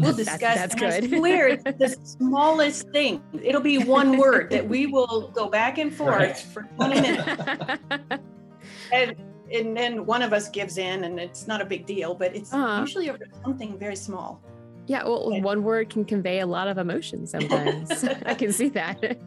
We'll 0.00 0.14
discuss. 0.14 0.40
that's 0.40 0.74
I 0.74 1.00
good. 1.00 1.08
swear, 1.18 1.56
the 1.56 1.88
smallest 2.04 2.88
thing. 2.90 3.22
It'll 3.42 3.60
be 3.60 3.78
one 3.78 4.16
word 4.18 4.50
that 4.50 4.68
we 4.68 4.86
will 4.94 5.30
go 5.34 5.48
back 5.48 5.78
and 5.78 5.94
forth 5.94 6.14
Right. 6.16 6.36
for 6.36 6.62
20 6.76 7.00
minutes. 7.00 7.80
and, 8.92 9.16
and 9.52 9.76
then 9.76 10.06
one 10.06 10.22
of 10.22 10.32
us 10.32 10.48
gives 10.48 10.78
in 10.78 11.04
and 11.04 11.18
it's 11.18 11.46
not 11.46 11.60
a 11.60 11.64
big 11.64 11.86
deal 11.86 12.14
but 12.14 12.34
it's 12.36 12.52
Uh-huh. 12.52 12.80
usually 12.80 13.10
over 13.10 13.18
something 13.44 13.78
very 13.78 13.96
small 13.96 14.42
yeah, 14.86 15.04
well, 15.04 15.40
one 15.42 15.62
word 15.62 15.88
can 15.88 16.04
convey 16.04 16.40
a 16.40 16.46
lot 16.46 16.66
of 16.66 16.76
emotion 16.76 17.24
sometimes. 17.24 18.02
I 18.26 18.34
can 18.34 18.52
see 18.52 18.70
that. 18.70 19.18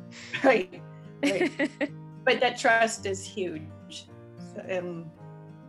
right 0.43 0.81
right 1.25 1.71
but 2.25 2.41
that 2.41 2.57
trust 2.57 3.05
is 3.05 3.23
huge 3.23 4.07
so, 4.53 4.77
um, 4.77 5.09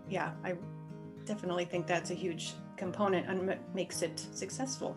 yeah 0.08 0.32
i 0.44 0.54
definitely 1.26 1.64
think 1.64 1.86
that's 1.86 2.10
a 2.10 2.14
huge 2.14 2.54
component 2.76 3.28
and 3.28 3.46
ma- 3.46 3.54
makes 3.74 4.02
it 4.02 4.26
successful 4.32 4.96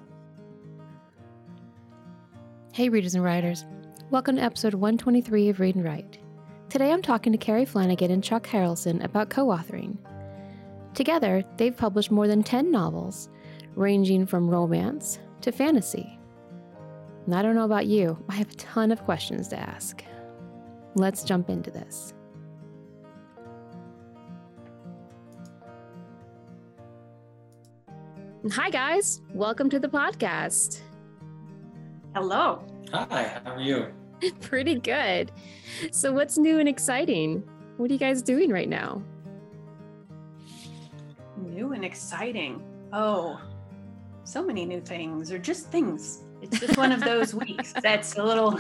Hey, 2.78 2.90
readers 2.90 3.16
and 3.16 3.24
writers. 3.24 3.66
Welcome 4.12 4.36
to 4.36 4.44
episode 4.44 4.76
123 4.76 5.50
of 5.50 5.60
Read 5.60 5.74
and 5.74 5.84
Write. 5.84 6.20
Today 6.70 6.92
I'm 6.92 7.02
talking 7.02 7.32
to 7.32 7.38
Kerrie 7.40 7.66
Flanagan 7.66 8.12
and 8.12 8.24
Chuck 8.24 8.46
Harrelson 8.46 9.04
about 9.04 9.32
co 9.32 9.48
authoring. 9.48 9.98
Together, 10.94 11.44
they've 11.58 11.76
published 11.76 12.12
more 12.12 12.28
than 12.28 12.44
10 12.44 12.70
novels, 12.70 13.30
ranging 13.74 14.28
from 14.28 14.48
romance 14.48 15.18
to 15.42 15.52
fantasy. 15.52 16.20
And 17.26 17.34
I 17.34 17.42
don't 17.42 17.56
know 17.56 17.66
about 17.66 17.88
you, 17.88 18.24
I 18.30 18.36
have 18.36 18.52
a 18.52 18.56
ton 18.58 18.92
of 18.92 19.04
questions 19.06 19.48
to 19.48 19.60
ask. 19.60 20.04
Let's 20.94 21.24
jump 21.24 21.50
into 21.50 21.72
this. 21.72 22.14
Hi, 28.52 28.70
guys. 28.70 29.22
Welcome 29.34 29.70
to 29.72 29.80
the 29.80 29.88
podcast. 29.88 30.82
hello 32.14 32.64
Hi, 32.94 33.40
how 33.44 33.52
are 33.54 33.62
you? 33.62 33.88
Pretty 34.42 34.76
good. 34.80 35.32
So, 35.92 36.12
what's 36.14 36.38
new 36.38 36.60
and 36.60 36.68
exciting? 36.70 37.44
What 37.78 37.90
are 37.90 37.94
you 37.94 38.00
guys 38.00 38.22
doing 38.22 38.50
right 38.52 38.70
now? 38.70 39.02
new 41.38 41.72
and 41.74 41.86
exciting 41.86 42.62
oh 42.94 43.40
so 44.24 44.44
many 44.44 44.66
new 44.66 44.82
things 44.82 45.32
or 45.32 45.38
just 45.38 45.68
things 45.72 46.24
it's 46.42 46.60
just 46.60 46.78
one 46.78 46.92
of 46.92 47.00
those 47.02 47.34
weeks 47.46 47.74
that's 47.82 48.18
a 48.18 48.24
little 48.24 48.60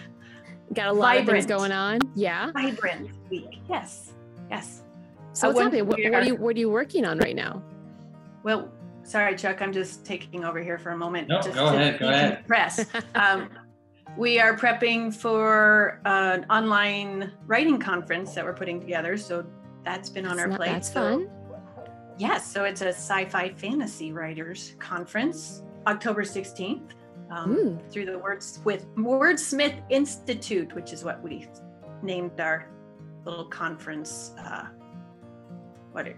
Got 0.74 0.88
a 0.88 0.92
lot 0.92 1.16
of 1.18 1.26
things 1.26 1.46
going 1.46 1.70
on. 1.72 2.00
Yeah. 2.14 2.50
vibrant 2.52 3.10
week 3.30 3.60
yes 3.68 4.12
yes 4.50 4.82
So, 5.32 5.48
Uh, 5.48 5.52
what's 5.52 5.62
happening? 5.64 5.86
What, 5.86 5.98
what 6.00 6.06
are 6.12 6.14
are- 6.16 6.24
you 6.24 6.34
What 6.36 6.56
are 6.56 6.58
you 6.58 6.70
working 6.70 7.04
on 7.04 7.18
right 7.18 7.36
now? 7.36 7.62
Well, 8.42 8.68
sorry, 9.02 9.36
Chuck, 9.36 9.60
I'm 9.62 9.72
just 9.72 10.04
taking 10.04 10.44
over 10.44 10.60
here 10.62 10.78
for 10.78 10.90
a 10.90 10.96
moment. 10.96 11.28
No, 11.28 11.36
just 11.40 11.54
go 11.54 11.66
ahead, 11.66 11.98
go 11.98 12.08
ahead. 12.08 12.46
Press. 12.46 12.84
Um, 13.14 13.48
we 14.18 14.38
are 14.38 14.54
prepping 14.56 15.14
for 15.14 16.00
an 16.04 16.44
online 16.50 17.32
writing 17.46 17.78
conference 17.78 18.34
that 18.34 18.44
we're 18.44 18.52
putting 18.52 18.78
together. 18.80 19.16
So 19.16 19.46
that's 19.84 20.10
been 20.10 20.26
on 20.26 20.38
our 20.38 20.48
not- 20.48 20.58
plate. 20.58 20.72
That's 20.72 20.92
So- 20.92 21.00
fun. 21.18 21.30
Yes. 22.18 22.46
So 22.46 22.64
it's 22.64 22.82
a 22.82 22.88
sci-fi 22.88 23.50
fantasy 23.56 24.12
writers 24.12 24.76
conference, 24.78 25.62
October 25.86 26.22
16th, 26.24 26.90
um, 27.30 27.56
Mm. 27.56 27.90
through 27.90 28.04
the 28.04 28.18
Words 28.18 28.60
with 28.64 28.86
Wordsmith 28.96 29.80
Institute, 29.88 30.74
which 30.74 30.92
is 30.92 31.04
what 31.04 31.22
we 31.22 31.48
named 32.02 32.38
our 32.38 32.66
little 33.24 33.46
conference. 33.46 34.34
Uh, 34.38 34.66
what? 35.92 36.06
It, 36.08 36.16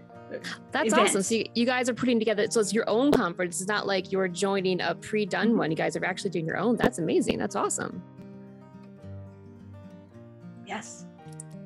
That's 0.71 0.87
event. 0.91 1.07
awesome. 1.09 1.21
So, 1.21 1.35
you, 1.35 1.45
you 1.53 1.65
guys 1.65 1.87
are 1.89 1.93
putting 1.93 2.19
together. 2.19 2.45
So, 2.49 2.59
it's 2.59 2.73
your 2.73 2.89
own 2.89 3.11
conference. 3.11 3.61
It's 3.61 3.69
not 3.69 3.85
like 3.87 4.11
you're 4.11 4.27
joining 4.27 4.81
a 4.81 4.95
pre-done 4.95 5.57
one. 5.57 5.69
You 5.71 5.77
guys 5.77 5.95
are 5.95 6.03
actually 6.05 6.31
doing 6.31 6.45
your 6.45 6.57
own. 6.57 6.75
That's 6.77 6.97
amazing. 6.99 7.37
That's 7.37 7.55
awesome. 7.55 8.01
yes. 10.65 11.05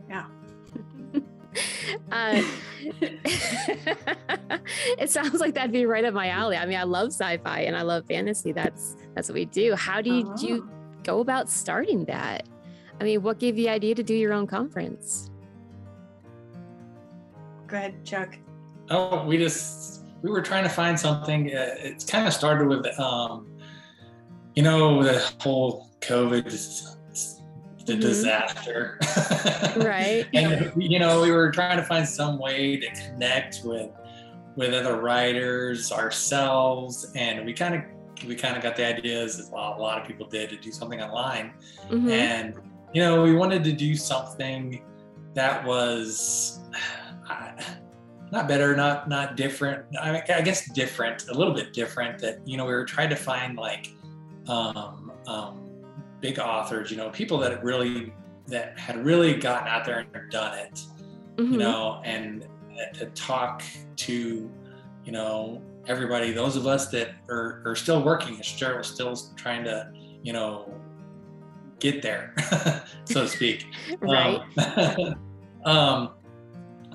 Yeah. 0.09 0.25
Uh, 2.11 2.41
it 4.97 5.09
sounds 5.09 5.39
like 5.39 5.55
that'd 5.55 5.71
be 5.71 5.85
right 5.85 6.05
up 6.05 6.13
my 6.13 6.29
alley. 6.29 6.55
I 6.57 6.65
mean, 6.65 6.77
I 6.77 6.83
love 6.83 7.07
sci-fi 7.07 7.61
and 7.61 7.75
I 7.75 7.81
love 7.81 8.05
fantasy. 8.05 8.51
That's 8.51 8.95
that's 9.15 9.27
what 9.29 9.33
we 9.33 9.45
do. 9.45 9.75
How 9.75 9.99
do 10.01 10.13
you, 10.13 10.33
do 10.37 10.47
you 10.47 10.69
Oh. 10.69 10.73
go 11.03 11.19
about 11.21 11.49
starting 11.49 12.05
that? 12.05 12.47
I 13.01 13.03
mean, 13.03 13.23
what 13.23 13.39
gave 13.39 13.57
you 13.57 13.65
the 13.65 13.69
idea 13.71 13.95
to 13.95 14.03
do 14.03 14.13
your 14.13 14.31
own 14.33 14.45
conference? 14.47 15.31
Go 17.67 17.77
ahead, 17.77 18.05
Chuck. 18.05 18.37
Oh, 18.89 19.23
we 19.25 19.37
just 19.37 20.03
we 20.21 20.29
were 20.31 20.41
trying 20.41 20.63
to 20.63 20.69
find 20.69 20.99
something. 20.99 21.47
Uh, 21.55 21.75
it's 21.77 22.03
kind 22.03 22.27
of 22.27 22.33
started 22.33 22.67
with, 22.67 22.85
um, 22.99 23.47
you 24.55 24.63
know, 24.63 25.01
the 25.03 25.19
whole 25.39 25.89
COVID, 26.01 26.43
the 27.85 27.93
Mhm. 27.93 28.01
disaster, 28.01 28.99
Right. 29.77 30.27
and 30.33 30.71
you 30.77 30.99
know, 30.99 31.21
we 31.21 31.31
were 31.31 31.49
trying 31.51 31.77
to 31.77 31.83
find 31.83 32.07
some 32.07 32.37
way 32.37 32.77
to 32.77 32.87
connect 32.91 33.61
with 33.63 33.89
with 34.55 34.73
other 34.73 34.99
writers, 34.99 35.91
ourselves, 35.91 37.11
and 37.15 37.45
we 37.45 37.53
kind 37.53 37.75
of 37.75 37.81
we 38.27 38.35
kind 38.35 38.57
of 38.57 38.61
got 38.63 38.75
the 38.75 38.85
ideas, 38.85 39.39
as 39.39 39.49
a 39.49 39.53
lot, 39.53 39.79
a 39.79 39.81
lot 39.81 40.01
of 40.01 40.05
people 40.05 40.27
did, 40.27 40.49
to 40.49 40.57
do 40.57 40.71
something 40.71 41.01
online. 41.01 41.53
Mhm. 41.89 42.09
and 42.11 42.55
you 42.93 43.01
know 43.01 43.23
we 43.23 43.33
wanted 43.35 43.63
to 43.63 43.71
do 43.71 43.95
something 43.95 44.83
that 45.35 45.63
was 45.65 46.59
not 48.31 48.47
better 48.47 48.75
not 48.75 49.09
not 49.09 49.35
different 49.35 49.85
I, 49.99 50.11
mean, 50.11 50.21
I 50.29 50.41
guess 50.41 50.69
different 50.71 51.27
a 51.29 51.33
little 51.33 51.53
bit 51.53 51.73
different 51.73 52.19
that 52.19 52.47
you 52.47 52.57
know 52.57 52.65
we 52.65 52.73
were 52.73 52.85
trying 52.85 53.09
to 53.09 53.15
find 53.15 53.57
like 53.57 53.91
um, 54.47 55.11
um, 55.27 55.59
big 56.21 56.39
authors 56.39 56.91
you 56.91 56.97
know 56.97 57.09
people 57.09 57.37
that 57.39 57.63
really 57.63 58.13
that 58.47 58.77
had 58.79 59.03
really 59.05 59.35
gotten 59.35 59.67
out 59.67 59.85
there 59.85 59.99
and 59.99 60.31
done 60.31 60.57
it 60.57 60.79
Mhm. 61.39 61.51
you 61.53 61.57
know 61.57 62.01
and 62.03 62.45
to 62.93 63.05
talk 63.07 63.63
to 63.97 64.49
you 65.05 65.11
know 65.11 65.61
everybody 65.87 66.31
those 66.31 66.55
of 66.55 66.67
us 66.67 66.87
that 66.87 67.11
are, 67.29 67.61
are 67.65 67.75
still 67.75 68.03
working 68.03 68.35
and 68.35 68.45
still 68.45 68.83
still 68.83 69.15
trying 69.35 69.63
to 69.63 69.91
you 70.23 70.33
know 70.33 70.73
get 71.79 72.01
there 72.01 72.33
so 73.05 73.21
to 73.21 73.27
speak 73.27 73.65
right. 74.01 74.41
um, 74.57 75.15
um, 75.65 76.09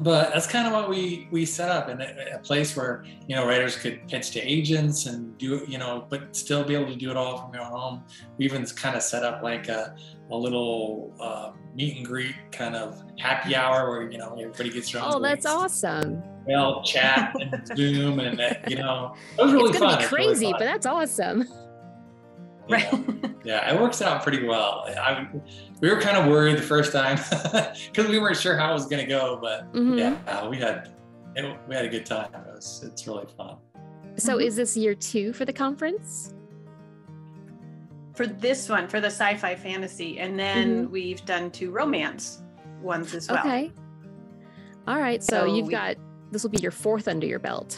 but 0.00 0.32
that's 0.32 0.46
kind 0.46 0.66
of 0.66 0.72
what 0.72 0.88
we 0.88 1.28
we 1.30 1.46
set 1.46 1.70
up 1.70 1.88
in 1.88 2.00
a, 2.00 2.14
a 2.34 2.38
place 2.38 2.76
where 2.76 3.04
you 3.28 3.36
know 3.36 3.46
writers 3.46 3.76
could 3.76 4.06
pitch 4.08 4.32
to 4.32 4.40
agents 4.40 5.06
and 5.06 5.36
do 5.38 5.64
you 5.68 5.78
know 5.78 6.06
but 6.08 6.34
still 6.34 6.64
be 6.64 6.74
able 6.74 6.86
to 6.86 6.96
do 6.96 7.10
it 7.10 7.16
all 7.16 7.38
from 7.38 7.54
your 7.54 7.62
own 7.62 7.70
home 7.70 8.04
we 8.36 8.44
even 8.44 8.64
kind 8.66 8.96
of 8.96 9.02
set 9.02 9.22
up 9.22 9.42
like 9.42 9.68
a, 9.68 9.94
a 10.30 10.36
little 10.36 11.14
uh, 11.20 11.52
meet 11.76 11.96
and 11.96 12.06
greet 12.06 12.34
kind 12.50 12.74
of 12.74 13.02
happy 13.18 13.54
hour 13.54 13.88
where 13.88 14.10
you 14.10 14.18
know 14.18 14.32
everybody 14.32 14.70
gets 14.70 14.90
their 14.90 15.02
oh, 15.04 15.20
that's 15.20 15.46
awesome. 15.46 16.22
we 16.46 16.54
all 16.54 16.82
chat 16.82 17.34
and 17.40 17.66
zoom 17.76 18.18
and 18.18 18.40
uh, 18.40 18.54
you 18.66 18.76
know 18.76 19.14
it 19.38 19.42
was 19.42 19.52
really 19.52 19.70
it's 19.70 19.78
fun 19.78 19.88
gonna 19.88 19.98
be 19.98 20.04
It's 20.04 20.12
really 20.12 20.26
crazy, 20.26 20.52
but 20.52 20.60
that's 20.60 20.86
awesome. 20.86 21.48
You 22.68 22.74
Right. 22.74 22.92
know. 22.92 23.30
Yeah, 23.44 23.74
it 23.74 23.78
works 23.78 24.00
out 24.00 24.22
pretty 24.22 24.46
well. 24.46 24.86
I, 24.88 25.28
we 25.80 25.90
were 25.90 26.00
kind 26.00 26.16
of 26.16 26.30
worried 26.32 26.56
the 26.56 26.62
first 26.62 26.92
time 26.92 27.16
because 27.92 28.08
we 28.08 28.18
weren't 28.18 28.38
sure 28.38 28.56
how 28.56 28.70
it 28.70 28.72
was 28.72 28.86
going 28.86 29.04
to 29.04 29.08
go, 29.08 29.38
but 29.38 29.70
Mhm. 29.74 29.98
yeah, 29.98 30.48
we 30.48 30.56
had 30.56 30.88
it, 31.36 31.58
we 31.68 31.74
had 31.74 31.84
a 31.84 31.88
good 31.90 32.06
time. 32.06 32.28
It 32.34 32.54
was, 32.54 32.82
it's 32.86 33.06
really 33.06 33.26
fun. 33.36 33.56
So, 34.16 34.38
Mhm. 34.38 34.44
is 34.46 34.56
this 34.56 34.76
year 34.78 34.94
two 34.94 35.32
for 35.34 35.44
the 35.44 35.52
conference? 35.52 36.32
for 38.14 38.26
this 38.28 38.68
one, 38.68 38.86
for 38.86 39.00
the 39.00 39.08
sci-fi 39.08 39.56
fantasy, 39.56 40.20
and 40.20 40.38
then 40.38 40.88
we've 40.90 41.24
done 41.26 41.50
two 41.50 41.72
romance 41.72 42.42
ones 42.80 43.12
as 43.12 43.28
well. 43.28 43.40
Okay. 43.40 43.72
All 44.86 45.00
right. 45.00 45.20
So, 45.20 45.40
So 45.40 45.54
you've 45.54 45.66
we- 45.66 45.72
got 45.72 45.96
this 46.30 46.44
will 46.44 46.50
be 46.50 46.58
your 46.62 46.70
fourth 46.70 47.08
under 47.08 47.26
your 47.26 47.40
belt. 47.40 47.76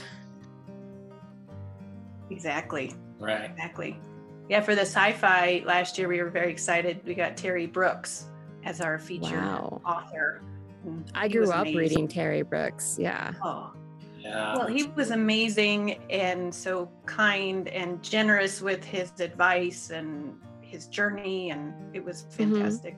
Exactly. 2.31 2.93
Right. 3.19 3.51
Exactly. 3.51 3.99
Yeah, 4.49 4.61
for 4.61 4.75
the 4.75 4.83
sci-fi 4.83 5.63
last 5.67 5.99
year, 5.99 6.09
we 6.09 6.23
were 6.23 6.31
very 6.31 6.51
excited. 6.53 7.01
We 7.05 7.15
got 7.15 7.37
Terry 7.37 7.67
Brooks 7.67 8.27
as 8.65 8.81
our 8.81 8.99
featured 8.99 9.33
Wow. 9.33 9.81
author. 9.85 10.43
and 10.85 11.11
I 11.17 11.27
grew 11.27 11.51
up 11.51 11.63
amazing. 11.63 11.79
reading 11.79 12.09
Terry 12.09 12.43
Brooks. 12.43 12.97
Yeah. 13.01 13.33
Oh, 13.43 13.73
Yeah. 14.21 14.57
well, 14.57 14.69
he 14.69 14.85
was 14.85 15.11
amazing 15.11 15.95
and 16.11 16.55
so 16.55 16.89
kind 17.07 17.67
and 17.69 18.01
generous 18.05 18.63
with 18.63 18.85
his 18.85 19.11
advice 19.19 19.91
and 19.91 20.35
his 20.61 20.87
journey, 20.87 21.51
and 21.51 21.75
it 21.95 22.05
was 22.05 22.25
Mm-hmm. 22.37 22.55
fantastic. 22.55 22.97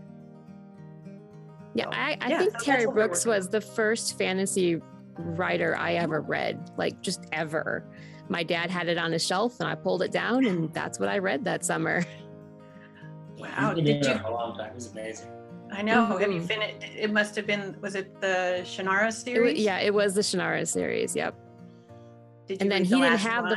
Yeah. 1.74 1.84
So, 1.84 1.90
I, 1.92 2.16
I 2.20 2.28
yeah, 2.28 2.38
think 2.40 2.52
so 2.60 2.64
Terry 2.64 2.86
Brooks 2.86 3.24
was 3.24 3.48
the 3.48 3.60
first 3.60 4.18
fantasy 4.18 4.82
writer 5.16 5.74
I 5.76 5.94
ever 5.94 6.20
read, 6.20 6.70
like 6.76 7.00
just 7.00 7.24
ever. 7.32 7.84
My 8.28 8.42
dad 8.42 8.70
had 8.70 8.88
it 8.88 8.98
on 8.98 9.14
a 9.14 9.18
shelf 9.18 9.58
and 9.60 9.68
I 9.68 9.74
pulled 9.74 10.02
it 10.02 10.12
down, 10.12 10.44
and 10.46 10.72
that's 10.74 10.98
what 11.00 11.08
I 11.08 11.18
read 11.18 11.44
that 11.44 11.64
summer. 11.64 12.04
Wow, 13.38 13.72
been 13.74 13.84
did 13.84 14.04
you- 14.04 14.10
it 14.12 14.20
for 14.20 14.26
a 14.28 14.32
long 14.34 14.56
time. 14.56 14.72
He's 14.74 14.90
amazing. 14.90 15.30
I 15.70 15.82
know. 15.82 16.06
Have 16.18 16.32
you 16.32 16.40
Mhm. 16.40 16.46
finished? 16.48 16.84
It 16.96 17.12
must 17.12 17.36
have 17.36 17.46
been. 17.46 17.76
Was 17.80 17.94
it 17.94 18.20
the 18.20 18.60
Shannara 18.64 19.02
It 19.02 19.04
wa- 19.04 19.10
series? 19.10 19.60
yeah, 19.60 19.78
it 19.78 19.92
was 19.94 20.14
the 20.14 20.22
Shannara 20.22 20.66
series. 20.66 21.14
Yep. 21.14 21.34
Did 22.46 22.54
you 22.54 22.58
and 22.62 22.72
then 22.72 22.80
read 22.82 22.86
he 22.86 22.94
the 22.94 22.96
didn't 23.00 23.10
last 23.12 23.22
have 23.26 23.48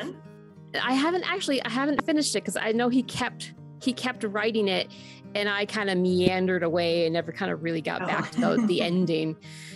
the- 0.73 0.85
I 0.85 0.93
haven't 0.93 1.23
actually 1.29 1.63
I 1.63 1.69
haven't 1.69 2.03
finished 2.05 2.35
it 2.35 2.39
because 2.43 2.57
I 2.57 2.73
know 2.73 2.89
he 2.89 3.01
kept 3.03 3.53
he 3.81 3.93
kept 3.93 4.23
writing 4.23 4.67
it 4.67 4.89
and 5.33 5.47
I 5.49 5.65
kind 5.65 5.89
of 5.89 5.97
meandered 5.97 6.61
away 6.63 7.05
and 7.05 7.13
never 7.13 7.31
kind 7.31 7.51
of 7.51 7.63
really 7.63 7.81
got 7.81 8.01
Oh. 8.03 8.05
back 8.07 8.31
to 8.31 8.39
the, 8.41 8.65
the 8.67 8.81
ending. 8.91 9.35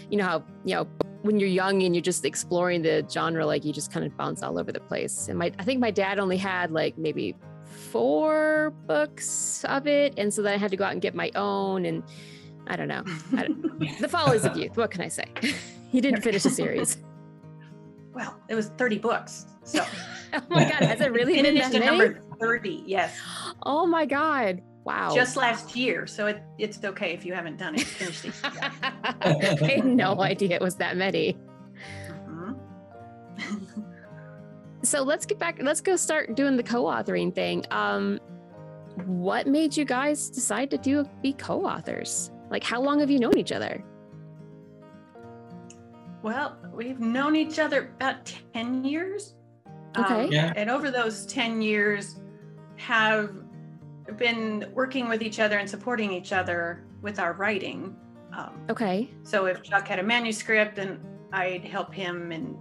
You 0.10 0.18
know 0.18 0.26
how, 0.26 0.44
you 0.64 0.76
know, 0.76 0.88
when 1.24 1.40
you're 1.40 1.50
young 1.50 1.82
and 1.84 1.96
you're 1.96 2.02
just 2.04 2.24
exploring 2.26 2.82
the 2.84 3.06
genre, 3.12 3.46
like 3.46 3.66
you 3.66 3.74
just 3.74 3.92
kind 3.92 4.06
of 4.06 4.16
bounce 4.18 4.44
all 4.44 4.60
over 4.60 4.72
the 4.72 4.80
place. 4.80 5.28
And 5.28 5.40
my, 5.40 5.52
I 5.58 5.64
think 5.64 5.80
my 5.80 5.90
dad 5.92 6.20
only 6.20 6.38
had 6.38 6.72
like 6.72 6.98
maybe 6.98 7.36
four 7.66 8.72
books 8.86 9.64
of 9.66 9.88
it. 9.88 10.14
And 10.18 10.32
so 10.34 10.42
then 10.42 10.54
I 10.54 10.58
had 10.58 10.70
to 10.72 10.78
go 10.78 10.84
out 10.84 10.92
and 10.92 11.02
get 11.02 11.16
my 11.16 11.32
own. 11.36 11.86
And 11.86 12.04
I 12.68 12.76
don't 12.76 12.88
know. 12.88 13.04
I 13.36 13.48
The 14.00 14.08
Follies 14.10 14.46
of 14.46 14.56
Youth. 14.58 14.78
What 14.78 14.92
can 14.92 15.02
I 15.02 15.08
say? 15.08 15.26
he 15.92 16.02
didn't 16.02 16.22
finish 16.22 16.44
the 16.44 16.50
series. 16.52 16.98
well, 18.14 18.40
it 18.50 18.56
was 18.56 18.68
30 18.78 19.00
books. 19.00 19.46
So 19.64 19.84
Oh 20.50 20.56
my 20.56 20.64
God. 20.64 20.84
Has 20.84 21.02
it 21.02 21.12
really 21.12 21.36
been 21.36 21.46
finished 21.46 21.72
that 21.72 21.82
at 21.82 21.86
many? 21.86 21.98
number 21.98 22.22
30. 22.40 22.84
Yes. 22.86 23.18
Oh 23.64 23.86
my 23.86 24.06
God. 24.06 24.62
Wow. 24.84 25.14
Just 25.16 25.36
last 25.36 25.76
year. 25.76 26.06
So 26.06 26.28
it, 26.28 26.44
it's 26.58 26.84
okay 26.84 27.14
if 27.14 27.26
you 27.26 27.34
haven't 27.34 27.58
done 27.58 27.76
it. 27.76 27.82
Finished 27.82 28.26
it. 28.26 28.34
I 28.44 29.76
had 29.76 29.86
no 29.86 30.22
idea 30.22 30.56
it 30.56 30.62
was 30.62 30.76
that 30.76 30.98
many. 30.98 31.38
Mhm. 32.28 32.58
So 34.84 35.02
let's 35.02 35.26
get 35.26 35.40
back. 35.40 35.58
Let's 35.62 35.82
go 35.82 35.96
start 35.96 36.36
doing 36.36 36.58
the 36.58 36.64
co-authoring 36.64 37.34
thing. 37.34 37.66
Um, 37.72 38.20
what 39.06 39.48
made 39.48 39.76
you 39.76 39.86
guys 39.86 40.30
decide 40.30 40.70
to 40.72 40.78
do 40.78 41.04
be 41.22 41.34
co-authors? 41.34 42.32
Like, 42.52 42.64
how 42.64 42.80
long 42.82 43.00
have 43.00 43.10
you 43.10 43.20
known 43.20 43.38
each 43.38 43.52
other? 43.52 43.84
Well, 46.22 46.58
we've 46.74 47.00
known 47.00 47.36
each 47.36 47.60
other 47.60 47.92
about 47.98 48.32
10 48.54 48.84
years. 48.84 49.36
Um, 49.96 50.04
Okay. 50.06 50.28
Yeah. 50.34 50.54
And 50.56 50.70
over 50.70 50.92
those 50.92 51.26
10 51.26 51.62
years, 51.62 52.20
have 52.78 53.32
been 54.18 54.70
working 54.74 55.08
with 55.08 55.22
each 55.22 55.40
other 55.40 55.58
and 55.58 55.70
supporting 55.70 56.12
each 56.12 56.34
other 56.34 56.84
with 57.02 57.20
our 57.20 57.34
writing. 57.34 57.96
Um, 58.34 58.66
Okay. 58.70 59.10
so 59.24 59.46
if 59.46 59.64
Chuck 59.64 59.88
had 59.88 60.00
a 60.00 60.04
manuscript, 60.04 60.76
then 60.76 61.00
I'd 61.32 61.64
help 61.64 61.94
him 61.94 62.32
and 62.32 62.58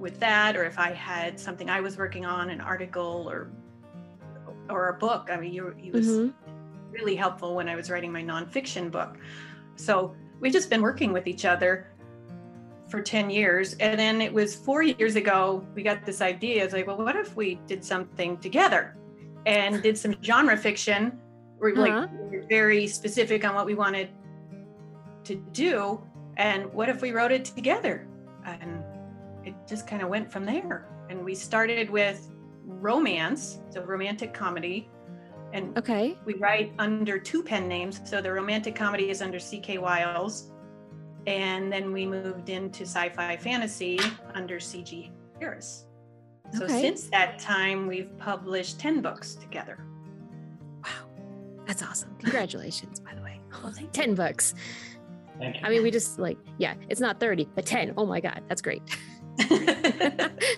with 0.00 0.18
that, 0.20 0.56
or 0.56 0.64
if 0.64 0.78
I 0.78 0.92
had 0.92 1.38
something 1.38 1.70
I 1.70 1.80
was 1.80 1.96
working 1.96 2.26
on, 2.26 2.50
an 2.50 2.60
article 2.60 3.26
or 3.30 3.50
or 4.70 4.88
a 4.88 4.94
book. 4.94 5.28
I 5.30 5.36
mean, 5.36 5.52
you, 5.52 5.74
he 5.76 5.90
was 5.90 6.06
Mhm. 6.08 6.32
really 6.90 7.14
helpful 7.14 7.54
when 7.54 7.68
I 7.68 7.76
was 7.76 7.90
writing 7.90 8.10
my 8.10 8.22
nonfiction 8.22 8.90
book. 8.90 9.18
So 9.76 10.14
we've 10.40 10.52
just 10.54 10.70
been 10.70 10.80
working 10.80 11.12
with 11.12 11.26
each 11.26 11.44
other 11.44 11.88
for 12.88 13.00
10 13.00 13.30
years. 13.30 13.74
And 13.74 13.98
then 13.98 14.20
it 14.20 14.32
was 14.32 14.54
four 14.54 14.82
years 14.82 15.16
ago, 15.16 15.66
we 15.74 15.82
got 15.82 16.04
this 16.04 16.20
idea. 16.20 16.64
It's 16.64 16.72
like, 16.74 16.86
well, 16.86 16.98
what 16.98 17.16
if 17.16 17.34
we 17.36 17.56
did 17.66 17.84
something 17.84 18.36
together 18.38 18.96
and 19.46 19.82
did 19.82 19.96
some 19.98 20.16
genre 20.22 20.56
fiction? 20.56 21.18
We're 21.58 21.72
Uh-huh. 21.72 22.08
like 22.30 22.48
very 22.48 22.86
specific 22.86 23.44
on 23.44 23.54
what 23.54 23.66
we 23.66 23.74
wanted 23.74 24.10
to 25.24 25.36
do. 25.52 26.02
And 26.36 26.72
what 26.72 26.88
if 26.88 27.00
we 27.00 27.12
wrote 27.12 27.32
it 27.32 27.44
together? 27.44 28.06
And 28.44 28.82
it 29.44 29.54
just 29.66 29.86
kind 29.86 30.02
of 30.02 30.08
went 30.08 30.30
from 30.30 30.44
there. 30.44 30.88
And 31.08 31.24
we 31.24 31.34
started 31.34 31.88
with 31.90 32.30
romance, 32.66 33.60
so 33.70 33.82
romantic 33.82 34.34
comedy. 34.34 34.90
And 35.52 35.76
Okay. 35.78 36.18
we 36.24 36.34
write 36.34 36.72
under 36.78 37.18
two 37.18 37.42
pen 37.42 37.68
names. 37.68 38.00
So 38.04 38.20
the 38.20 38.32
romantic 38.32 38.74
comedy 38.74 39.08
is 39.10 39.22
under 39.22 39.38
C.K. 39.38 39.78
Wiles. 39.78 40.50
And 41.26 41.72
then 41.72 41.92
we 41.92 42.06
moved 42.06 42.48
into 42.50 42.82
sci 42.82 43.08
fi 43.10 43.36
fantasy 43.36 43.98
under 44.34 44.60
C.G. 44.60 45.10
Harris. 45.40 45.86
So 46.52 46.64
Okay. 46.64 46.80
since 46.82 47.04
that 47.08 47.38
time, 47.38 47.86
we've 47.86 48.16
published 48.18 48.78
10 48.78 49.00
books 49.00 49.34
together. 49.34 49.78
Wow. 50.84 51.08
That's 51.66 51.82
awesome. 51.82 52.14
Congratulations, 52.20 53.00
by 53.00 53.14
the 53.14 53.22
way. 53.22 53.40
Well, 53.62 53.72
thank 53.72 53.96
you. 53.96 54.02
10 54.02 54.14
books. 54.14 54.54
Thank 55.38 55.56
you. 55.56 55.62
I 55.64 55.70
mean, 55.70 55.82
we 55.82 55.90
just 55.90 56.18
like, 56.18 56.36
yeah, 56.58 56.74
it's 56.88 57.00
not 57.00 57.18
30, 57.20 57.48
but 57.54 57.64
10. 57.64 57.94
Oh 57.96 58.04
my 58.04 58.20
God. 58.20 58.42
That's 58.48 58.60
great. 58.60 58.82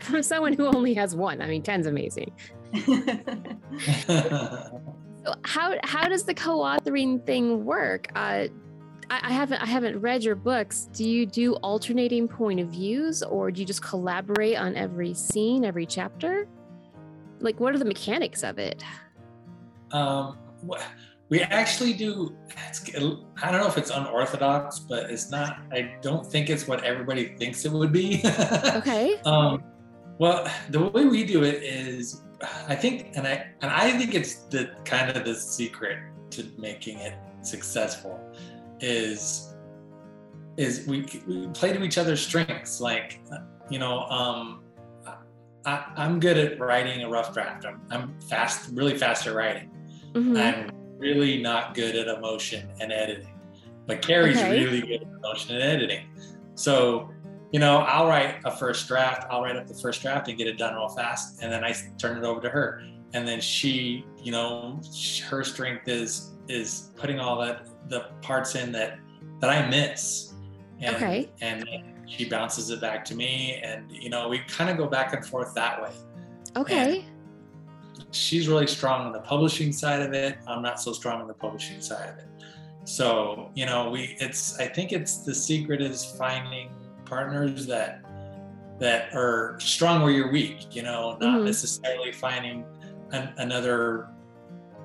From 0.01 0.23
someone 0.23 0.53
who 0.55 0.67
only 0.67 0.95
has 0.95 1.15
one. 1.15 1.41
I 1.43 1.47
mean, 1.47 1.62
10's 1.62 1.87
amazing. 1.87 2.33
So 5.25 5.35
how 5.45 5.75
how 5.83 6.09
does 6.09 6.25
the 6.25 6.35
co-authoring 6.35 7.25
thing 7.27 7.65
work? 7.65 8.09
Uh, 8.15 8.47
I, 9.11 9.20
I 9.23 9.32
haven't 9.32 9.62
I 9.62 9.67
haven't 9.67 10.00
read 10.00 10.23
your 10.25 10.35
books. 10.35 10.88
Do 10.93 11.08
you 11.08 11.26
do 11.26 11.55
alternating 11.56 12.29
point 12.29 12.61
of 12.61 12.69
views, 12.69 13.23
or 13.23 13.50
do 13.50 13.61
you 13.61 13.67
just 13.67 13.82
collaborate 13.82 14.56
on 14.56 14.76
every 14.76 15.14
scene, 15.14 15.64
every 15.64 15.87
chapter? 15.87 16.49
Like, 17.41 17.61
what 17.61 17.75
are 17.75 17.79
the 17.79 17.85
mechanics 17.85 18.43
of 18.43 18.58
it? 18.58 18.82
um, 19.93 20.37
we 21.29 21.41
actually 21.41 21.93
do. 21.93 22.37
It's, 22.69 22.88
I 22.94 23.50
don't 23.50 23.61
know 23.61 23.67
if 23.67 23.79
it's 23.79 23.91
unorthodox, 23.91 24.81
but 24.81 25.11
it's 25.11 25.31
not. 25.31 25.59
I 25.73 25.97
don't 26.00 26.25
think 26.25 26.50
it's 26.50 26.69
what 26.69 26.85
everybody 26.85 27.37
thinks 27.37 27.64
it 27.64 27.73
would 27.73 27.93
be. 27.93 28.23
Okay. 28.76 29.17
Um, 29.25 29.62
well, 30.19 30.50
the 30.70 30.81
way 30.81 31.05
we 31.05 31.25
do 31.25 31.44
it 31.44 31.62
is, 31.62 32.23
I 32.69 32.75
think, 32.75 33.17
and 33.17 33.26
I 33.26 33.47
and 33.61 33.70
I 33.70 33.97
think 33.99 34.14
it's 34.14 34.44
the 34.44 34.70
kind 34.85 35.11
of 35.11 35.25
the 35.25 35.35
secret 35.35 35.99
to 36.31 36.47
making 36.59 36.99
it 36.99 37.14
successful 37.43 38.20
is 38.81 39.55
is 40.56 40.87
we 40.87 41.06
we 41.26 41.49
play 41.49 41.73
to 41.73 41.82
each 41.82 41.99
other's 41.99 42.20
strengths. 42.20 42.81
Like, 42.81 43.20
you 43.70 43.78
know, 43.78 44.00
um, 44.05 44.62
I, 45.64 45.84
I'm 45.96 46.20
good 46.20 46.38
at 46.38 46.58
writing 46.61 47.02
a 47.02 47.08
rough 47.08 47.34
draft. 47.34 47.67
I'm 47.67 47.81
I'm 47.90 48.19
fast, 48.23 48.70
really 48.73 48.96
fast 48.96 49.26
at 49.26 49.34
writing. 49.34 49.70
Mhm. 50.14 50.40
I'm 50.40 50.70
really 50.99 51.43
not 51.43 51.75
good 51.75 51.94
at 51.96 52.08
emotion 52.08 52.70
and 52.81 52.90
editing, 52.93 53.38
but 53.87 54.00
Kerrie's 54.00 54.38
Okay. 54.38 54.64
really 54.64 54.81
good 54.81 55.02
at 55.02 55.08
emotion 55.19 55.56
and 55.56 55.62
editing. 55.62 56.08
So, 56.55 57.11
you 57.52 57.61
know, 57.61 57.78
I'll 57.78 58.06
write 58.06 58.37
a 58.46 58.50
first 58.50 58.88
draft, 58.88 59.26
I'll 59.28 59.43
write 59.43 59.56
up 59.56 59.67
the 59.67 59.75
first 59.75 60.00
draft 60.00 60.28
and 60.28 60.38
get 60.38 60.46
it 60.46 60.56
done 60.56 60.75
real 60.75 60.88
fast, 60.88 61.43
and 61.43 61.52
then 61.52 61.62
I 61.64 61.75
turn 61.99 62.17
it 62.17 62.25
over 62.25 62.40
to 62.40 62.49
her. 62.49 62.82
And 63.17 63.27
then 63.27 63.41
she, 63.41 64.05
you 64.23 64.31
know, 64.31 64.79
her 65.31 65.43
strength 65.43 65.89
is 65.89 66.33
is 66.49 66.91
putting 66.97 67.19
all 67.19 67.41
that 67.41 67.67
the 67.89 68.01
parts 68.21 68.55
in 68.55 68.71
that 68.73 68.99
that 69.41 69.49
I 69.51 69.67
miss. 69.69 70.35
And, 70.81 70.97
Okay. 70.97 71.31
And 71.41 71.65
she 72.07 72.29
bounces 72.29 72.69
it 72.71 72.79
back 72.81 73.05
to 73.07 73.15
me, 73.15 73.59
and 73.65 73.91
you 73.91 74.11
know, 74.11 74.29
we 74.29 74.41
kind 74.41 74.69
of 74.69 74.77
go 74.77 74.87
back 74.87 75.14
and 75.14 75.25
forth 75.25 75.55
that 75.55 75.83
way 75.83 75.90
Okay. 76.57 77.05
she's 78.12 78.49
really 78.49 78.67
strong 78.67 79.07
on 79.07 79.12
the 79.12 79.21
publishing 79.21 79.73
side 79.73 80.02
of 80.02 80.12
it. 80.12 80.37
I'm 80.47 80.62
not 80.62 80.79
so 80.81 80.93
strong 80.93 81.21
on 81.23 81.26
the 81.26 81.35
publishing 81.47 81.81
side 81.81 82.11
of 82.11 82.19
it. 82.19 82.29
So, 82.85 83.50
you 83.55 83.64
know, 83.67 83.90
we 83.90 84.17
it's 84.21 84.59
I 84.61 84.67
think 84.69 84.93
it's 84.93 85.25
the 85.25 85.35
secret 85.35 85.81
is 85.81 86.05
finding 86.19 86.69
partners 87.07 87.67
that 87.67 88.02
that 88.79 89.12
are 89.14 89.57
strong 89.59 90.02
where 90.02 90.12
you're 90.12 90.31
weak, 90.31 90.76
you 90.76 90.83
know, 90.83 91.17
not 91.19 91.40
Mhm. 91.40 91.45
necessarily 91.47 92.12
finding 92.12 92.62
an, 93.13 93.33
another 93.39 94.09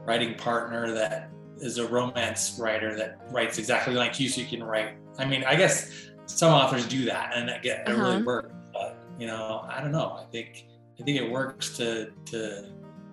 writing 0.05 0.35
partner 0.35 0.91
that 0.93 1.29
is 1.57 1.77
a 1.77 1.87
romance 1.87 2.57
writer 2.59 2.95
that 2.95 3.19
writes 3.31 3.57
exactly 3.57 3.93
like 3.93 4.19
you 4.19 4.27
so 4.29 4.41
you 4.41 4.47
can 4.47 4.63
write. 4.63 4.95
I 5.19 5.25
mean, 5.25 5.43
I 5.43 5.55
guess 5.55 5.91
some 6.25 6.51
authors 6.53 6.87
do 6.87 7.05
that 7.05 7.33
and 7.35 7.49
it, 7.49 7.61
get, 7.61 7.81
it 7.81 7.91
Uh-huh. 7.91 8.01
really 8.11 8.23
works. 8.23 8.49
But, 8.73 8.97
you 9.19 9.27
know, 9.27 9.65
I 9.69 9.81
don't 9.81 9.91
know. 9.91 10.11
I 10.19 10.25
think 10.31 10.65
I 10.99 11.03
think 11.03 11.17
it 11.19 11.29
works 11.31 11.75
to 11.77 12.11
to 12.25 12.69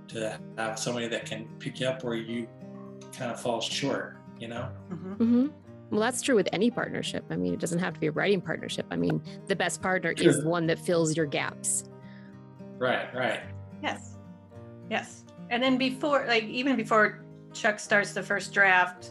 to 0.08 0.40
have 0.56 0.78
somebody 0.78 1.08
that 1.08 1.26
can 1.26 1.46
pick 1.58 1.80
you 1.80 1.86
up 1.86 2.02
where 2.04 2.14
you 2.14 2.48
kind 3.12 3.30
of 3.30 3.38
fall 3.40 3.60
short, 3.60 4.16
you 4.38 4.48
know? 4.48 4.68
Mhm. 4.90 5.16
hmm 5.16 5.46
Well, 5.90 6.00
that's 6.00 6.22
true 6.22 6.34
with 6.36 6.48
any 6.52 6.70
partnership. 6.70 7.24
I 7.30 7.36
mean, 7.36 7.52
it 7.52 7.60
doesn't 7.60 7.78
have 7.80 7.92
to 7.94 8.00
be 8.00 8.06
a 8.06 8.12
writing 8.12 8.40
partnership. 8.40 8.86
I 8.90 8.96
mean, 8.96 9.20
the 9.48 9.56
best 9.56 9.82
partner 9.82 10.12
is 10.12 10.42
the 10.42 10.48
one 10.48 10.66
that 10.68 10.78
fills 10.78 11.16
your 11.16 11.26
gaps. 11.26 11.84
Right, 12.78 13.12
right. 13.14 13.40
Yes. 13.82 14.16
Yes. 14.90 15.24
And 15.50 15.62
then 15.62 15.78
before, 15.78 16.26
like, 16.26 16.44
even 16.44 16.76
before 16.76 17.24
Chuck 17.52 17.78
starts 17.78 18.12
the 18.12 18.22
first 18.22 18.52
draft, 18.52 19.10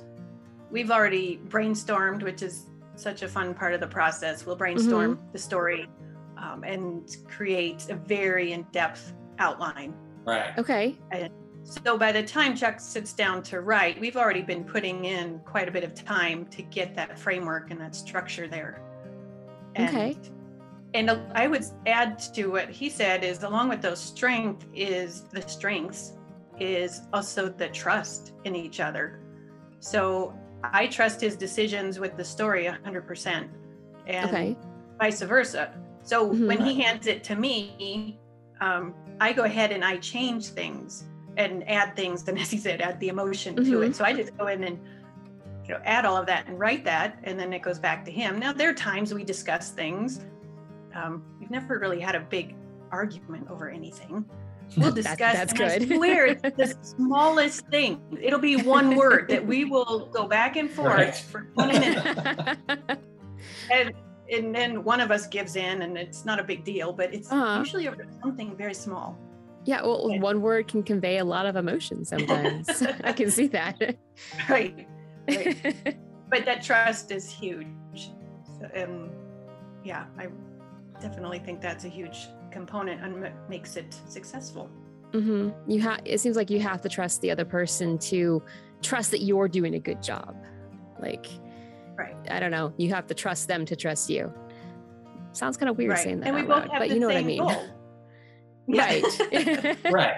we've 0.70 0.92
already 0.92 1.40
brainstormed, 1.48 2.24
which 2.24 2.42
is 2.42 2.68
such 2.96 3.22
a 3.22 3.28
fun 3.28 3.54
part 3.54 3.74
of 3.74 3.80
the 3.80 3.88
process. 3.88 4.46
We'll 4.46 4.56
brainstorm 4.56 5.20
the 5.32 5.40
story 5.40 5.88
um, 6.38 6.64
and 6.64 7.16
create 7.28 7.90
a 7.90 7.96
very 7.96 8.54
in 8.54 8.64
depth 8.72 9.14
outline. 9.40 9.94
Right. 10.26 10.58
Okay. 10.58 10.98
And 11.12 11.32
So 11.64 11.98
by 11.98 12.12
the 12.12 12.24
time 12.24 12.56
Chuck 12.56 12.80
sits 12.80 13.14
down 13.14 13.44
to 13.44 13.62
write, 13.62 14.00
we've 14.00 14.18
already 14.18 14.42
been 14.42 14.64
putting 14.64 15.06
in 15.06 15.40
quite 15.40 15.68
a 15.68 15.72
bit 15.72 15.84
of 15.84 15.94
time 15.94 16.46
to 16.48 16.62
get 16.62 16.96
that 16.96 17.20
framework 17.20 17.72
and 17.72 17.82
that 17.82 17.96
structure 17.96 18.48
there. 18.48 18.82
And, 19.76 19.90
Okay. 19.90 20.18
And 20.98 21.12
I 21.36 21.46
would 21.46 21.64
add 21.86 22.18
to 22.34 22.48
what 22.48 22.72
he 22.72 22.90
said 22.90 23.24
is 23.24 23.44
along 23.44 23.70
with 23.70 23.84
those 23.84 24.00
strength 24.00 24.66
is 24.74 25.26
the 25.32 25.48
strengths 25.48 26.14
is 26.60 27.04
also 27.14 27.50
the 27.50 27.68
trust 27.68 28.34
in 28.46 28.56
each 28.56 28.80
other. 28.80 29.20
So 29.80 30.34
I 30.64 30.88
trust 30.88 31.22
his 31.22 31.36
decisions 31.36 32.00
with 32.00 32.18
the 32.18 32.26
story 32.26 32.66
100% 32.66 33.48
and 34.08 34.26
Okay. 34.28 34.58
vice 35.00 35.22
versa. 35.22 35.72
So 36.02 36.32
Mhm. 36.32 36.48
when 36.48 36.62
he 36.66 36.82
hands 36.82 37.06
it 37.06 37.24
to 37.26 37.36
me, 37.36 38.20
um, 38.60 38.96
I 39.22 39.34
go 39.34 39.44
ahead 39.44 39.72
and 39.72 39.86
I 39.86 39.98
change 39.98 40.48
things 40.48 41.06
and 41.38 41.70
add 41.70 41.96
things, 41.96 42.28
and 42.28 42.40
as 42.40 42.50
he 42.50 42.58
said, 42.58 42.82
add 42.82 43.00
the 43.00 43.10
emotion 43.10 43.56
to 43.56 43.62
Mhm. 43.62 43.90
it. 43.90 43.96
So 43.96 44.04
I 44.04 44.14
just 44.14 44.36
go 44.36 44.48
in 44.48 44.64
and 44.64 44.80
you 45.64 45.76
know 45.76 45.82
add 45.86 46.06
all 46.06 46.18
of 46.18 46.26
that 46.26 46.48
and 46.48 46.58
write 46.60 46.84
that, 46.86 47.20
and 47.24 47.40
then 47.40 47.54
it 47.54 47.62
goes 47.62 47.78
back 47.78 48.04
to 48.06 48.12
him. 48.12 48.40
Now 48.40 48.52
there 48.52 48.72
are 48.72 48.74
times 48.74 49.14
we 49.14 49.24
discuss 49.24 49.70
things. 49.70 50.22
Um, 50.98 51.24
we've 51.40 51.52
never 51.52 51.78
really 51.80 52.00
had 52.00 52.16
a 52.16 52.20
big 52.22 52.56
argument 52.92 53.48
over 53.50 53.70
anything. 53.70 54.26
We'll 54.76 54.92
That- 54.92 54.96
discuss. 54.96 55.34
that's 55.34 55.54
and 55.54 55.62
I 55.64 55.80
good. 55.80 55.96
swear 55.96 56.26
it's 56.26 56.42
the 56.42 56.76
smallest 56.82 57.66
thing. 57.68 58.02
It'll 58.22 58.38
be 58.38 58.58
one 58.58 58.98
word 58.98 59.30
that 59.30 59.48
we 59.48 59.64
will 59.74 60.08
go 60.12 60.28
back 60.28 60.58
and 60.58 60.70
forth 60.70 60.94
Right. 60.94 61.16
for 61.16 61.44
20 61.54 61.80
minutes 61.80 62.60
and 63.72 63.94
and 64.30 64.54
then 64.54 64.84
one 64.84 65.00
of 65.00 65.10
us 65.10 65.26
gives 65.28 65.56
in 65.56 65.84
and 65.84 65.98
it's 65.98 66.26
not 66.26 66.38
a 66.38 66.44
big 66.44 66.66
deal 66.66 66.92
but 66.92 67.14
it's 67.14 67.32
Uh-huh. 67.32 67.60
usually 67.60 67.88
over 67.88 68.06
something 68.22 68.58
very 68.58 68.74
small 68.74 69.18
yeah, 69.64 69.82
well, 69.82 70.10
Yeah. 70.12 70.20
one 70.20 70.42
word 70.42 70.68
can 70.68 70.84
convey 70.84 71.18
a 71.20 71.26
lot 71.26 71.46
of 71.46 71.56
emotion 71.58 72.04
sometimes. 72.06 72.70
I 73.04 73.12
can 73.14 73.30
see 73.32 73.48
that. 73.48 73.76
right 74.50 74.86
right 75.30 75.98
but 76.30 76.44
that 76.44 76.62
trust 76.62 77.12
is 77.12 77.30
huge 77.32 77.68
so, 78.60 78.70
um 78.84 79.10
yeah 79.86 80.06
i 80.20 80.28
definitely 81.00 81.40
think 81.40 81.62
that's 81.62 81.86
a 81.86 81.90
huge 81.90 82.28
component 82.52 83.04
and 83.04 83.32
makes 83.50 83.76
it 83.76 83.96
successful 84.08 84.70
hmm 85.14 85.50
You 85.68 85.80
have. 85.82 86.02
It 86.06 86.20
seems 86.20 86.36
like 86.36 86.50
you 86.50 86.60
have 86.60 86.82
to 86.82 86.90
trust 86.90 87.22
the 87.22 87.32
other 87.32 87.46
person 87.46 87.98
to 88.00 88.44
trust 88.82 89.12
that 89.12 89.22
you're 89.22 89.48
doing 89.48 89.76
a 89.76 89.80
good 89.80 90.04
job. 90.04 90.36
Like, 91.00 91.28
right 91.98 92.16
I 92.30 92.40
don't 92.40 92.52
know. 92.52 92.74
You 92.78 92.90
have 92.90 93.08
to 93.08 93.14
trust 93.14 93.48
them 93.48 93.66
to 93.66 93.76
trust 93.76 94.10
you. 94.10 94.34
Sounds 95.32 95.56
kind 95.58 95.70
of 95.70 95.78
weird 95.78 95.92
right 95.92 96.04
saying 96.04 96.20
that 96.22 96.28
and 96.28 96.36
we 96.36 96.42
out 96.42 96.48
both 96.48 96.58
loud, 96.58 96.72
have 96.72 96.80
but 96.80 96.90
the 96.90 96.94
you 96.96 97.00
know 97.00 97.08
what 97.08 97.16
I 97.16 97.20
same 97.20 97.28
mean, 97.28 97.40
goal. 97.40 97.64
Yeah. 98.68 98.82
right? 98.84 99.78
right. 99.92 100.16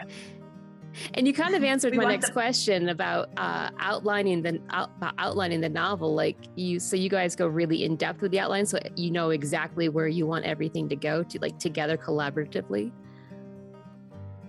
And 1.13 1.27
you 1.27 1.33
kind 1.33 1.55
of 1.55 1.63
answered 1.63 1.91
We 1.91 1.97
my 1.97 2.05
next 2.11 2.27
the- 2.27 2.33
question 2.33 2.89
about 2.89 3.29
uh, 3.37 3.69
outlining 3.79 4.41
the 4.41 4.59
out, 4.69 4.89
about 4.97 5.13
outlining 5.17 5.61
the 5.61 5.69
novel. 5.69 6.13
Like 6.15 6.37
you, 6.55 6.79
so 6.79 6.95
you 6.95 7.09
guys 7.09 7.35
go 7.35 7.47
really 7.47 7.83
in 7.83 7.95
depth 7.95 8.21
with 8.21 8.31
the 8.31 8.39
outline, 8.39 8.65
so 8.65 8.79
you 8.95 9.11
know 9.11 9.29
exactly 9.31 9.89
where 9.89 10.07
you 10.07 10.25
want 10.25 10.45
everything 10.45 10.87
to 10.89 10.95
go 10.95 11.23
to, 11.23 11.39
like 11.39 11.57
together 11.59 11.97
collaboratively. 11.97 12.91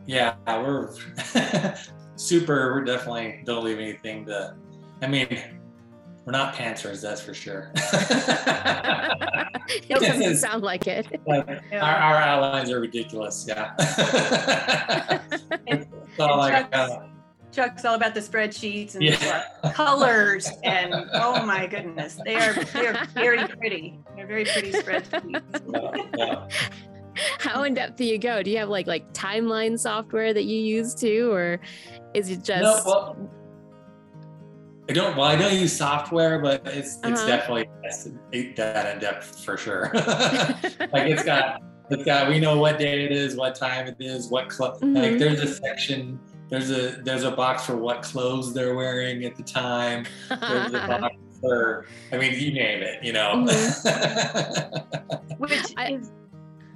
Yeah, 0.07 0.35
we're 0.47 0.93
super. 2.17 2.73
We're 2.75 2.85
definitely 2.85 3.43
don't 3.45 3.65
leave 3.65 3.79
anything 3.79 4.25
to. 4.27 4.55
I 5.03 5.07
mean, 5.07 5.29
we're 6.25 6.33
not 6.33 6.55
pantsers, 6.55 7.01
that's 7.01 7.21
for 7.23 7.33
sure. 7.33 7.71
it 9.69 9.89
doesn't 9.89 10.37
sound 10.49 10.63
like 10.63 10.87
it. 10.87 11.07
Like, 11.27 11.47
Yeah. 11.73 11.81
our, 11.85 11.97
our 11.97 12.17
outlines 12.17 12.71
are 12.71 12.81
ridiculous. 12.81 13.47
Yeah. 13.49 13.75
It's 16.25 16.31
all 16.33 16.39
like, 16.39 16.71
Chuck's- 16.73 16.77
uh, 16.93 17.07
chuck's 17.53 17.85
all 17.85 17.95
about 17.97 18.15
the 18.15 18.21
spreadsheets 18.21 18.95
and 18.95 19.03
yeah. 19.03 19.45
colors 19.75 20.49
and 20.65 20.95
oh 21.15 21.45
my 21.45 21.67
goodness 21.67 22.17
they 22.25 22.37
are 22.37 22.55
they 22.73 22.87
are 22.87 23.05
very 23.13 23.45
pretty 23.49 23.99
they're 24.15 24.27
very 24.29 24.45
pretty 24.45 24.71
spreadsheets 24.71 25.43
Yeah, 26.17 26.47
yeah. 26.47 26.49
How 27.41 27.65
in 27.65 27.75
depth 27.75 27.97
do 27.97 28.05
you 28.05 28.19
go? 28.19 28.41
Do 28.43 28.53
you 28.53 28.59
have 28.59 28.69
like 28.69 28.87
like 28.87 29.13
timeline 29.13 29.77
software 29.79 30.33
that 30.33 30.45
you 30.45 30.61
use 30.61 30.95
too, 30.95 31.33
or 31.33 31.59
is 32.15 32.31
it 32.31 32.45
just? 32.45 32.63
No, 32.63 32.81
well, 32.87 33.31
I 34.89 34.93
don't. 34.93 35.17
Well, 35.17 35.27
I 35.27 35.35
don't 35.35 35.55
use 35.55 35.77
software, 35.77 36.39
but 36.39 36.65
it's 36.69 36.99
it's 37.03 37.21
Uh-huh. 37.21 37.27
definitely 37.27 37.69
that 38.57 38.95
in 38.95 39.01
depth 39.01 39.45
for 39.45 39.57
sure. 39.57 39.91
like 39.95 41.11
it's 41.11 41.25
got 41.25 41.61
it's 41.91 42.05
got 42.05 42.29
we 42.29 42.39
know 42.41 42.59
what 42.59 42.79
day 42.79 43.05
it 43.05 43.13
is, 43.13 43.37
what 43.37 43.55
time 43.55 43.87
it 43.87 43.97
is, 44.01 44.29
what 44.29 44.49
clo- 44.49 44.79
Mhm. 44.81 44.95
like 44.97 45.19
there's 45.19 45.41
a 45.41 45.47
section. 45.55 46.19
There's 46.49 46.71
a 46.71 47.01
there's 47.03 47.23
a 47.25 47.31
box 47.31 47.65
for 47.65 47.77
what 47.77 48.03
clothes 48.03 48.53
they're 48.55 48.75
wearing 48.75 49.25
at 49.25 49.37
the 49.37 49.43
time. 49.43 50.05
There's 50.29 50.73
a 50.75 50.87
box 51.01 51.15
for 51.41 51.87
I 52.13 52.19
mean 52.19 52.33
you 52.39 52.53
name 52.53 52.83
it, 52.83 53.03
you 53.05 53.13
know. 53.13 53.47
which 55.39 55.75
is 55.89 56.13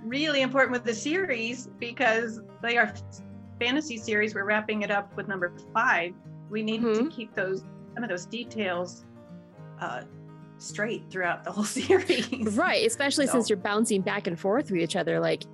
really 0.04 0.42
important 0.42 0.73
with 0.73 0.85
the 0.85 0.94
series 0.94 1.68
because 1.78 2.40
they 2.62 2.76
are 2.76 2.92
fantasy 3.61 3.97
series 3.97 4.35
we're 4.35 4.44
wrapping 4.44 4.83
it 4.83 4.90
up 4.90 5.14
with 5.16 5.28
number 5.28 5.52
five 5.73 6.12
we 6.50 6.62
need 6.62 6.80
to 6.83 6.88
Mhm. 6.88 7.11
keep 7.11 7.35
those 7.35 7.62
some 7.94 8.02
of 8.02 8.11
those 8.11 8.26
details 8.26 9.04
uh, 9.80 10.02
straight 10.59 11.05
throughout 11.11 11.45
the 11.45 11.53
whole 11.53 11.65
series 11.65 12.57
right, 12.57 12.87
especially 12.87 13.27
since 13.27 13.49
you're 13.49 13.57
bouncing 13.57 14.01
back 14.01 14.27
and 14.27 14.39
forth 14.39 14.71
with 14.71 14.81
each 14.81 14.97
other. 14.97 15.21
Like 15.21 15.45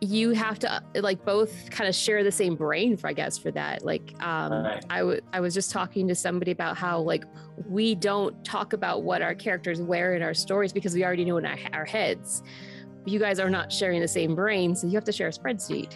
you 0.00 0.30
have 0.30 0.58
to 0.58 0.82
like 0.96 1.24
both 1.24 1.70
kind 1.70 1.88
of 1.88 1.94
share 1.94 2.24
the 2.24 2.32
same 2.32 2.56
brain 2.56 2.96
for 2.96 3.08
I 3.08 3.12
guess 3.12 3.38
for 3.38 3.52
that. 3.52 3.84
Like 3.84 4.12
um 4.20 4.64
Right. 4.64 4.84
I 4.90 5.20
I 5.32 5.40
was 5.40 5.54
just 5.54 5.70
talking 5.70 6.08
to 6.08 6.14
somebody 6.14 6.50
about 6.50 6.76
how 6.76 7.00
like 7.00 7.24
we 7.68 7.94
don't 7.94 8.44
talk 8.44 8.72
about 8.72 9.04
what 9.04 9.22
our 9.22 9.34
characters 9.34 9.80
wear 9.80 10.14
in 10.14 10.22
our 10.22 10.34
stories 10.34 10.72
because 10.72 10.94
we 10.94 11.04
already 11.04 11.24
know 11.24 11.36
in 11.36 11.46
our, 11.46 11.58
our 11.72 11.84
heads. 11.84 12.42
You 13.04 13.18
guys 13.18 13.38
are 13.38 13.50
not 13.50 13.72
sharing 13.72 14.00
the 14.00 14.08
same 14.08 14.34
brain, 14.34 14.74
so 14.74 14.86
you 14.86 14.94
have 14.94 15.04
to 15.04 15.12
share 15.12 15.28
a 15.28 15.32
spreadsheet. 15.32 15.92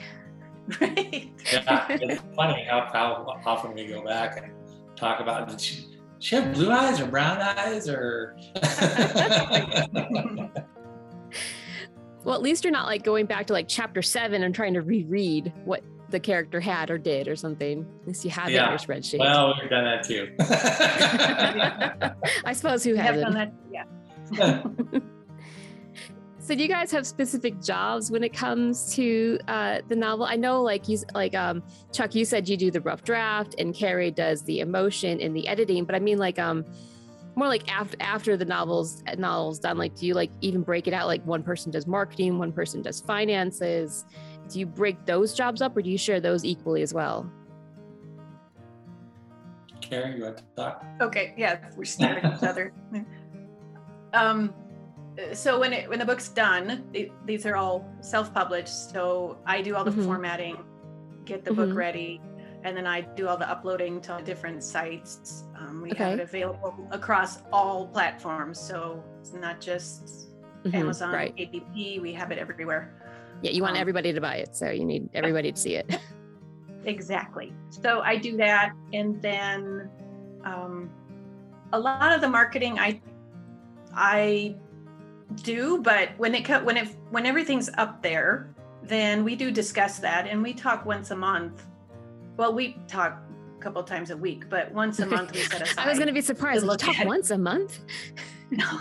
right 0.81 1.31
yeah, 1.53 1.87
it's 1.91 2.23
funny 2.35 2.65
how, 2.69 2.88
how 2.93 3.41
often 3.45 3.73
we 3.73 3.87
go 3.87 4.03
back 4.03 4.43
and 4.43 4.53
talk 4.97 5.21
about 5.21 5.49
did 5.49 5.61
she, 6.18 6.37
did 6.37 6.44
she 6.44 6.46
have 6.46 6.54
blue 6.54 6.70
eyes 6.70 7.00
or 7.00 7.06
brown 7.06 7.38
eyes 7.38 7.88
or 7.88 8.37
Well, 12.25 12.35
at 12.35 12.42
least 12.42 12.64
you're 12.64 12.73
not 12.73 12.87
like 12.87 13.04
going 13.04 13.26
back 13.26 13.46
to 13.46 13.52
like 13.52 13.68
chapter 13.68 14.02
seven 14.02 14.42
and 14.42 14.52
trying 14.52 14.75
to 14.75 14.82
reread 14.82 15.52
what 15.64 15.85
the 16.11 16.18
character 16.18 16.58
had 16.58 16.90
or 16.90 16.99
did 16.99 17.28
or 17.28 17.37
something. 17.37 17.87
At 18.02 18.08
least 18.08 18.25
you 18.25 18.30
have 18.30 18.49
it 18.49 18.54
in 18.54 18.68
your 18.68 18.78
spreadsheet. 18.78 19.20
well 19.20 19.54
we've 19.61 19.70
done 19.70 19.85
that 19.85 20.02
too 20.04 20.35
I 22.44 22.52
suppose 22.52 22.82
who 22.82 22.96
hasn't? 22.96 23.32
done 23.32 23.35
that 23.35 23.52
yeah 23.70 23.85
So 26.47 26.55
do 26.55 26.62
you 26.62 26.69
guys 26.69 26.93
have 26.93 27.05
specific 27.09 27.61
jobs 27.61 28.09
when 28.09 28.23
it 28.23 28.33
comes 28.33 28.95
to 28.95 29.37
uh, 29.49 29.81
the 29.88 29.97
novel? 29.97 30.26
I 30.26 30.37
know, 30.37 30.62
like 30.62 30.88
you, 30.88 30.97
like 31.12 31.35
um, 31.35 31.61
Chuck, 31.93 32.15
you 32.15 32.25
said 32.25 32.49
you 32.49 32.57
do 32.57 32.71
the 32.71 32.81
rough 32.81 33.03
draft, 33.03 33.57
and 33.59 33.75
Kerrie 33.75 34.12
does 34.12 34.45
the 34.45 34.61
emotion 34.61 35.21
and 35.21 35.35
the 35.35 35.49
editing. 35.49 35.85
But 35.85 35.97
I 35.97 35.99
mean, 35.99 36.19
like 36.19 36.38
um, 36.38 36.65
more 37.35 37.49
like 37.49 37.69
after 37.69 37.97
after 37.99 38.37
the 38.37 38.45
novels 38.45 39.03
novels 39.19 39.59
done. 39.59 39.76
Like, 39.76 39.97
do 39.97 40.07
you 40.07 40.15
like 40.15 40.31
even 40.41 40.62
break 40.62 40.87
it 40.87 40.95
out? 40.95 41.09
Like 41.09 41.26
one 41.26 41.43
person 41.43 41.73
does 41.73 41.88
marketing, 41.88 42.38
one 42.38 42.53
person 42.53 42.81
does 42.81 43.00
finances. 43.00 44.05
Do 44.49 44.61
you 44.61 44.67
break 44.67 45.05
those 45.05 45.35
jobs 45.35 45.61
up, 45.61 45.76
or 45.76 45.83
do 45.83 45.91
you 45.91 45.99
share 45.99 46.21
those 46.21 46.45
equally 46.45 46.83
as 46.83 46.95
well? 46.95 47.29
Kerrie, 49.81 50.17
you 50.17 50.23
want 50.23 50.37
to 50.37 50.45
talk? 50.55 50.85
Okay, 51.00 51.35
yeah, 51.37 51.59
we're 51.76 51.85
staring 51.85 52.25
at 52.25 52.37
each 52.37 52.49
other. 52.49 52.73
Um, 54.15 54.55
so 55.32 55.58
when 55.58 55.73
it 55.73 55.88
when 55.88 55.99
the 55.99 56.04
book's 56.04 56.28
done, 56.28 56.85
it, 56.92 57.11
these 57.26 57.46
are 57.46 57.56
all 57.56 57.87
self-published. 58.00 58.90
So 58.92 59.38
I 59.46 59.62
do 59.62 59.75
all 59.76 59.85
the 59.85 59.90
Mhm. 59.90 60.04
formatting, 60.04 60.56
get 61.25 61.44
the 61.44 61.50
Mhm. 61.50 61.56
book 61.56 61.75
ready, 61.75 62.20
and 62.64 62.76
then 62.76 62.87
I 62.87 63.00
do 63.00 63.28
all 63.28 63.37
the 63.37 63.49
uploading 63.49 64.00
to 64.02 64.20
different 64.25 64.62
sites. 64.62 65.44
Um, 65.58 65.82
we 65.82 65.90
have 65.94 66.18
it 66.18 66.20
available 66.23 66.88
across 66.90 67.42
all 67.52 67.88
platforms, 67.88 68.61
so 68.61 69.02
it's 69.20 69.32
not 69.32 69.61
just 69.61 70.30
Mhm, 70.64 70.75
Amazon, 70.75 71.12
right? 71.14 71.35
APP. 71.38 72.00
We 72.00 72.12
have 72.12 72.30
it 72.32 72.38
everywhere. 72.38 72.92
Yeah, 73.42 73.50
you 73.52 73.62
want 73.62 73.76
um, 73.76 73.80
everybody 73.80 74.12
to 74.12 74.20
buy 74.20 74.37
it, 74.37 74.56
so 74.56 74.70
you 74.70 74.85
need 74.85 75.08
everybody 75.14 75.52
to 75.52 75.58
see 75.58 75.76
it. 75.76 75.87
Exactly. 76.85 77.52
So 77.70 78.00
I 78.00 78.16
do 78.16 78.37
that, 78.37 78.73
and 78.92 79.20
then 79.20 79.90
um, 80.44 80.88
a 81.73 81.78
lot 81.78 82.12
of 82.14 82.20
the 82.20 82.28
marketing 82.28 82.78
I 82.78 83.00
I 83.92 84.54
do, 85.42 85.78
but 85.83 86.11
when 86.18 86.35
it 86.35 86.45
co- 86.45 86.62
when 86.64 86.76
it 86.76 86.88
when 87.11 87.26
everything's 87.26 87.68
up 87.76 88.02
there, 88.02 88.54
then 88.83 89.25
we 89.25 89.35
do 89.37 89.50
discuss 89.50 89.99
that, 89.99 90.26
and 90.26 90.42
we 90.42 90.52
talk 90.54 90.87
once 90.87 91.11
a 91.11 91.16
month. 91.16 91.66
Well, 92.37 92.52
we 92.54 92.78
talk 92.87 93.21
a 93.59 93.62
couple 93.62 93.83
times 93.83 94.11
a 94.11 94.16
week, 94.16 94.49
but 94.49 94.73
once 94.73 94.99
a 95.00 95.06
month 95.16 95.33
we 95.33 95.40
set 95.40 95.62
aside. 95.62 95.87
I 95.87 95.88
was 95.88 95.99
going 95.99 96.09
to 96.09 96.14
be 96.14 96.21
surprised. 96.21 96.61
to 96.61 96.66
look 96.66 96.78
talk 96.78 96.99
at- 97.00 97.06
once 97.06 97.30
a 97.30 97.38
month. 97.38 97.80
no, 98.50 98.80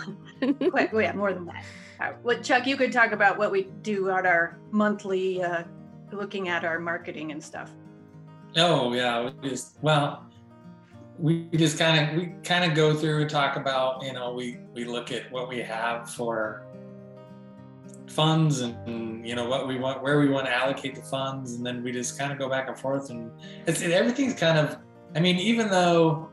quite, 0.70 0.92
well, 0.92 1.02
yeah, 1.02 1.12
more 1.12 1.32
than 1.32 1.46
that. 1.46 1.64
Uh, 1.98 2.12
well, 2.22 2.40
Chuck, 2.42 2.66
you 2.66 2.76
could 2.76 2.92
talk 2.92 3.12
about 3.12 3.38
what 3.38 3.50
we 3.50 3.64
do 3.82 4.10
at 4.10 4.26
our 4.26 4.58
monthly, 4.70 5.42
uh, 5.42 5.64
looking 6.12 6.48
at 6.48 6.64
our 6.64 6.78
marketing 6.78 7.32
and 7.32 7.42
stuff. 7.42 7.70
Oh 8.56 8.92
yeah, 8.92 9.30
well, 9.82 10.26
we 11.18 11.48
just 11.54 11.78
kind 11.78 12.10
of 12.10 12.16
we 12.16 12.26
kind 12.42 12.64
of 12.64 12.76
go 12.76 12.94
through 12.94 13.22
and 13.22 13.30
talk 13.30 13.56
about 13.56 14.02
you 14.02 14.12
know 14.12 14.32
we 14.32 14.58
we 14.74 14.84
look 14.84 15.12
at 15.12 15.30
what 15.32 15.48
we 15.48 15.60
have 15.60 16.10
for 16.10 16.66
funds 18.08 18.60
and 18.60 19.26
you 19.26 19.34
know 19.34 19.48
what 19.48 19.66
we 19.66 19.78
want 19.78 20.02
where 20.02 20.18
we 20.20 20.28
want 20.28 20.46
to 20.46 20.52
allocate 20.54 20.94
the 20.94 21.02
funds 21.02 21.54
and 21.54 21.66
then 21.66 21.82
we 21.82 21.90
just 21.90 22.18
kind 22.18 22.32
of 22.32 22.38
go 22.38 22.48
back 22.48 22.68
and 22.68 22.78
forth 22.78 23.10
and 23.10 23.30
it's 23.66 23.80
it, 23.80 23.90
everything's 23.90 24.34
kind 24.34 24.58
of 24.58 24.78
I 25.14 25.20
mean 25.20 25.36
even 25.38 25.68
though 25.68 26.28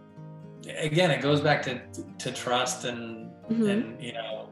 again 0.77 1.11
it 1.11 1.21
goes 1.21 1.41
back 1.41 1.61
to 1.63 1.81
to 2.19 2.31
trust 2.31 2.85
and 2.85 3.23
Mhm. 3.49 3.69
and 3.69 4.01
you 4.01 4.13
know 4.13 4.49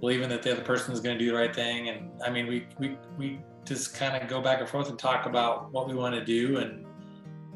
believing 0.00 0.28
that 0.30 0.42
the 0.42 0.52
other 0.52 0.62
person 0.62 0.92
is 0.92 1.00
going 1.00 1.16
to 1.16 1.24
do 1.24 1.30
the 1.30 1.36
right 1.36 1.54
thing. 1.54 1.88
And 1.88 2.10
I 2.24 2.30
mean, 2.30 2.46
we 2.46 2.66
we 2.78 2.96
we 3.18 3.40
just 3.64 3.94
kind 3.94 4.20
of 4.20 4.28
go 4.28 4.40
back 4.40 4.60
and 4.60 4.68
forth 4.68 4.88
and 4.88 4.98
talk 4.98 5.26
about 5.26 5.70
what 5.70 5.86
we 5.86 5.94
want 5.94 6.14
to 6.14 6.24
do, 6.24 6.56
and 6.58 6.84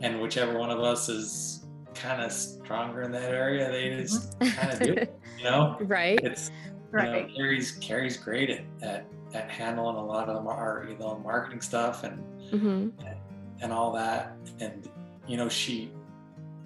and 0.01 0.21
whichever 0.21 0.59
one 0.59 0.71
of 0.71 0.81
us 0.81 1.09
is 1.09 1.66
kind 2.00 2.23
of 2.23 2.33
stronger 2.33 3.03
in 3.03 3.12
that 3.12 3.31
area, 3.33 3.71
they 3.71 3.91
just 4.03 4.38
kind 4.41 4.73
of 4.73 4.81
do 4.81 4.93
it. 4.95 5.12
You 5.37 5.45
know, 5.45 5.76
right? 5.83 6.19
It's 6.25 6.50
Right. 6.91 7.15
You 7.15 7.29
know, 7.29 7.29
Kerrie's 7.37 7.73
Kerrie's 7.73 8.17
great 8.17 8.49
at, 8.49 8.65
at 8.81 9.07
at 9.35 9.50
handling 9.50 9.97
a 9.97 10.05
lot 10.05 10.31
of 10.31 10.37
the 10.37 10.41
mar- 10.41 10.87
you 10.88 10.97
know 10.97 11.19
marketing 11.19 11.61
stuff 11.61 12.05
and 12.05 12.25
hmm 12.50 12.88
and 13.61 13.73
all 13.73 13.93
that. 13.93 14.37
And 14.61 14.88
you 15.26 15.37
know, 15.37 15.49
she 15.49 15.91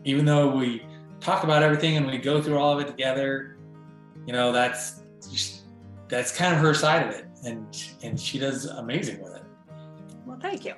even 0.05 0.25
though 0.25 0.55
we 0.55 0.87
talk 1.21 1.43
about 1.45 1.63
everything 1.63 1.97
and 1.97 2.07
we 2.07 2.19
go 2.19 2.41
through 2.41 2.59
all 2.59 2.73
of 2.73 2.81
it 2.81 2.87
together, 2.87 3.57
you 4.27 4.33
know, 4.33 4.53
that's 4.53 5.03
that's 6.09 6.37
kind 6.37 6.55
of 6.55 6.61
her 6.61 6.75
side 6.75 7.07
of 7.09 7.15
it, 7.15 7.27
and 7.45 7.67
and 8.03 8.19
she 8.21 8.39
does 8.39 8.67
amazing 8.67 9.21
with 9.23 9.35
it. 9.35 9.43
Well, 10.25 10.39
thank 10.41 10.65
you. 10.65 10.75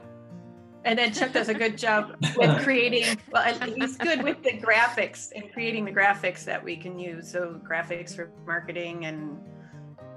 And 0.84 0.98
then 0.98 1.12
Chuck 1.12 1.32
does 1.32 1.48
a 1.48 1.54
good 1.54 1.78
job 1.78 2.16
with 2.36 2.62
creating, 2.64 3.18
well, 3.30 3.54
he's 3.76 3.96
good 3.96 4.22
with 4.22 4.42
the 4.42 4.52
graphics 4.58 5.30
and 5.34 5.52
creating 5.52 5.84
the 5.84 5.92
graphics 5.92 6.44
that 6.44 6.62
we 6.62 6.76
can 6.76 6.98
use. 6.98 7.30
So 7.30 7.60
graphics 7.68 8.14
for 8.16 8.30
marketing 8.46 9.04
and 9.06 9.38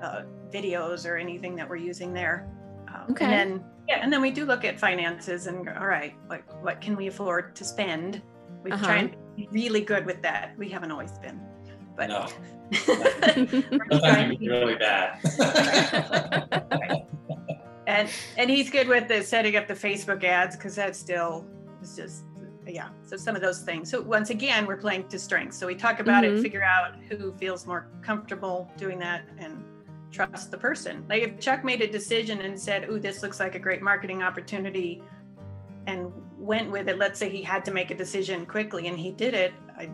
uh, 0.01 0.23
videos 0.51 1.05
or 1.07 1.17
anything 1.17 1.55
that 1.55 1.69
we're 1.69 1.75
using 1.77 2.13
there. 2.13 2.47
Um, 2.87 3.11
Okay. 3.11 3.25
And 3.25 3.33
then, 3.33 3.63
yeah, 3.87 3.99
and 4.01 4.11
then 4.11 4.21
we 4.21 4.31
do 4.31 4.45
look 4.45 4.65
at 4.65 4.79
finances 4.79 5.45
and, 5.47 5.69
all 5.69 5.85
right, 5.87 6.15
what, 6.27 6.41
what 6.63 6.81
can 6.81 6.95
we 6.95 7.07
afford 7.07 7.55
to 7.57 7.63
spend? 7.63 8.21
We 8.63 8.71
Uh-huh. 8.71 8.83
try 8.85 8.95
and 8.97 9.15
be 9.35 9.47
really 9.51 9.81
good 9.81 10.05
with 10.07 10.21
that. 10.23 10.57
We 10.57 10.69
haven't 10.69 10.89
always 10.91 11.11
been, 11.19 11.39
but 11.95 12.07
No, 12.09 12.25
sometimes 12.73 13.13
trying 14.01 14.31
it 14.31 14.37
to 14.37 14.37
can 14.37 14.39
be 14.39 14.49
really 14.49 14.75
bad. 14.75 15.19
and 17.87 18.09
and 18.37 18.49
he's 18.49 18.69
good 18.69 18.87
with 18.87 19.07
the 19.07 19.21
setting 19.23 19.55
up 19.55 19.67
the 19.67 19.73
facebook 19.73 20.23
ads 20.23 20.55
because 20.55 20.75
that 20.75 20.95
still 20.95 21.45
is 21.81 21.95
just 21.95 22.23
yeah 22.67 22.89
so 23.05 23.15
some 23.15 23.35
of 23.35 23.41
those 23.43 23.61
things. 23.61 23.91
So 23.91 24.01
once 24.01 24.31
again 24.31 24.65
we're 24.65 24.77
playing 24.77 25.07
to 25.09 25.19
strengths. 25.19 25.55
So 25.57 25.67
we 25.67 25.75
talk 25.75 25.99
about 25.99 26.23
Mhm. 26.23 26.39
it 26.39 26.41
figure 26.41 26.63
out 26.63 26.95
who 27.09 27.31
feels 27.33 27.67
more 27.67 27.87
comfortable 28.01 28.67
doing 28.75 28.97
that 28.99 29.21
and 29.37 29.63
trust 30.11 30.49
the 30.49 30.57
person. 30.57 31.05
Like 31.07 31.21
if 31.21 31.39
chuck 31.39 31.63
made 31.63 31.81
a 31.81 31.87
decision 31.87 32.41
and 32.41 32.59
said 32.59 32.89
ooh 32.89 32.99
this 32.99 33.21
looks 33.21 33.39
like 33.39 33.53
a 33.53 33.59
great 33.59 33.83
marketing 33.83 34.23
opportunity 34.23 35.03
and 35.87 36.11
went 36.39 36.71
with 36.71 36.89
it 36.89 36.97
let's 36.97 37.19
say 37.19 37.29
he 37.29 37.43
had 37.43 37.63
to 37.65 37.71
make 37.71 37.91
a 37.91 37.95
decision 37.95 38.45
quickly 38.45 38.87
and 38.87 38.97
he 38.97 39.11
did 39.11 39.33
it 39.33 39.53
i 39.77 39.87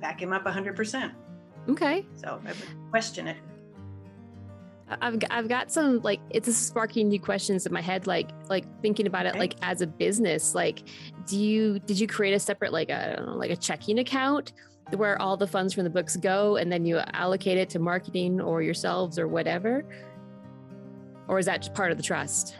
back 0.00 0.20
him 0.20 0.32
up 0.32 0.44
100% 0.44 1.12
okay. 1.68 2.04
so 2.14 2.40
i 2.44 2.48
would 2.48 2.90
question 2.90 3.26
it 3.26 3.36
I've 5.00 5.18
got, 5.18 5.32
I've 5.32 5.48
got 5.48 5.72
some 5.72 6.00
like 6.00 6.20
it's 6.30 6.48
a 6.48 6.52
sparking 6.52 7.08
new 7.08 7.20
questions 7.20 7.66
in 7.66 7.72
my 7.72 7.80
head 7.80 8.06
like 8.06 8.30
like 8.48 8.64
thinking 8.82 9.06
about 9.06 9.26
it 9.26 9.36
like 9.36 9.54
as 9.62 9.80
a 9.80 9.86
business 9.86 10.54
like 10.54 10.82
do 11.26 11.38
you 11.38 11.78
did 11.80 11.98
you 11.98 12.06
create 12.06 12.34
a 12.34 12.38
separate 12.38 12.72
like 12.72 12.90
a 12.90 13.12
I 13.12 13.16
don't 13.16 13.26
know, 13.26 13.36
like 13.36 13.50
a 13.50 13.56
checking 13.56 13.98
account 13.98 14.52
where 14.96 15.20
all 15.22 15.36
the 15.36 15.46
funds 15.46 15.72
from 15.72 15.84
the 15.84 15.90
books 15.90 16.16
go 16.16 16.56
and 16.56 16.70
then 16.70 16.84
you 16.84 16.98
allocate 17.14 17.56
it 17.56 17.70
to 17.70 17.78
marketing 17.78 18.40
or 18.40 18.62
yourselves 18.62 19.18
or 19.18 19.28
whatever 19.28 19.84
or 21.28 21.38
is 21.38 21.46
that 21.46 21.62
just 21.62 21.74
part 21.74 21.90
of 21.90 21.96
the 21.96 22.02
trust 22.02 22.56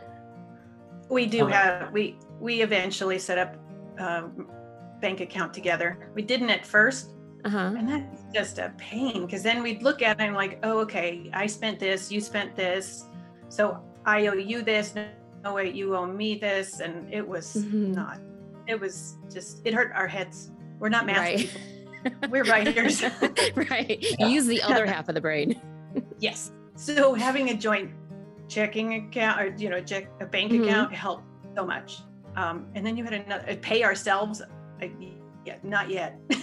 We 1.11 1.27
do 1.27 1.45
Okay. 1.45 1.53
have, 1.53 1.93
we, 1.93 2.17
we 2.41 2.62
eventually 2.62 3.19
set 3.19 3.37
up 3.37 3.57
a 3.99 4.25
bank 5.01 5.21
account 5.21 5.53
together. 5.53 6.11
We 6.15 6.23
didn't 6.23 6.49
at 6.49 6.65
first, 6.65 7.12
uh-huh 7.45 7.75
and 7.77 7.89
that's 7.89 8.23
just 8.33 8.59
a 8.59 8.73
pain 8.79 9.27
because 9.27 9.43
then 9.43 9.63
we'd 9.63 9.83
look 9.83 10.01
at 10.03 10.21
it 10.21 10.25
and 10.25 10.35
like, 10.35 10.59
oh, 10.63 10.79
okay, 10.81 11.31
I 11.35 11.47
spent 11.47 11.79
this, 11.81 12.11
you 12.13 12.21
spent 12.21 12.55
this. 12.57 13.05
So 13.49 13.83
I 14.07 14.27
owe 14.29 14.35
you 14.35 14.63
this. 14.63 14.95
No, 15.45 15.55
wait, 15.55 15.75
you 15.75 15.97
owe 15.97 16.07
me 16.07 16.37
this. 16.39 16.81
And 16.81 17.13
it 17.13 17.27
was 17.27 17.57
Mhm. 17.57 17.95
not, 17.95 18.21
it 18.67 18.78
was 18.81 19.17
just, 19.33 19.61
it 19.67 19.75
hurt 19.75 19.93
our 19.95 20.07
heads. 20.07 20.52
We're 20.78 20.89
not 20.89 21.05
math 21.07 21.19
Right. 21.19 21.39
people. 21.39 21.61
We're 22.31 22.45
writers. 22.45 23.02
right 23.55 24.02
you 24.19 24.26
use 24.28 24.47
the 24.47 24.61
other 24.63 24.87
half 24.87 25.09
of 25.09 25.15
the 25.15 25.21
brain 25.21 25.61
yes. 26.19 26.52
So 26.76 27.15
having 27.15 27.50
a 27.50 27.55
joint 27.55 27.91
checking 28.49 28.95
account 28.95 29.41
or, 29.41 29.47
you 29.57 29.69
know, 29.69 29.81
check 29.81 30.09
a 30.21 30.26
bank 30.26 30.52
Mhm. 30.52 30.63
account 30.65 30.95
helped 30.95 31.25
so 31.57 31.67
much. 31.67 32.00
Um, 32.37 32.67
and 32.75 32.85
then 32.87 32.97
you 32.97 33.05
had 33.05 33.13
another 33.15 33.57
pay 33.57 33.85
ourselves. 33.85 34.41
I, 34.81 34.91
yeah, 35.45 35.57
not 35.63 35.91
yet. 35.91 36.19
so 36.33 36.39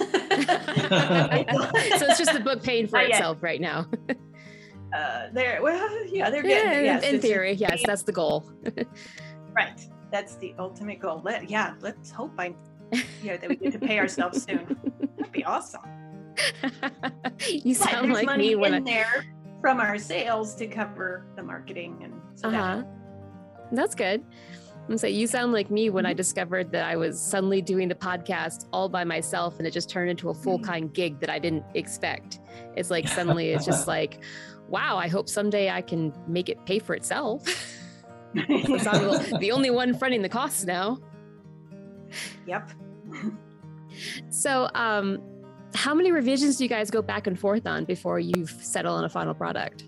it's 2.05 2.17
just 2.17 2.33
the 2.33 2.41
book 2.43 2.61
paying 2.63 2.87
for 2.87 2.97
Not 2.97 3.09
yet. 3.09 3.17
itself 3.17 3.41
right 3.41 3.59
now 3.61 3.87
uh, 4.93 5.27
they're 5.33 5.61
well, 5.61 6.05
yeah, 6.07 6.29
they're 6.29 6.45
yeah, 6.45 6.63
getting 6.63 6.79
in- 6.79 6.85
yes, 6.85 7.03
in 7.03 7.19
theory 7.21 7.53
yes 7.53 7.81
that's 7.85 8.03
the 8.03 8.11
goal 8.11 8.49
right. 9.55 9.81
That's 10.11 10.35
the 10.37 10.55
ultimate 10.57 10.99
goal. 10.99 11.21
Let, 11.23 11.51
yeah, 11.51 11.75
let's 11.81 12.09
hope 12.09 12.31
I, 12.39 12.55
yeah, 13.21 13.37
that 13.37 13.47
we 13.47 13.55
get 13.57 13.73
to 13.73 13.79
pay 13.79 13.99
ourselves 13.99 14.41
soon. 14.41 14.75
That'd 15.17 15.31
be 15.31 15.43
awesome. 15.45 15.81
you 17.47 17.75
But 17.75 17.89
sound 17.89 18.05
there's 18.07 18.15
like 18.17 18.25
money 18.25 18.49
me 18.49 18.55
when 18.55 18.73
in 18.73 18.87
I 18.87 18.91
there 18.91 19.25
from 19.61 19.79
our 19.79 19.99
sales 19.99 20.55
to 20.55 20.65
cover 20.65 21.27
the 21.35 21.43
marketing 21.43 21.99
and 22.03 22.13
so 22.33 22.47
Uh-huh. 22.49 22.77
that 22.77 22.87
That's 23.71 23.93
good. 23.93 24.23
And 24.89 24.99
so 24.99 25.05
you 25.07 25.27
sound 25.27 25.53
like 25.53 25.69
me 25.69 25.89
when 25.91 26.05
I 26.05 26.13
Mhm. 26.13 26.17
discovered 26.17 26.71
that 26.71 26.83
I 26.85 26.95
was 26.95 27.21
suddenly 27.21 27.61
doing 27.61 27.87
the 27.87 27.95
podcast 27.95 28.65
all 28.73 28.89
by 28.89 29.03
myself 29.03 29.57
and 29.59 29.67
it 29.67 29.71
just 29.71 29.87
turned 29.89 30.09
into 30.09 30.29
a 30.29 30.33
full 30.33 30.57
time 30.59 30.87
gig 30.89 31.19
that 31.19 31.29
I 31.29 31.37
didn't 31.39 31.63
expect. 31.75 32.39
It's 32.75 32.89
like 32.89 33.07
suddenly 33.07 33.49
it's 33.49 33.65
just 33.65 33.87
like, 33.95 34.23
wow, 34.67 34.97
I 34.97 35.07
hope 35.07 35.29
someday 35.29 35.69
I 35.69 35.81
can 35.81 36.11
make 36.27 36.49
it 36.49 36.65
pay 36.65 36.79
for 36.79 36.95
itself. 36.95 37.43
Since 38.35 38.85
I'm 38.87 39.01
the- 39.03 39.37
the 39.39 39.51
only 39.51 39.69
one 39.69 39.93
fronting 39.95 40.21
the 40.23 40.29
costs 40.29 40.65
now. 40.65 40.97
Yep. 42.47 42.71
So, 44.29 44.69
um, 44.75 45.19
how 45.75 45.93
many 45.93 46.11
revisions 46.11 46.57
do 46.57 46.63
you 46.63 46.69
guys 46.69 46.89
go 46.89 47.01
back 47.03 47.27
and 47.27 47.39
forth 47.39 47.67
on 47.67 47.85
before 47.85 48.19
you 48.19 48.47
settle 48.47 48.95
on 48.95 49.03
a 49.05 49.09
final 49.09 49.33
product? 49.35 49.83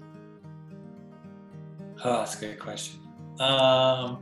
Oh, 2.03 2.19
that's 2.19 2.37
a 2.41 2.45
good 2.45 2.59
question. 2.59 2.99
Um, 3.41 4.19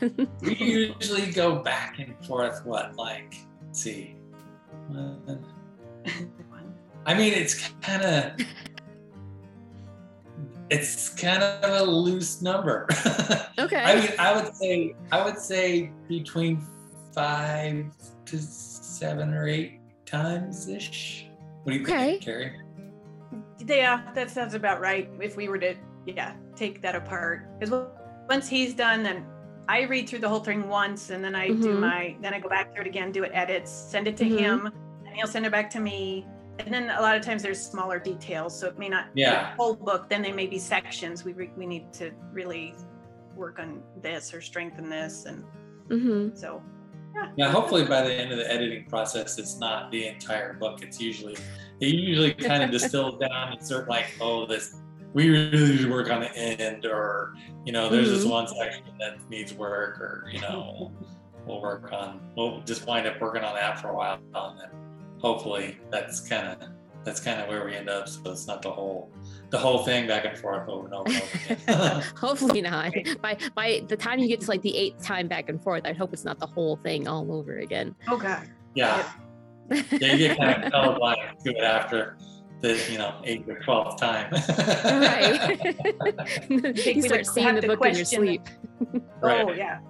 we 0.42 0.54
usually 0.56 1.30
go 1.30 1.60
back 1.60 2.00
and 2.00 2.14
forth. 2.26 2.64
What, 2.64 2.96
like, 2.96 3.36
let's 3.64 3.80
see. 3.80 4.16
I 7.06 7.14
mean, 7.14 7.32
it's 7.32 7.68
kind 7.80 8.02
of, 8.02 8.32
it's 10.68 11.10
kind 11.10 11.42
of 11.42 11.88
a 11.88 11.90
loose 11.90 12.42
number. 12.42 12.88
Okay. 13.58 13.82
I 13.84 13.94
mean, 14.00 14.10
I 14.18 14.32
would 14.34 14.54
say, 14.56 14.94
I 15.12 15.22
would 15.22 15.38
say 15.38 15.92
between 16.08 16.64
five 17.12 17.84
to 18.24 18.38
seven 18.38 19.34
or 19.34 19.46
eight 19.46 19.80
times 20.06 20.66
ish. 20.66 21.26
What 21.64 21.72
do 21.72 21.78
you 21.78 21.84
Okay. 21.84 22.18
think, 22.18 22.24
Kerrie? 22.24 22.52
Yeah, 23.66 24.10
that 24.14 24.30
sounds 24.30 24.54
about 24.54 24.80
right. 24.80 25.10
If 25.20 25.36
we 25.36 25.48
were 25.48 25.58
to, 25.58 25.74
yeah, 26.06 26.36
take 26.60 26.82
that 26.82 26.94
apart, 26.94 27.58
because 27.58 27.88
once 28.28 28.46
he's 28.46 28.74
done, 28.74 29.02
then 29.02 29.24
I 29.66 29.82
read 29.82 30.08
through 30.08 30.18
the 30.18 30.28
whole 30.28 30.40
thing 30.40 30.68
once, 30.68 31.08
and 31.10 31.24
then 31.24 31.34
I 31.34 31.48
do 31.48 31.74
Mhm. 31.74 31.80
my, 31.80 32.16
then 32.20 32.34
I 32.34 32.38
go 32.38 32.50
back 32.50 32.72
through 32.72 32.82
it 32.82 32.86
again, 32.88 33.12
do 33.12 33.22
it 33.24 33.32
edits, 33.32 33.70
send 33.70 34.06
it 34.06 34.16
to 34.18 34.24
Mhm. 34.24 34.38
him, 34.38 34.66
and 35.06 35.16
he'll 35.16 35.26
send 35.26 35.46
it 35.46 35.52
back 35.52 35.70
to 35.70 35.80
me. 35.80 36.26
And 36.58 36.72
then 36.74 36.90
a 36.90 37.00
lot 37.00 37.16
of 37.16 37.22
times 37.22 37.42
there's 37.42 37.58
smaller 37.58 37.98
details, 37.98 38.58
so 38.58 38.66
it 38.68 38.78
may 38.78 38.90
not 38.90 39.14
be 39.14 39.22
Yeah. 39.22 39.54
a 39.54 39.56
whole 39.56 39.74
book. 39.74 40.10
Then 40.10 40.20
they 40.20 40.32
may 40.32 40.46
be 40.46 40.58
sections. 40.58 41.24
We 41.24 41.32
re- 41.32 41.52
we 41.56 41.66
need 41.66 41.90
to 41.94 42.10
really 42.32 42.74
work 43.34 43.58
on 43.58 43.82
this 44.02 44.34
or 44.34 44.42
strengthen 44.42 44.90
this, 44.90 45.24
and 45.24 45.44
hmm 45.88 46.34
so 46.34 46.62
Yeah, 47.36 47.50
hopefully 47.50 47.84
by 47.84 48.02
the 48.02 48.14
end 48.14 48.30
of 48.32 48.38
the 48.38 48.48
editing 48.52 48.84
process, 48.84 49.38
it's 49.38 49.58
not 49.58 49.90
the 49.90 50.06
entire 50.06 50.52
book. 50.54 50.82
It's 50.82 51.00
usually 51.00 51.36
it 51.80 51.88
usually 51.88 52.34
kind 52.34 52.62
of 52.62 52.70
distill 52.70 53.06
it 53.14 53.28
down 53.28 53.52
and 53.52 53.66
sort 53.66 53.82
of 53.84 53.88
like, 53.88 54.06
oh, 54.20 54.46
this 54.46 54.76
we 55.12 55.28
really 55.30 55.70
need 55.72 55.80
to 55.80 55.90
work 55.90 56.10
on 56.10 56.20
the 56.20 56.32
end, 56.36 56.86
or 56.86 57.34
you 57.64 57.72
know, 57.72 57.88
there's 57.88 58.10
this 58.10 58.24
Mhm. 58.24 58.30
one 58.30 58.48
section 58.48 58.84
that 58.98 59.18
needs 59.28 59.52
work, 59.54 60.00
or 60.00 60.28
you 60.32 60.40
know, 60.40 60.92
we'll 61.46 61.60
work 61.60 61.92
on 61.92 62.20
we'll 62.36 62.60
just 62.62 62.86
wind 62.86 63.06
up 63.06 63.20
working 63.20 63.42
on 63.42 63.54
that 63.54 63.80
for 63.80 63.88
a 63.88 63.94
while, 63.96 64.18
and 64.34 64.60
then 64.60 64.68
hopefully 65.20 65.78
that's 65.90 66.20
kind 66.28 66.48
of 66.48 66.68
that's 67.02 67.18
kind 67.18 67.40
of 67.40 67.48
where 67.48 67.64
we 67.64 67.74
end 67.74 67.88
up. 67.88 68.08
So 68.08 68.20
it's 68.30 68.46
not 68.46 68.60
the 68.62 68.70
whole 68.70 69.10
the 69.48 69.58
whole 69.58 69.78
thing 69.84 70.06
back 70.06 70.24
and 70.26 70.36
forth 70.38 70.68
over 70.68 70.84
and 70.86 70.94
over 70.94 71.08
over 71.08 71.54
again. 71.54 72.02
Hopefully 72.16 72.60
not. 72.60 72.92
By 73.20 73.36
by 73.54 73.82
the 73.88 73.96
time 73.96 74.18
you 74.20 74.28
get 74.28 74.40
to 74.42 74.48
like 74.48 74.62
the 74.62 74.76
eighth 74.76 75.02
time 75.02 75.26
back 75.26 75.48
and 75.48 75.60
forth, 75.62 75.82
I 75.86 75.92
hope 75.92 76.12
it's 76.12 76.24
not 76.24 76.38
the 76.38 76.46
whole 76.46 76.76
thing 76.76 77.08
all 77.08 77.32
over 77.32 77.58
again. 77.58 77.94
okay 78.08 78.22
god, 78.22 78.48
yeah. 78.74 79.12
Yeah, 79.70 80.12
you 80.14 80.18
get 80.18 80.36
kind 80.38 80.64
of 80.64 80.72
colorblind 80.72 81.38
to 81.44 81.50
it 81.50 81.62
after 81.64 82.16
the 82.60 82.80
you 82.90 82.98
know 82.98 83.14
eighth 83.24 83.48
or 83.48 83.58
twelfth 83.60 84.00
time. 84.00 84.30
right. 84.32 85.58
you 86.86 87.02
start 87.02 87.26
seeing 87.26 87.54
the 87.54 87.60
to 87.62 87.68
book 87.68 87.84
in 87.84 87.94
your 87.94 88.04
question 88.04 88.06
sleep. 88.06 88.42
Right. 89.20 89.44
oh 89.44 89.52
yeah, 89.52 89.80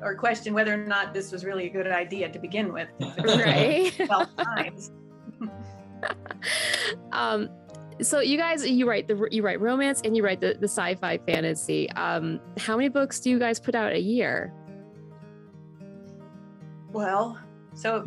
or 0.00 0.14
question 0.14 0.54
whether 0.54 0.72
or 0.72 0.78
not 0.86 1.12
this 1.12 1.32
was 1.32 1.44
really 1.44 1.66
a 1.66 1.70
good 1.70 1.86
idea 1.86 2.30
to 2.30 2.38
begin 2.38 2.72
with. 2.72 2.88
Right. 3.18 3.92
Twelve 3.94 4.34
times. 4.36 4.90
um, 7.12 7.50
so 8.00 8.20
you 8.20 8.38
guys, 8.38 8.66
you 8.66 8.88
write 8.88 9.08
the 9.08 9.28
you 9.30 9.42
write 9.42 9.60
romance 9.60 10.00
and 10.04 10.16
you 10.16 10.24
write 10.24 10.40
the, 10.40 10.54
the 10.54 10.68
sci-fi 10.68 11.18
fantasy. 11.18 11.90
Um, 11.90 12.40
how 12.56 12.76
many 12.76 12.88
books 12.88 13.20
do 13.20 13.28
you 13.28 13.38
guys 13.38 13.60
put 13.60 13.74
out 13.74 13.92
a 13.92 14.00
year? 14.00 14.52
Well, 16.90 17.38
so 17.74 18.04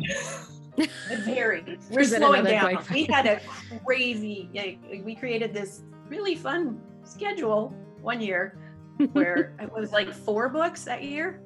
it 0.76 0.90
varied. 1.24 1.78
We're 1.90 2.04
slowing 2.04 2.44
down. 2.44 2.62
Wi-Fi? 2.72 2.94
We 2.94 3.04
had 3.04 3.26
a 3.26 3.40
crazy. 3.84 4.48
like, 4.54 4.78
We 5.04 5.14
created 5.14 5.52
this 5.54 5.82
really 6.08 6.34
fun 6.34 6.80
schedule 7.04 7.74
one 8.00 8.20
year 8.20 8.58
where 9.12 9.54
it 9.60 9.72
was 9.72 9.92
like 9.92 10.12
four 10.12 10.48
books 10.48 10.84
that 10.84 11.02
year. 11.02 11.40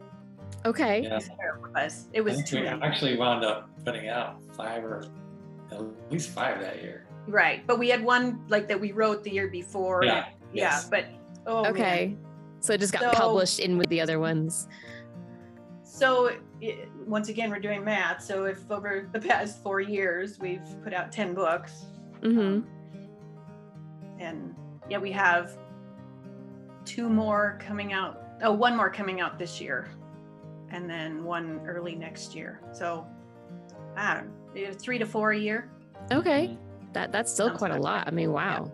Okay. 0.64 1.02
Yeah. 1.02 1.18
It 1.18 1.72
was. 1.74 2.06
It 2.12 2.20
was 2.22 2.34
think 2.36 2.46
too 2.46 2.56
we 2.56 2.62
many. 2.62 2.82
actually 2.82 3.16
wound 3.16 3.44
up 3.44 3.68
putting 3.84 4.08
out 4.08 4.42
five 4.54 4.84
or 4.84 5.04
at 5.70 5.80
least 6.10 6.30
five 6.30 6.60
that 6.60 6.82
year. 6.82 7.06
Right, 7.28 7.66
but 7.66 7.78
we 7.80 7.88
had 7.88 8.04
one 8.04 8.44
like 8.48 8.68
that 8.68 8.80
we 8.80 8.92
wrote 8.92 9.24
the 9.24 9.30
year 9.32 9.48
before. 9.48 10.04
Yeah. 10.04 10.26
Yeah, 10.52 10.62
yes. 10.70 10.88
but 10.88 11.06
oh 11.46 11.62
man. 11.64 11.72
Okay. 11.72 12.16
So 12.60 12.72
it 12.72 12.78
just 12.80 12.92
got 12.92 13.02
So- 13.02 13.10
published 13.20 13.58
in 13.58 13.76
with 13.78 13.88
the 13.88 14.00
other 14.00 14.18
ones. 14.20 14.68
So 15.96 16.30
it, 16.60 16.88
once 17.06 17.30
again, 17.30 17.48
we're 17.50 17.58
doing 17.58 17.82
math. 17.82 18.22
So 18.22 18.44
if 18.44 18.70
over 18.70 19.08
the 19.12 19.18
past 19.18 19.62
four 19.62 19.80
years 19.80 20.38
we've 20.38 20.60
put 20.84 20.92
out 20.92 21.10
ten 21.10 21.32
books, 21.34 21.86
Mm-hmm. 22.22 22.38
um, 22.38 22.66
and 24.18 24.54
yeah, 24.90 24.98
we 24.98 25.10
have 25.12 25.56
two 26.84 27.08
more 27.08 27.58
coming 27.66 27.94
out. 27.94 28.22
Oh, 28.42 28.52
one 28.52 28.76
more 28.76 28.90
coming 28.90 29.20
out 29.22 29.38
this 29.38 29.58
year, 29.58 29.88
and 30.70 30.88
then 30.88 31.24
one 31.24 31.60
early 31.66 31.94
next 31.94 32.34
year. 32.34 32.60
So 32.74 33.06
I 33.96 34.14
don't 34.14 34.30
know, 34.54 34.72
three 34.74 34.98
to 34.98 35.06
four 35.06 35.32
a 35.32 35.38
year. 35.38 35.70
Okay. 36.12 36.58
That 36.92 37.10
that's 37.10 37.32
still 37.32 37.48
Sounds 37.48 37.58
quite 37.58 37.72
a 37.72 37.78
lot. 37.80 37.98
right. 38.00 38.08
I 38.08 38.10
mean, 38.10 38.32
wow. 38.32 38.70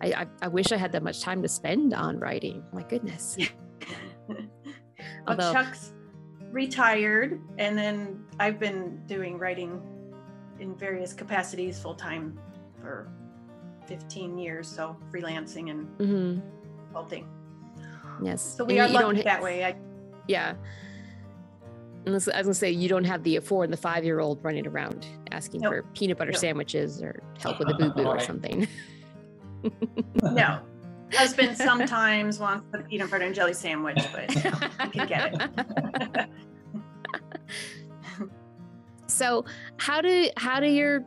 I, 0.00 0.12
I 0.12 0.26
I 0.42 0.48
wish 0.48 0.72
I 0.72 0.76
had 0.78 0.92
that 0.92 1.02
much 1.02 1.20
time 1.20 1.42
to 1.42 1.48
spend 1.48 1.92
on 1.92 2.18
writing. 2.18 2.62
My 2.72 2.82
goodness. 2.82 3.36
well, 4.28 4.38
Although- 5.26 5.52
Chuck's 5.52 5.92
retired, 6.50 7.40
and 7.58 7.76
then 7.76 8.24
I've 8.40 8.58
been 8.58 9.00
doing 9.06 9.38
writing 9.38 9.80
in 10.60 10.74
various 10.76 11.12
capacities 11.12 11.78
full 11.80 11.94
time 11.94 12.38
for 12.80 13.08
15 13.86 14.38
years, 14.38 14.66
so 14.68 14.96
freelancing 15.12 15.70
and 15.70 15.86
hmm 15.98 16.40
consulting. 16.86 17.28
Yes. 18.22 18.42
So 18.42 18.64
we 18.64 18.74
you- 18.76 18.80
are 18.82 18.86
you 18.88 18.94
lucky 18.94 19.04
don't 19.04 19.16
ha- 19.16 19.22
that 19.24 19.42
way. 19.42 19.64
I, 19.64 19.76
Yeah. 20.26 20.54
Unless, 22.06 22.28
I 22.28 22.38
was 22.38 22.46
gonna 22.46 22.54
say 22.54 22.70
you 22.70 22.88
don't 22.88 23.04
have 23.04 23.22
the 23.22 23.38
four 23.40 23.64
and 23.64 23.72
the 23.72 23.76
five 23.76 24.04
year 24.04 24.20
old 24.20 24.42
running 24.42 24.66
around 24.66 25.06
asking 25.30 25.60
Nope. 25.60 25.72
for 25.72 25.82
peanut 25.94 26.16
butter 26.16 26.30
Nope. 26.32 26.40
sandwiches 26.40 27.02
or 27.02 27.22
help 27.38 27.58
with 27.58 27.68
a 27.68 27.74
boo 27.74 27.90
boo 27.90 28.04
or 28.06 28.18
something. 28.20 28.66
no, 30.22 30.60
husband 31.12 31.56
sometimes 31.56 32.38
wants 32.38 32.66
the 32.72 32.78
peanut 32.80 33.10
butter 33.10 33.24
and 33.24 33.34
jelly 33.34 33.54
sandwich, 33.54 33.98
but 34.12 34.34
you 34.34 34.90
can 34.90 35.06
get 35.06 35.34
it. 35.34 36.28
so 39.06 39.44
how 39.78 40.00
do 40.00 40.28
how 40.36 40.60
do 40.60 40.66
your 40.66 41.04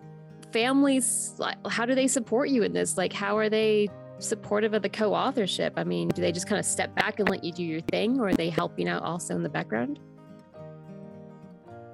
families 0.52 1.34
like 1.38 1.56
how 1.68 1.86
do 1.86 1.96
they 1.96 2.08
support 2.08 2.50
you 2.50 2.64
in 2.64 2.74
this 2.74 2.98
like 2.98 3.14
how 3.14 3.38
are 3.38 3.48
they 3.48 3.88
supportive 4.20 4.74
of 4.74 4.82
the 4.82 4.90
co-authorship 4.90 5.74
i 5.78 5.84
mean 5.84 6.10
do 6.10 6.22
they 6.22 6.32
just 6.32 6.46
kind 6.46 6.60
of 6.60 6.66
step 6.66 6.94
back 6.94 7.20
and 7.20 7.30
let 7.30 7.42
you 7.42 7.54
do 7.54 7.64
your 7.64 7.80
thing 7.80 8.20
or 8.20 8.28
are 8.28 8.34
they 8.34 8.50
helping 8.50 8.90
out 8.90 9.02
also 9.02 9.34
in 9.34 9.44
the 9.44 9.50
background 9.50 9.98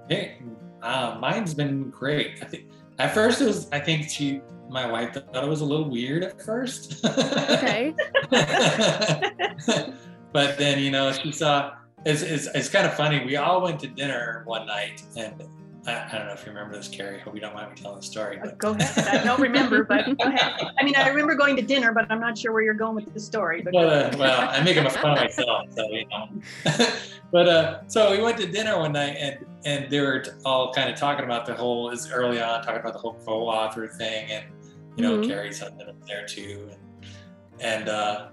Hey, 0.10 0.38
uh, 0.82 1.18
mine's 1.20 1.54
been 1.54 1.90
great. 1.90 2.40
I 2.42 2.46
think 2.46 2.68
at 2.98 3.14
first 3.14 3.42
it 3.42 3.46
was. 3.46 3.68
I 3.72 3.80
think 3.80 4.10
she, 4.10 4.42
my 4.70 4.90
wife, 4.90 5.14
thought 5.14 5.44
it 5.44 5.48
was 5.48 5.62
a 5.62 5.66
little 5.66 5.90
weird 5.90 6.24
at 6.24 6.42
first. 6.42 7.06
okay 7.06 7.94
but 10.34 10.58
then 10.58 10.80
you 10.80 10.92
know 10.92 11.12
she 11.12 11.32
saw. 11.32 11.74
It's, 12.06 12.22
it's, 12.22 12.48
it's 12.54 12.70
kind 12.70 12.86
of 12.86 12.94
funny. 12.94 13.26
We 13.26 13.36
all 13.36 13.62
went 13.62 13.80
to 13.82 13.88
dinner 13.88 14.44
one 14.46 14.68
night, 14.68 15.02
and 15.18 15.44
I, 15.88 16.06
I 16.12 16.18
don't 16.18 16.28
know 16.28 16.34
if 16.34 16.46
you 16.46 16.52
remember 16.52 16.76
this, 16.76 16.90
Kerrie. 16.90 17.20
Hope 17.20 17.34
you 17.34 17.42
don't 17.42 17.54
mind 17.54 17.70
me 17.70 17.76
telling 17.76 17.98
the 17.98 18.06
story. 18.06 18.38
But 18.42 18.58
Go 18.58 18.72
ahead. 18.72 19.22
I 19.22 19.24
don't 19.24 19.40
remember, 19.40 19.84
but 19.84 20.06
go 20.18 20.28
ahead. 20.28 20.72
I 20.78 20.84
mean, 20.84 20.96
I 20.96 21.08
remember 21.08 21.34
going 21.34 21.56
to 21.56 21.62
dinner, 21.62 21.94
but 21.94 22.06
I'm 22.12 22.20
not 22.20 22.38
sure 22.38 22.52
where 22.52 22.62
you're 22.62 22.74
going 22.74 22.96
with 22.96 23.14
the 23.14 23.20
story. 23.20 23.62
But 23.62 23.74
But 23.74 23.88
uh, 23.88 24.18
well, 24.18 24.50
I'm 24.50 24.66
making 24.66 24.88
fun 24.90 25.12
of 25.12 25.18
myself, 25.18 25.66
so 25.76 25.90
you 25.90 26.06
know. 26.08 26.30
but 27.32 27.48
uh, 27.48 27.88
so 27.88 28.12
we 28.12 28.22
went 28.22 28.38
to 28.38 28.48
dinner 28.48 28.78
one 28.78 28.94
night, 28.94 29.16
and 29.18 29.46
and 29.66 29.90
they 29.90 30.02
were 30.02 30.26
all 30.46 30.74
kind 30.74 30.90
of 30.90 31.00
talking 31.00 31.24
about 31.24 31.46
the 31.46 31.54
whole 31.54 31.90
is 31.90 32.12
early 32.12 32.42
on 32.42 32.64
talking 32.64 32.82
about 32.82 32.94
the 32.94 33.00
whole 33.00 33.18
co-author 33.26 33.88
thing, 33.88 34.30
and 34.30 34.46
you 34.98 35.04
know, 35.04 35.20
Mhm. 35.20 35.28
Kerrie's 35.28 35.60
husband 35.60 35.84
was 35.88 36.08
there 36.08 36.26
too, 36.26 36.70
and, 36.72 37.12
and 37.62 37.90
uh, 37.90 38.28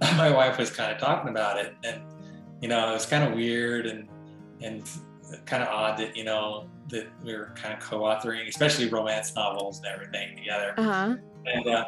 my 0.16 0.30
wife 0.30 0.58
was 0.58 0.70
kind 0.70 0.90
of 0.92 0.98
talking 0.98 1.28
about 1.30 1.58
it, 1.58 1.74
and 1.84 2.00
you 2.60 2.68
know, 2.68 2.90
it 2.90 2.92
was 2.94 3.06
kind 3.06 3.22
of 3.24 3.34
weird 3.34 3.86
and 3.86 4.08
and 4.62 4.88
kind 5.46 5.62
of 5.62 5.68
odd 5.68 5.96
that 5.98 6.16
you 6.16 6.24
know 6.24 6.68
that 6.88 7.06
we 7.24 7.34
were 7.34 7.52
kind 7.54 7.72
of 7.72 7.80
co-authoring, 7.80 8.48
especially 8.48 8.88
romance 8.88 9.34
novels 9.36 9.78
and 9.78 9.86
everything 9.86 10.36
together. 10.36 10.74
uh-huh 10.76 11.14
And 11.46 11.66
uh, 11.66 11.84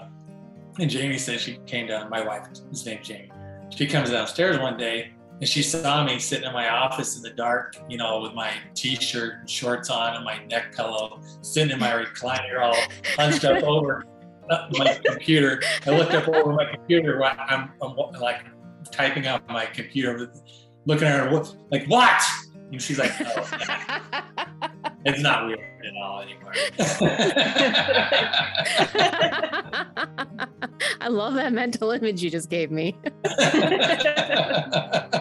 and 0.79 0.89
Jamie 0.91 1.19
said 1.19 1.41
she 1.41 1.59
came 1.67 1.87
down. 1.89 2.09
My 2.09 2.25
wife, 2.25 2.47
his 2.71 2.87
name's 2.87 3.07
Jamie. 3.09 3.31
She 3.71 3.87
comes 3.87 4.11
downstairs 4.11 4.59
one 4.59 4.77
day 4.77 5.13
and 5.43 5.49
she 5.49 5.61
saw 5.61 6.05
me 6.05 6.21
sitting 6.21 6.47
in 6.47 6.53
my 6.53 6.69
office 6.69 7.17
in 7.17 7.23
the 7.23 7.31
dark, 7.31 7.75
you 7.89 7.99
know, 7.99 8.21
with 8.21 8.33
my 8.33 8.53
t-shirt 8.75 9.41
and 9.41 9.51
shorts 9.51 9.91
on 9.91 10.15
and 10.15 10.25
my 10.25 10.39
neck 10.45 10.73
pillow, 10.73 11.21
sitting 11.41 11.73
in 11.73 11.81
my 11.81 11.91
recliner, 11.91 12.61
all 12.61 12.77
hunched 13.17 13.45
up 13.45 13.61
over 13.65 14.05
my 14.49 15.01
computer. 15.05 15.61
I 15.85 15.99
looked 15.99 16.15
up 16.15 16.29
over 16.29 16.53
my 16.53 16.67
computer. 16.67 17.19
while 17.19 17.35
I'm, 17.37 17.73
I'm 17.83 17.97
like 18.21 18.45
typing 18.93 19.27
on 19.27 19.41
my 19.49 19.67
computer, 19.67 20.33
looking 20.87 21.09
at 21.09 21.25
her, 21.25 21.33
"What- 21.33 21.57
like 21.73 21.87
what? 21.87 22.23
And 22.71 22.81
she's 22.81 23.01
like, 23.01 23.11
"Oh, 23.21 23.51
it's 25.05 25.21
not 25.21 25.49
weird 25.49 25.59
at 25.59 25.97
all 26.01 26.21
anymore." 26.21 26.53
i 31.01 31.09
love 31.09 31.35
that 31.35 31.53
mental 31.53 31.91
image 31.91 32.23
you 32.23 32.31
just 32.31 32.49
gave 32.49 32.71
me 32.71 32.97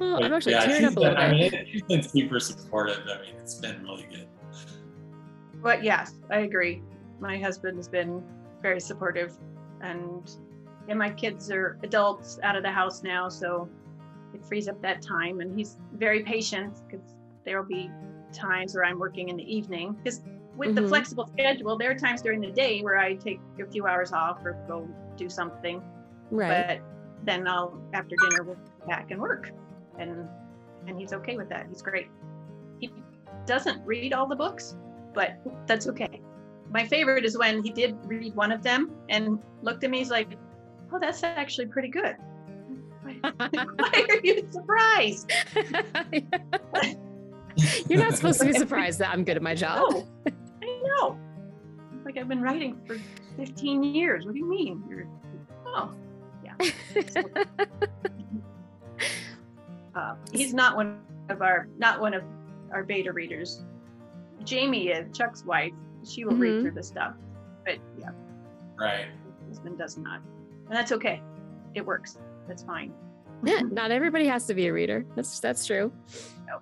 oh, 0.00 0.22
i'm 0.22 0.32
actually 0.32 0.54
tearing 0.54 0.84
up 0.84 0.96
a 0.96 1.00
been, 1.00 1.08
little 1.08 1.16
I 1.18 1.30
mean, 1.32 1.66
she's 1.70 1.82
been 1.82 2.02
super 2.02 2.40
supportive. 2.40 3.00
I 3.06 3.20
mean, 3.22 3.34
it's 3.40 3.60
been 3.60 3.82
really 3.82 4.06
good. 4.10 4.26
But 5.62 5.82
yes, 5.82 6.14
I 6.30 6.40
agree. 6.40 6.82
My 7.20 7.38
husband 7.38 7.76
has 7.76 7.88
been 7.88 8.22
very 8.62 8.80
supportive, 8.80 9.36
and 9.82 10.28
and 10.88 10.98
my 10.98 11.10
kids 11.10 11.50
are 11.50 11.78
adults 11.82 12.38
out 12.42 12.56
of 12.56 12.62
the 12.62 12.70
house 12.70 13.02
now, 13.02 13.28
so 13.28 13.68
it 14.34 14.44
frees 14.46 14.68
up 14.68 14.80
that 14.82 15.02
time. 15.02 15.40
And 15.40 15.58
he's 15.58 15.76
very 15.94 16.22
patient 16.22 16.78
because 16.88 17.04
there 17.44 17.60
will 17.60 17.68
be 17.68 17.90
times 18.32 18.74
where 18.74 18.84
I'm 18.84 18.98
working 18.98 19.28
in 19.28 19.36
the 19.36 19.42
evening. 19.54 19.92
Because 20.02 20.22
with 20.56 20.74
the 20.74 20.82
Mhm. 20.82 20.88
flexible 20.88 21.26
schedule, 21.32 21.76
there 21.76 21.90
are 21.90 21.94
times 21.94 22.22
during 22.22 22.40
the 22.40 22.52
day 22.52 22.80
where 22.80 22.98
I 22.98 23.14
take 23.14 23.38
a 23.60 23.66
few 23.70 23.86
hours 23.86 24.12
off 24.12 24.38
or 24.44 24.56
go 24.66 24.88
do 25.16 25.28
something. 25.28 25.82
right 26.30 26.78
But 26.78 26.97
then 27.24 27.46
I'll 27.46 27.80
after 27.92 28.16
dinner 28.16 28.42
we'll 28.42 28.56
back 28.86 29.10
and 29.10 29.20
work, 29.20 29.50
and 29.98 30.28
and 30.86 30.98
he's 30.98 31.12
okay 31.12 31.36
with 31.36 31.48
that. 31.50 31.66
He's 31.68 31.82
great. 31.82 32.08
He 32.80 32.90
doesn't 33.46 33.84
read 33.84 34.12
all 34.12 34.26
the 34.26 34.36
books, 34.36 34.76
but 35.14 35.38
that's 35.66 35.86
okay. 35.88 36.20
My 36.70 36.86
favorite 36.86 37.24
is 37.24 37.38
when 37.38 37.62
he 37.62 37.70
did 37.70 37.96
read 38.04 38.34
one 38.34 38.52
of 38.52 38.62
them 38.62 38.90
and 39.08 39.38
looked 39.62 39.84
at 39.84 39.90
me. 39.90 39.98
He's 39.98 40.10
like, 40.10 40.36
"Oh, 40.92 40.98
that's 40.98 41.22
actually 41.22 41.66
pretty 41.66 41.88
good." 41.88 42.16
Why 43.22 44.06
are 44.08 44.20
you 44.22 44.46
surprised? 44.50 45.32
You're 47.88 47.98
not 47.98 48.14
supposed 48.14 48.40
to 48.40 48.46
be 48.46 48.52
surprised 48.52 49.00
that 49.00 49.10
I'm 49.10 49.24
good 49.24 49.36
at 49.36 49.42
my 49.42 49.54
job. 49.54 49.78
Oh, 49.80 50.06
I 50.62 50.82
know. 50.84 51.18
Like 52.04 52.18
I've 52.18 52.28
been 52.28 52.42
writing 52.42 52.80
for 52.86 52.98
15 53.36 53.82
years. 53.82 54.26
What 54.26 54.34
do 54.34 54.38
you 54.38 54.48
mean? 54.48 54.84
You're, 54.88 55.08
oh. 55.66 55.90
Uh, 59.94 60.14
he's 60.32 60.54
not 60.54 60.76
one 60.76 61.00
of 61.28 61.42
our 61.42 61.68
not 61.78 62.00
one 62.00 62.14
of 62.14 62.22
our 62.72 62.84
beta 62.84 63.12
readers. 63.12 63.64
Jamie 64.44 64.88
is 64.88 65.16
Chuck's 65.16 65.44
wife. 65.44 65.72
She 66.04 66.24
will 66.24 66.32
Mhm. 66.34 66.40
read 66.40 66.60
through 66.62 66.70
the 66.72 66.82
stuff, 66.82 67.14
but 67.64 67.76
yeah, 67.98 68.10
Right. 68.78 69.06
husband 69.48 69.78
does 69.78 69.98
not, 69.98 70.20
and 70.68 70.76
that's 70.76 70.92
okay. 70.92 71.20
It 71.74 71.84
works. 71.84 72.18
That's 72.46 72.62
fine. 72.62 72.92
yeah, 73.44 73.60
not 73.60 73.90
everybody 73.90 74.26
has 74.26 74.46
to 74.46 74.54
be 74.54 74.66
a 74.68 74.72
reader. 74.72 75.04
That's 75.14 75.38
that's 75.40 75.66
true. 75.66 75.92
No. 76.46 76.58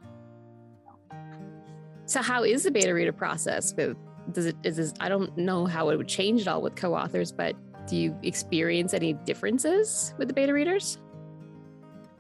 So 2.07 2.23
how 2.23 2.45
is 2.45 2.63
the 2.65 2.71
beta 2.71 2.93
reader 2.95 3.13
process 3.13 3.75
with 3.77 3.97
does 4.33 4.47
it 4.47 4.57
is 4.65 4.77
this, 4.77 4.93
I 5.01 5.09
don't 5.09 5.37
know 5.39 5.67
how 5.67 5.91
it 5.91 5.97
would 5.97 6.09
change 6.09 6.43
at 6.43 6.49
all 6.49 6.61
with 6.61 6.75
co-authors, 6.75 7.31
but 7.31 7.55
do 7.87 7.97
you 7.97 8.19
experience 8.23 8.95
any 8.95 9.13
differences 9.13 10.15
with 10.19 10.29
the 10.29 10.35
beta 10.35 10.53
readers? 10.53 10.99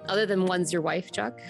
Other 0.09 0.26
than 0.26 0.46
one's 0.46 0.72
your 0.72 0.83
wife, 0.83 1.11
Chuck? 1.12 1.40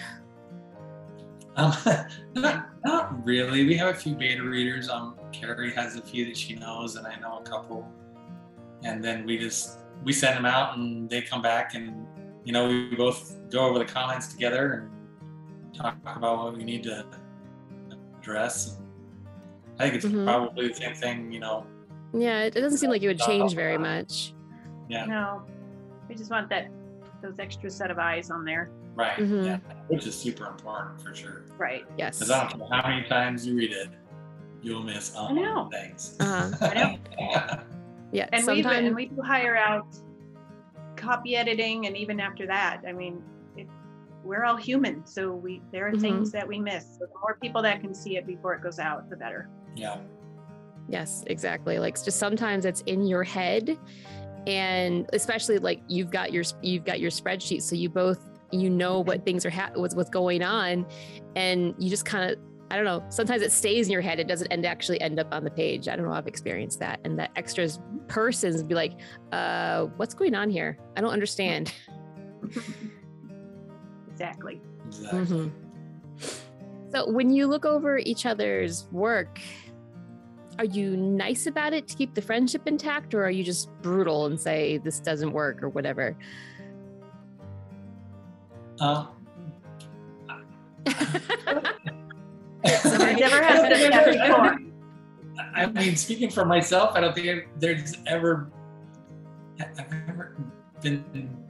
Um, 1.55 1.73
not, 2.33 2.69
not 2.85 3.25
really. 3.25 3.65
We 3.65 3.75
have 3.77 3.89
a 3.95 3.97
few 3.97 4.15
beta 4.15 4.43
readers. 4.43 4.89
Um, 4.89 5.15
Kerrie 5.31 5.73
has 5.73 5.95
a 5.95 6.01
few 6.01 6.25
that 6.25 6.37
she 6.37 6.55
knows, 6.55 6.95
and 6.95 7.05
I 7.05 7.15
know 7.19 7.39
a 7.39 7.43
couple. 7.43 7.87
And 8.83 9.03
then 9.03 9.25
we 9.25 9.37
just 9.37 9.79
we 10.03 10.13
send 10.13 10.37
them 10.37 10.45
out, 10.45 10.77
and 10.77 11.09
they 11.09 11.21
come 11.21 11.41
back, 11.41 11.73
and 11.73 12.05
you 12.43 12.53
know 12.53 12.67
we 12.67 12.95
both 12.95 13.35
go 13.49 13.65
over 13.65 13.79
the 13.79 13.85
comments 13.85 14.27
together 14.27 14.89
and 15.63 15.73
talk 15.75 15.97
about 16.15 16.37
what 16.43 16.57
we 16.57 16.63
need 16.63 16.83
to 16.83 17.05
address. 18.19 18.77
I 19.79 19.83
think 19.83 19.95
it's 19.95 20.05
Mhm. 20.05 20.25
probably 20.25 20.67
the 20.69 20.73
same 20.75 20.95
thing, 20.95 21.31
you 21.31 21.39
know. 21.39 21.65
Yeah, 22.13 22.43
it 22.43 22.53
doesn't 22.53 22.77
seem 22.79 22.89
like 22.89 23.01
it 23.03 23.07
would 23.07 23.19
change 23.19 23.53
very 23.53 23.77
much. 23.77 24.33
Yeah, 24.89 25.05
No, 25.05 25.41
we 26.07 26.15
just 26.15 26.31
want 26.31 26.49
that 26.49 26.67
those 27.21 27.39
extra 27.39 27.69
set 27.69 27.91
of 27.91 27.97
eyes 27.99 28.29
on 28.31 28.45
there. 28.45 28.69
right. 28.95 29.17
Mhm. 29.17 29.45
Yeah, 29.45 29.57
which 29.89 30.05
is 30.07 30.15
super 30.15 30.45
important 30.47 31.01
for 31.01 31.13
sure. 31.13 31.43
Right. 31.57 31.85
Yes. 31.97 32.17
Because 32.19 32.31
I 32.31 32.47
don't 32.47 32.57
care 32.69 32.79
how 32.81 32.87
many 32.87 33.07
times 33.07 33.45
you 33.45 33.55
read 33.55 33.71
it, 33.71 33.89
you'll 34.61 34.83
miss 34.83 35.15
I 35.15 35.31
know. 35.33 35.57
um, 35.61 35.69
things. 35.71 36.15
Uh-huh. 36.19 36.51
I 36.61 36.73
know. 36.73 37.63
Yeah. 38.11 38.29
And 38.31 38.45
we 38.47 38.61
sometimes 38.63 38.87
and 38.87 38.95
we 38.95 39.07
do 39.07 39.21
hire 39.21 39.55
out 39.57 39.85
copy 40.95 41.35
editing, 41.35 41.85
and 41.87 41.95
even 41.97 42.19
after 42.19 42.47
that, 42.47 42.81
I 42.87 42.91
mean, 42.93 43.21
it, 43.57 43.67
we're 44.23 44.43
all 44.45 44.55
human, 44.55 45.05
so 45.05 45.31
we 45.33 45.61
there 45.71 45.87
are 45.87 45.91
Mhm. 45.91 46.01
things 46.01 46.31
that 46.31 46.47
we 46.47 46.59
miss. 46.59 46.85
So 46.97 47.05
the 47.05 47.19
more 47.21 47.37
people 47.41 47.61
that 47.63 47.81
can 47.81 47.93
see 47.93 48.15
it 48.17 48.25
before 48.25 48.53
it 48.53 48.61
goes 48.61 48.79
out, 48.79 49.09
the 49.09 49.17
better. 49.17 49.49
yeah. 49.75 49.97
Yes, 50.89 51.23
exactly. 51.27 51.79
Like 51.79 52.01
just 52.03 52.17
sometimes 52.19 52.65
it's 52.65 52.81
in 52.81 53.05
your 53.05 53.23
head 53.23 53.77
and 54.45 55.09
especially 55.13 55.57
like 55.57 55.81
you've 55.87 56.09
got 56.09 56.31
your 56.31 56.43
you've 56.61 56.85
got 56.85 56.99
your 57.01 57.11
spreadsheet 57.11 57.61
so 57.61 57.75
you 57.75 57.89
both 57.89 58.19
you 58.51 58.69
know 58.69 59.01
what 59.01 59.25
things 59.25 59.45
are 59.45 59.49
ha- 59.49 59.71
what's 59.75 59.93
what's 59.93 60.09
going 60.09 60.41
on 60.41 60.85
and 61.35 61.75
you 61.77 61.89
just 61.89 62.05
kind 62.05 62.31
of 62.31 62.39
I 62.69 62.75
don't 62.75 62.83
know, 62.85 63.03
sometimes 63.09 63.41
it 63.41 63.51
stays 63.53 63.87
in 63.87 63.93
your 63.93 64.01
head 64.01 64.19
it 64.19 64.27
doesn't 64.27 64.47
end 64.51 64.65
actually 64.65 64.99
end 65.01 65.19
up 65.19 65.27
on 65.33 65.43
the 65.45 65.49
page. 65.51 65.87
I 65.87 65.95
don't 65.95 66.05
know, 66.05 66.11
I've 66.13 66.27
experienced 66.27 66.79
that 66.79 66.99
and 67.05 67.17
that 67.19 67.31
extras 67.35 67.79
persons 68.07 68.61
be 68.63 68.75
like, 68.75 68.93
"Uh, 69.31 69.85
what's 69.97 70.13
going 70.13 70.35
on 70.35 70.49
here? 70.49 70.77
I 70.95 71.01
don't 71.01 71.11
understand." 71.11 71.73
Exactly. 74.11 74.59
Exactly. 74.87 75.19
Mhm. 75.19 75.51
So 76.91 77.11
when 77.11 77.29
you 77.29 77.45
look 77.45 77.65
over 77.65 77.99
each 77.99 78.25
other's 78.25 78.87
work, 78.91 79.39
are 80.57 80.65
you 80.65 80.97
nice 80.97 81.47
about 81.47 81.73
it 81.73 81.87
to 81.87 81.95
keep 81.95 82.13
the 82.13 82.21
friendship 82.21 82.67
intact, 82.67 83.13
or 83.13 83.23
are 83.23 83.31
you 83.31 83.43
just 83.43 83.69
brutal 83.81 84.25
and 84.25 84.39
say 84.39 84.77
this 84.77 84.99
doesn't 84.99 85.31
work 85.31 85.61
or 85.61 85.69
whatever? 85.69 86.15
Uh, 88.79 89.07
I've 90.27 90.85
never 93.19 93.43
had 93.43 93.71
this 93.71 93.93
happen 93.93 94.13
before. 94.13 94.59
I 95.55 95.67
mean, 95.67 95.95
speaking 95.95 96.29
for 96.29 96.45
myself, 96.45 96.91
I 96.95 97.01
don't 97.01 97.15
think 97.15 97.47
there's 97.57 97.95
ever, 98.05 98.51
I've 99.59 99.91
never 100.07 100.35
been 100.81 101.03
it's 101.13 101.46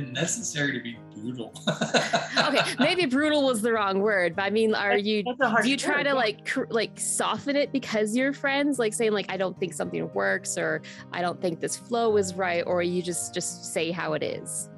been 0.00 0.12
necessary 0.12 0.72
to 0.72 0.80
be 0.80 0.98
brutal. 1.14 1.52
okay, 1.68 2.74
maybe 2.78 3.06
brutal 3.06 3.44
was 3.44 3.62
the 3.62 3.72
wrong 3.72 4.00
word, 4.00 4.36
but 4.36 4.42
I 4.42 4.50
mean, 4.50 4.74
are 4.74 4.98
you? 4.98 5.22
That's 5.22 5.40
a 5.40 5.48
harsh 5.48 5.64
Do 5.64 5.70
you 5.70 5.76
try 5.76 5.96
word, 5.96 6.02
to 6.04 6.08
yeah. 6.10 6.14
like 6.14 6.46
cr- 6.46 6.64
like 6.70 6.98
soften 7.00 7.56
it 7.56 7.72
because 7.72 8.14
you're 8.14 8.32
friends, 8.32 8.78
like 8.78 8.92
saying 8.92 9.12
like 9.12 9.26
I 9.30 9.36
don't 9.36 9.58
think 9.58 9.72
something 9.72 10.12
works 10.12 10.58
or 10.58 10.82
I 11.12 11.22
don't 11.22 11.40
think 11.40 11.60
this 11.60 11.76
flow 11.76 12.16
is 12.16 12.34
right, 12.34 12.62
or 12.66 12.82
you 12.82 13.02
just 13.02 13.32
just 13.34 13.72
say 13.72 13.90
how 13.90 14.12
it 14.14 14.22
is? 14.22 14.68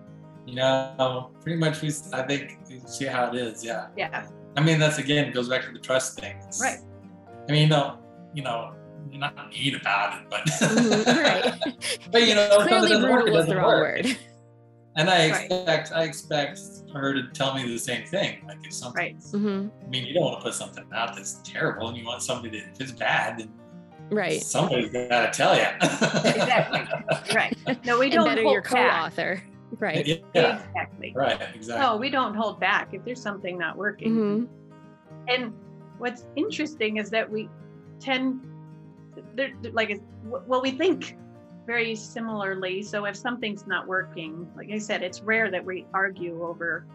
you 0.46 0.54
know, 0.54 1.30
pretty 1.42 1.58
much 1.58 1.82
we, 1.82 1.88
I 2.14 2.22
think, 2.22 2.56
we 2.70 2.80
see 2.86 3.04
how 3.04 3.30
it 3.30 3.34
is. 3.36 3.62
Yeah. 3.62 3.88
Yeah. 3.98 4.26
I 4.56 4.62
mean, 4.62 4.78
that's 4.78 4.96
again 4.96 5.30
goes 5.30 5.46
back 5.46 5.62
to 5.66 5.72
the 5.72 5.78
trust 5.78 6.18
thing. 6.18 6.38
It's- 6.38 6.58
Right. 6.58 6.78
I 7.46 7.52
mean, 7.52 7.68
no, 7.68 7.98
you 8.32 8.42
know, 8.42 8.72
you're 9.10 9.20
not 9.20 9.50
mean 9.50 9.74
about 9.74 10.18
it, 10.22 10.26
but 10.30 10.40
Mhm, 10.46 11.06
right. 11.22 11.76
but 12.12 12.26
you 12.26 12.34
know, 12.34 12.48
Clearly, 12.66 12.98
brutal 12.98 13.34
was 13.34 13.44
the 13.46 13.56
wrong 13.56 13.66
work. 13.66 14.04
word. 14.04 14.16
And 14.96 15.08
I 15.08 15.30
Right. 15.30 15.44
expect 15.50 15.92
I 15.92 16.02
expect 16.04 16.60
her 16.92 17.14
to 17.14 17.28
tell 17.32 17.54
me 17.54 17.68
the 17.68 17.78
same 17.78 18.04
thing. 18.06 18.44
Like 18.46 18.58
if 18.64 18.72
something, 18.72 19.00
Right. 19.00 19.16
hmm 19.30 19.68
I 19.84 19.88
mean, 19.88 20.06
you 20.06 20.14
don't 20.14 20.24
want 20.24 20.38
to 20.38 20.42
put 20.44 20.54
something 20.54 20.84
out 20.92 21.14
that's 21.14 21.40
terrible, 21.44 21.88
and 21.88 21.96
you 21.96 22.04
want 22.04 22.22
somebody 22.22 22.58
that 22.60 22.70
if 22.74 22.80
it's 22.80 22.92
bad, 22.92 23.38
then 23.38 23.50
Right. 24.10 24.40
somebody's 24.42 24.90
got 24.90 25.08
to 25.08 25.30
tell 25.36 25.54
you. 25.54 25.66
Exactly. 25.82 27.34
Right. 27.34 27.56
No, 27.84 27.98
we 27.98 28.08
don't 28.10 28.24
better 28.26 28.42
hold 28.42 28.52
your 28.54 28.62
back. 28.62 28.70
co-author. 28.72 29.42
Right. 29.78 30.06
yeah. 30.06 30.16
Exactly. 30.66 31.12
Right. 31.14 31.40
Exactly. 31.54 31.84
No, 31.86 31.96
we 31.98 32.08
don't 32.10 32.34
hold 32.34 32.58
back 32.58 32.94
if 32.94 33.04
there's 33.04 33.20
something 33.20 33.58
not 33.58 33.76
working. 33.76 34.14
hmm 34.14 34.44
And 35.32 35.52
what's 35.98 36.24
interesting 36.36 36.96
is 36.96 37.10
that 37.10 37.30
we 37.30 37.48
tend, 38.00 38.40
they're, 39.34 39.52
they're 39.62 39.72
like, 39.72 39.90
it's- 39.90 40.06
well, 40.24 40.62
we 40.62 40.70
think 40.70 41.16
very 41.68 41.94
similarly. 41.94 42.82
So 42.82 43.04
if 43.04 43.14
something's 43.14 43.66
not 43.66 43.86
working, 43.86 44.50
like 44.56 44.70
I 44.72 44.78
said, 44.78 45.02
it's 45.02 45.20
rare 45.20 45.50
that 45.50 45.62
we 45.62 45.86
argue 45.92 46.42
over 46.42 46.86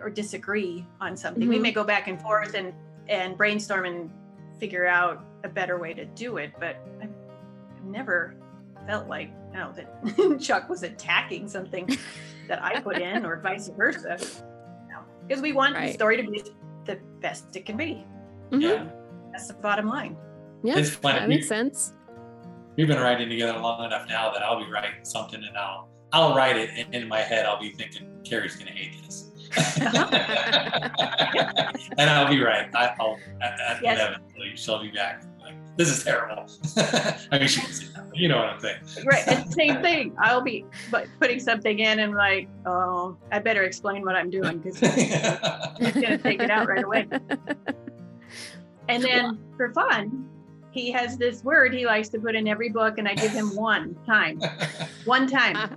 or 0.00 0.08
disagree 0.08 0.86
on 1.00 1.16
something. 1.16 1.48
We 1.48 1.58
Mhm. 1.58 1.62
may 1.62 1.72
go 1.72 1.82
back 1.82 2.06
and 2.08 2.20
forth 2.22 2.54
and 2.54 2.72
and 3.08 3.36
brainstorm 3.38 3.86
and 3.86 4.10
figure 4.60 4.86
out 4.86 5.24
a 5.42 5.48
better 5.48 5.78
way 5.78 5.94
to 5.94 6.04
do 6.04 6.36
it, 6.36 6.52
but 6.60 6.76
I've, 7.02 7.08
I've 7.74 7.84
never 7.84 8.34
felt 8.86 9.08
like 9.08 9.30
no 9.52 9.72
that 9.72 10.38
Chuck 10.40 10.68
was 10.68 10.82
attacking 10.84 11.48
something 11.48 11.88
that 12.48 12.62
I 12.62 12.80
put 12.80 12.98
in 12.98 13.24
or 13.26 13.40
vice 13.40 13.68
versa. 13.68 14.18
No, 14.90 14.98
because 15.26 15.42
we 15.42 15.52
want 15.54 15.74
the 15.74 15.90
story 15.92 16.18
to 16.22 16.30
be 16.30 16.44
the 16.84 16.96
best 17.20 17.56
it 17.56 17.64
can 17.66 17.76
be. 17.78 18.06
Mhm. 18.50 18.60
Yeah. 18.62 18.88
That's 19.32 19.48
the 19.48 19.54
bottom 19.54 19.88
line. 19.88 20.16
Yeah, 20.62 20.74
that 21.02 21.28
makes 21.28 21.48
sense. 21.48 21.94
We've 22.78 22.86
been 22.86 23.00
writing 23.00 23.28
together 23.28 23.58
long 23.58 23.84
enough 23.84 24.08
now 24.08 24.30
that 24.30 24.40
I'll 24.40 24.64
be 24.64 24.70
writing 24.70 24.92
something 25.02 25.42
and 25.42 25.58
I'll 25.58 25.88
I'll 26.12 26.36
write 26.36 26.56
it 26.56 26.70
and 26.76 26.94
in 26.94 27.08
my 27.08 27.18
head 27.18 27.44
I'll 27.44 27.58
be 27.60 27.72
thinking 27.72 28.06
Kerrie's 28.24 28.54
gonna 28.54 28.70
hate 28.70 29.02
this. 29.02 29.32
Uh-huh. 29.56 30.06
and 31.98 32.08
I'll 32.08 32.28
be 32.28 32.40
right. 32.40 32.72
I, 32.76 32.94
I'll 33.00 33.18
I, 33.42 33.80
Yes. 33.82 33.98
inevitably 33.98 34.52
she'll 34.54 34.80
be 34.80 34.92
back. 34.92 35.24
Like 35.42 35.54
this 35.76 35.88
is 35.88 36.04
terrible. 36.04 36.48
I 37.32 37.40
mean 37.40 37.48
she 37.48 37.62
can 37.62 37.72
see 37.72 37.86
that, 37.96 38.06
you 38.14 38.28
know 38.28 38.36
what 38.36 38.46
I'm 38.46 38.60
saying. 38.60 38.78
Right. 39.04 39.26
And 39.26 39.52
same 39.60 39.82
thing. 39.82 40.14
I'll 40.20 40.40
be 40.40 40.64
but 40.92 41.08
putting 41.18 41.40
something 41.40 41.80
in 41.80 41.98
and 41.98 42.14
like, 42.14 42.48
oh, 42.64 43.16
I 43.32 43.40
better 43.40 43.64
explain 43.64 44.02
what 44.04 44.14
I'm 44.14 44.30
doing 44.30 44.58
because 44.58 44.78
he's 44.78 45.94
gonna 45.94 46.18
take 46.18 46.40
it 46.40 46.50
out 46.52 46.68
right 46.68 46.84
away. 46.84 47.08
And 48.88 49.02
then 49.02 49.36
for 49.56 49.72
fun, 49.72 50.28
he 50.70 50.90
has 50.92 51.16
this 51.16 51.42
word 51.42 51.74
he 51.74 51.86
likes 51.86 52.08
to 52.10 52.18
put 52.18 52.34
in 52.34 52.46
every 52.46 52.68
book, 52.68 52.98
and 52.98 53.08
I 53.08 53.14
give 53.14 53.32
him 53.32 53.48
one 53.54 53.96
time. 54.06 54.40
One 55.04 55.26
time. 55.26 55.76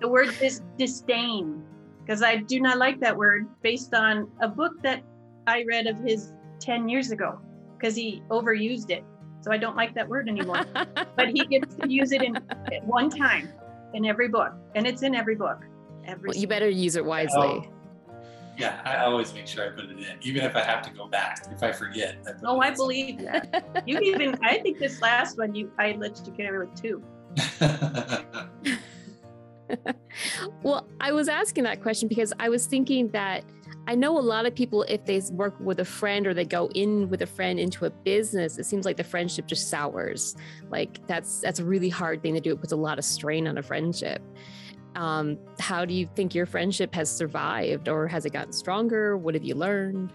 The 0.00 0.08
word 0.08 0.34
is 0.40 0.62
disdain, 0.78 1.62
because 2.00 2.22
I 2.22 2.36
do 2.36 2.60
not 2.60 2.78
like 2.78 3.00
that 3.00 3.16
word 3.16 3.46
based 3.62 3.94
on 3.94 4.30
a 4.40 4.48
book 4.48 4.82
that 4.82 5.02
I 5.46 5.64
read 5.68 5.86
of 5.86 5.96
his 5.98 6.32
10 6.60 6.88
years 6.88 7.10
ago, 7.10 7.38
because 7.78 7.94
he 7.94 8.22
overused 8.30 8.90
it. 8.90 9.04
So 9.42 9.50
I 9.52 9.58
don't 9.58 9.76
like 9.76 9.94
that 9.94 10.08
word 10.08 10.28
anymore. 10.28 10.64
but 11.16 11.28
he 11.28 11.44
gets 11.46 11.74
to 11.76 11.88
use 11.88 12.12
it 12.12 12.22
in 12.22 12.36
one 12.84 13.10
time 13.10 13.52
in 13.94 14.04
every 14.04 14.28
book, 14.28 14.52
and 14.74 14.86
it's 14.86 15.02
in 15.02 15.14
every 15.14 15.34
book. 15.34 15.58
Every 16.04 16.28
well, 16.28 16.36
you 16.36 16.48
better 16.48 16.68
use 16.68 16.96
it 16.96 17.04
wisely. 17.04 17.36
Oh. 17.36 17.64
Yeah, 18.58 18.80
I 18.84 18.98
always 19.04 19.32
make 19.32 19.46
sure 19.46 19.66
I 19.66 19.70
put 19.70 19.86
it 19.86 19.90
in, 19.98 20.18
even 20.22 20.44
if 20.44 20.54
I 20.56 20.60
have 20.62 20.82
to 20.82 20.90
go 20.92 21.06
back. 21.06 21.46
If 21.50 21.62
I 21.62 21.72
forget, 21.72 22.16
I 22.26 22.32
put 22.32 22.40
Oh, 22.44 22.60
it 22.60 22.64
I 22.64 22.68
in. 22.68 22.74
believe 22.74 23.18
that. 23.22 23.82
You 23.86 23.98
even, 24.00 24.36
I 24.42 24.58
think 24.58 24.78
this 24.78 25.00
last 25.00 25.38
one, 25.38 25.54
you, 25.54 25.70
I 25.78 25.92
let 25.92 26.20
you 26.26 26.32
get 26.32 26.50
away 26.54 26.66
with 26.66 26.80
two. 26.80 27.02
Well, 30.62 30.86
I 31.00 31.12
was 31.12 31.28
asking 31.28 31.64
that 31.64 31.82
question 31.82 32.08
because 32.08 32.32
I 32.38 32.48
was 32.50 32.66
thinking 32.66 33.08
that 33.08 33.42
I 33.86 33.94
know 33.94 34.16
a 34.18 34.20
lot 34.20 34.44
of 34.46 34.54
people, 34.54 34.82
if 34.84 35.04
they 35.06 35.20
work 35.32 35.58
with 35.58 35.80
a 35.80 35.84
friend 35.84 36.26
or 36.26 36.34
they 36.34 36.44
go 36.44 36.68
in 36.74 37.08
with 37.08 37.22
a 37.22 37.26
friend 37.26 37.58
into 37.58 37.86
a 37.86 37.90
business, 37.90 38.58
it 38.58 38.64
seems 38.64 38.84
like 38.84 38.96
the 38.98 39.04
friendship 39.04 39.46
just 39.46 39.70
sours. 39.70 40.36
Like 40.70 41.04
that's 41.06 41.40
that's 41.40 41.58
a 41.58 41.64
really 41.64 41.88
hard 41.88 42.22
thing 42.22 42.34
to 42.34 42.40
do. 42.40 42.52
It 42.52 42.60
puts 42.60 42.72
a 42.72 42.76
lot 42.76 42.98
of 42.98 43.04
strain 43.04 43.48
on 43.48 43.56
a 43.58 43.62
friendship. 43.62 44.22
Um, 44.94 45.38
how 45.58 45.84
do 45.84 45.94
you 45.94 46.08
think 46.14 46.34
your 46.34 46.46
friendship 46.46 46.94
has 46.94 47.10
survived, 47.10 47.88
or 47.88 48.06
has 48.08 48.26
it 48.26 48.32
gotten 48.32 48.52
stronger? 48.52 49.16
What 49.16 49.34
have 49.34 49.44
you 49.44 49.54
learned? 49.54 50.12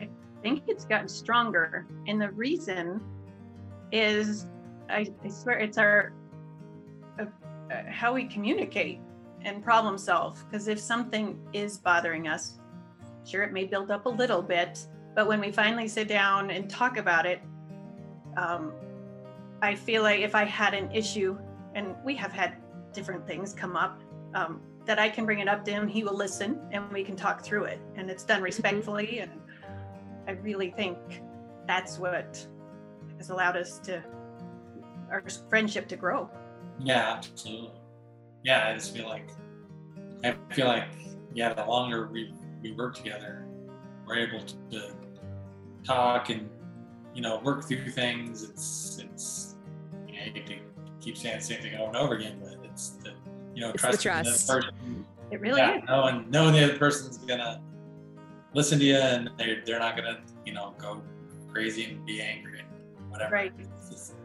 I 0.00 0.08
think 0.42 0.64
it's 0.66 0.84
gotten 0.84 1.08
stronger. 1.08 1.86
And 2.06 2.20
the 2.20 2.30
reason 2.30 3.00
is, 3.92 4.46
I, 4.88 5.06
I 5.24 5.28
swear, 5.28 5.58
it's 5.58 5.78
our 5.78 6.12
uh, 7.18 7.26
uh, 7.70 7.82
how 7.88 8.14
we 8.14 8.24
communicate 8.24 9.00
and 9.42 9.62
problem 9.62 9.96
solve. 9.96 10.44
Because 10.44 10.68
if 10.68 10.80
something 10.80 11.38
is 11.52 11.78
bothering 11.78 12.28
us, 12.28 12.58
sure, 13.24 13.42
it 13.42 13.52
may 13.52 13.64
build 13.64 13.90
up 13.90 14.06
a 14.06 14.08
little 14.08 14.42
bit, 14.42 14.86
but 15.14 15.28
when 15.28 15.40
we 15.40 15.52
finally 15.52 15.86
sit 15.86 16.08
down 16.08 16.50
and 16.50 16.68
talk 16.68 16.96
about 16.96 17.26
it, 17.26 17.40
um, 18.36 18.72
I 19.62 19.76
feel 19.76 20.02
like 20.02 20.20
if 20.20 20.34
I 20.34 20.44
had 20.44 20.74
an 20.74 20.90
issue, 20.90 21.38
and 21.74 21.94
we 22.04 22.16
have 22.16 22.32
had 22.32 22.56
different 22.94 23.26
things 23.26 23.52
come 23.52 23.76
up, 23.76 24.02
um, 24.34 24.60
that 24.86 24.98
I 24.98 25.08
can 25.08 25.24
bring 25.24 25.38
it 25.38 25.48
up 25.48 25.64
to 25.64 25.70
him, 25.70 25.88
he 25.88 26.04
will 26.04 26.16
listen, 26.16 26.60
and 26.70 26.90
we 26.92 27.04
can 27.04 27.16
talk 27.16 27.42
through 27.42 27.64
it. 27.64 27.80
And 27.96 28.10
it's 28.10 28.24
done 28.24 28.42
respectfully. 28.42 29.20
And 29.20 29.32
I 30.26 30.32
really 30.32 30.70
think 30.70 30.98
that's 31.66 31.98
what 31.98 32.46
has 33.18 33.30
allowed 33.30 33.56
us 33.56 33.78
to 33.80 34.02
our 35.10 35.22
friendship 35.48 35.88
to 35.88 35.96
grow. 35.96 36.30
Yeah, 36.78 37.14
absolutely. 37.16 37.80
Yeah, 38.42 38.68
I 38.68 38.74
just 38.74 38.94
feel 38.94 39.08
like 39.08 39.28
I 40.22 40.34
feel 40.54 40.66
like 40.66 40.88
yeah, 41.34 41.52
the 41.52 41.64
longer 41.64 42.08
we 42.08 42.32
we 42.62 42.72
work 42.72 42.96
together, 42.96 43.46
we're 44.06 44.18
able 44.18 44.44
to 44.70 44.94
talk 45.84 46.30
and 46.30 46.48
you 47.14 47.22
know 47.22 47.40
work 47.44 47.64
through 47.64 47.90
things. 47.90 48.42
It's 48.42 48.98
it's 49.02 49.56
you 50.08 50.14
know, 50.14 50.24
you 50.34 50.60
keep 51.00 51.16
saying 51.16 51.38
the 51.38 51.44
same 51.44 51.62
thing 51.62 51.74
over 51.76 51.88
and 51.88 51.96
over 51.96 52.14
again, 52.14 52.38
but 52.40 52.63
it's 52.74 52.90
the 52.90 53.12
you 53.54 53.60
know 53.62 53.70
It's 53.70 53.82
the 53.82 53.88
trusting 53.88 54.12
trust. 54.12 54.48
person. 54.48 55.06
It 55.30 55.40
really 55.40 55.60
yeah, 55.60 55.78
is. 55.78 55.82
knowing 55.88 56.30
knowing 56.30 56.52
the 56.54 56.64
other 56.64 56.78
person's 56.78 57.18
gonna 57.18 57.60
listen 58.52 58.78
to 58.80 58.84
you 58.84 58.96
and 58.96 59.30
they're 59.38 59.62
they're 59.64 59.78
not 59.78 59.96
gonna 59.96 60.20
you 60.44 60.52
know 60.52 60.74
go 60.78 61.00
crazy 61.52 61.84
and 61.84 62.04
be 62.04 62.20
angry 62.20 62.60
and 62.60 63.10
whatever. 63.10 63.32
Right. 63.32 63.52
Just- 63.90 64.16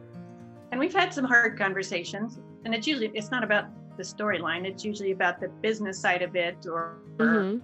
And 0.72 0.80
we've 0.80 0.94
had 0.94 1.14
some 1.14 1.26
hard 1.26 1.58
conversations, 1.58 2.40
and 2.66 2.74
it's 2.76 2.86
usually 2.88 3.12
it's 3.14 3.32
not 3.32 3.44
about 3.44 3.66
the 3.98 4.04
storyline. 4.04 4.66
It's 4.66 4.84
usually 4.86 5.12
about 5.12 5.40
the 5.40 5.50
business 5.62 6.00
side 6.00 6.22
of 6.22 6.36
it, 6.36 6.66
or, 6.68 6.98
or 7.20 7.26
Mhm. 7.26 7.62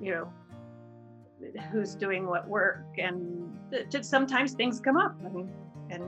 you 0.00 0.10
know, 0.14 0.32
who's 1.72 1.94
doing 1.94 2.26
what 2.26 2.46
work, 2.48 2.84
and 2.98 3.58
th- 3.70 3.88
just 3.90 4.08
sometimes 4.10 4.52
things 4.54 4.80
come 4.80 4.96
up. 4.96 5.14
I 5.24 5.28
mean, 5.28 5.50
and 5.90 6.02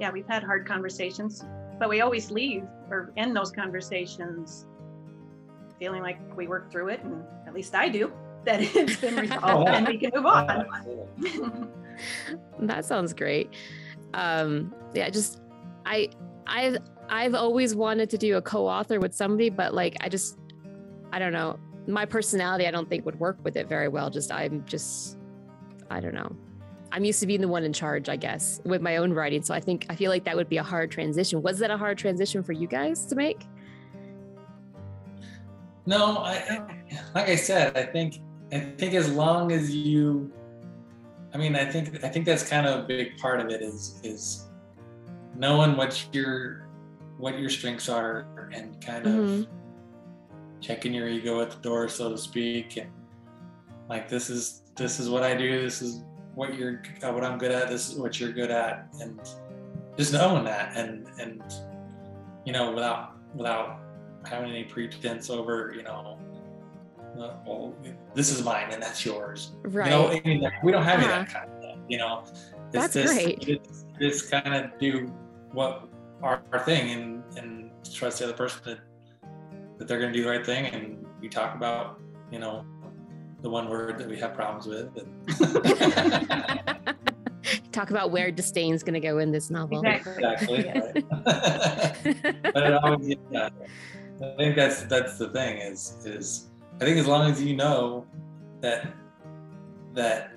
yeah, 0.00 0.10
we've 0.10 0.26
had 0.26 0.42
hard 0.42 0.66
conversations, 0.66 1.44
but 1.82 1.88
we 1.88 2.00
always 2.00 2.30
leave 2.30 2.62
or 2.90 3.12
end 3.16 3.34
those 3.34 3.50
conversations 3.50 4.66
feeling 5.80 6.00
like 6.00 6.16
we 6.36 6.46
worked 6.46 6.70
through 6.70 6.90
it, 6.90 7.02
and 7.02 7.24
at 7.44 7.54
least 7.54 7.74
I 7.74 7.88
do. 7.88 8.12
That 8.44 8.60
it's 8.76 9.00
been 9.00 9.16
resolved, 9.16 9.68
and 9.68 9.88
we 9.88 9.98
can 9.98 10.12
move 10.14 10.26
on. 10.26 11.68
That 12.60 12.84
sounds 12.84 13.12
great. 13.12 13.50
Um, 14.14 14.72
yeah, 14.94 15.10
just 15.10 15.40
I 15.84 16.08
I've 16.46 16.76
I've 17.08 17.34
always 17.34 17.74
wanted 17.74 18.08
to 18.10 18.18
do 18.18 18.36
a 18.36 18.42
co-author 18.42 19.00
with 19.00 19.12
somebody, 19.12 19.50
but 19.50 19.74
like 19.74 19.96
I 20.00 20.08
just 20.08 20.38
I 21.12 21.18
don't 21.18 21.32
know. 21.32 21.58
My 21.88 22.04
personality 22.04 22.68
I 22.68 22.70
don't 22.70 22.88
think 22.88 23.04
would 23.04 23.18
work 23.18 23.38
with 23.42 23.56
it 23.56 23.68
very 23.68 23.88
well. 23.88 24.08
Just 24.08 24.30
I'm 24.30 24.64
just 24.66 25.18
I 25.90 25.98
don't 25.98 26.14
know. 26.14 26.30
I'm 26.94 27.04
used 27.04 27.20
to 27.20 27.26
being 27.26 27.40
the 27.40 27.48
one 27.48 27.64
in 27.64 27.72
charge, 27.72 28.08
I 28.10 28.16
guess, 28.16 28.60
with 28.64 28.82
my 28.82 28.96
own 28.98 29.12
writing. 29.14 29.42
So 29.42 29.54
I 29.54 29.60
think 29.60 29.86
I 29.88 29.96
feel 29.96 30.10
like 30.10 30.24
that 30.24 30.36
would 30.36 30.48
be 30.50 30.58
a 30.58 30.62
hard 30.62 30.90
transition. 30.90 31.40
Was 31.42 31.58
that 31.60 31.70
a 31.70 31.76
hard 31.78 31.96
transition 31.96 32.42
for 32.42 32.52
you 32.52 32.66
guys 32.68 33.06
to 33.06 33.14
make? 33.16 33.40
No, 35.86 36.18
I 36.18 36.32
I- 36.34 36.78
like 37.14 37.28
I 37.28 37.36
said, 37.36 37.76
I 37.76 37.84
think 37.84 38.20
I 38.52 38.60
think 38.60 38.94
as 38.94 39.10
long 39.10 39.52
as 39.52 39.74
you 39.74 40.30
I 41.34 41.38
mean, 41.38 41.56
I 41.56 41.64
think 41.64 42.04
I 42.04 42.08
think 42.08 42.26
that's 42.26 42.48
kind 42.48 42.66
of 42.66 42.80
a 42.80 42.82
big 42.86 43.16
part 43.16 43.40
of 43.40 43.48
it 43.48 43.62
is 43.62 43.98
is 44.04 44.48
knowing 45.34 45.76
what 45.76 46.06
your 46.12 46.68
what 47.16 47.38
your 47.38 47.48
strengths 47.48 47.88
are 47.88 48.50
and 48.52 48.78
kind 48.84 49.06
of 49.06 49.12
Mhm. 49.14 49.46
checking 50.60 50.92
your 50.92 51.08
ego 51.08 51.40
at 51.40 51.50
the 51.50 51.56
door, 51.58 51.88
so 51.88 52.10
to 52.10 52.18
speak, 52.18 52.76
and 52.76 52.90
like 53.88 54.08
this 54.08 54.28
is 54.28 54.62
this 54.76 55.00
is 55.00 55.08
what 55.08 55.22
I 55.22 55.34
do, 55.34 55.62
this 55.62 55.80
is 55.82 56.02
what 56.34 56.54
you're 56.54 56.82
uh, 57.02 57.12
what 57.12 57.24
I'm 57.24 57.38
good 57.38 57.50
at, 57.50 57.68
this 57.68 57.90
is 57.90 57.98
what 57.98 58.18
you're 58.20 58.32
good 58.32 58.50
at, 58.50 58.88
and 59.00 59.20
just 59.96 60.12
knowing 60.12 60.44
that 60.44 60.76
and 60.76 61.06
and 61.20 61.42
you 62.44 62.52
know 62.52 62.72
without 62.72 63.16
without 63.34 63.80
having 64.26 64.50
any 64.50 64.64
pretense 64.64 65.30
over 65.30 65.72
you 65.76 65.82
know 65.82 66.18
uh, 67.18 67.34
well 67.46 67.74
this 68.14 68.30
is 68.30 68.42
mine 68.44 68.68
and 68.70 68.82
that's 68.82 69.04
yours 69.04 69.52
Right. 69.64 69.86
you 69.86 69.90
know 69.90 70.08
I 70.08 70.20
mean, 70.24 70.40
like, 70.40 70.62
we 70.62 70.72
don't 70.72 70.82
have 70.84 71.00
any 71.00 71.04
of 71.04 71.10
that 71.10 71.28
kind 71.28 71.50
of 71.50 71.60
thing 71.60 71.82
you 71.88 71.98
know 71.98 72.24
That's 72.70 72.94
just, 72.94 73.12
great. 73.14 73.46
it's 73.48 73.84
just 74.00 74.30
kind 74.30 74.54
of 74.54 74.78
do 74.78 75.06
what 75.52 75.88
our, 76.22 76.42
our 76.52 76.60
thing 76.60 76.90
and 76.90 77.22
and 77.36 77.70
trust 77.92 78.20
the 78.20 78.24
other 78.24 78.34
person 78.34 78.60
that 78.64 78.78
that 79.78 79.88
they're 79.88 79.98
going 80.00 80.12
to 80.12 80.18
do 80.18 80.24
the 80.24 80.30
right 80.30 80.46
thing 80.46 80.66
and 80.66 81.04
we 81.20 81.28
talk 81.28 81.54
about 81.54 82.00
you 82.30 82.38
know 82.38 82.64
the 83.42 83.50
one 83.50 83.68
word 83.68 83.98
that 83.98 84.08
we 84.08 84.16
have 84.18 84.34
problems 84.34 84.66
with 84.66 84.88
and 84.96 85.08
Talk 87.72 87.90
about 87.90 88.12
where 88.12 88.30
disdain 88.30 88.72
is 88.72 88.82
going 88.84 88.94
to 88.94 89.00
go 89.00 89.18
in 89.18 89.32
this 89.32 89.50
novel. 89.50 89.82
Exactly. 89.84 90.58
exactly 90.58 91.02
but 92.52 92.62
it 92.62 92.74
always, 92.74 93.16
yeah, 93.30 93.48
I 94.22 94.36
think 94.36 94.54
that's 94.56 94.82
that's 94.84 95.18
the 95.18 95.30
thing 95.30 95.58
is 95.58 95.96
is 96.04 96.50
I 96.80 96.84
think 96.84 96.98
as 96.98 97.06
long 97.06 97.30
as 97.30 97.42
you 97.42 97.56
know 97.56 98.06
that 98.60 98.92
that 99.94 100.32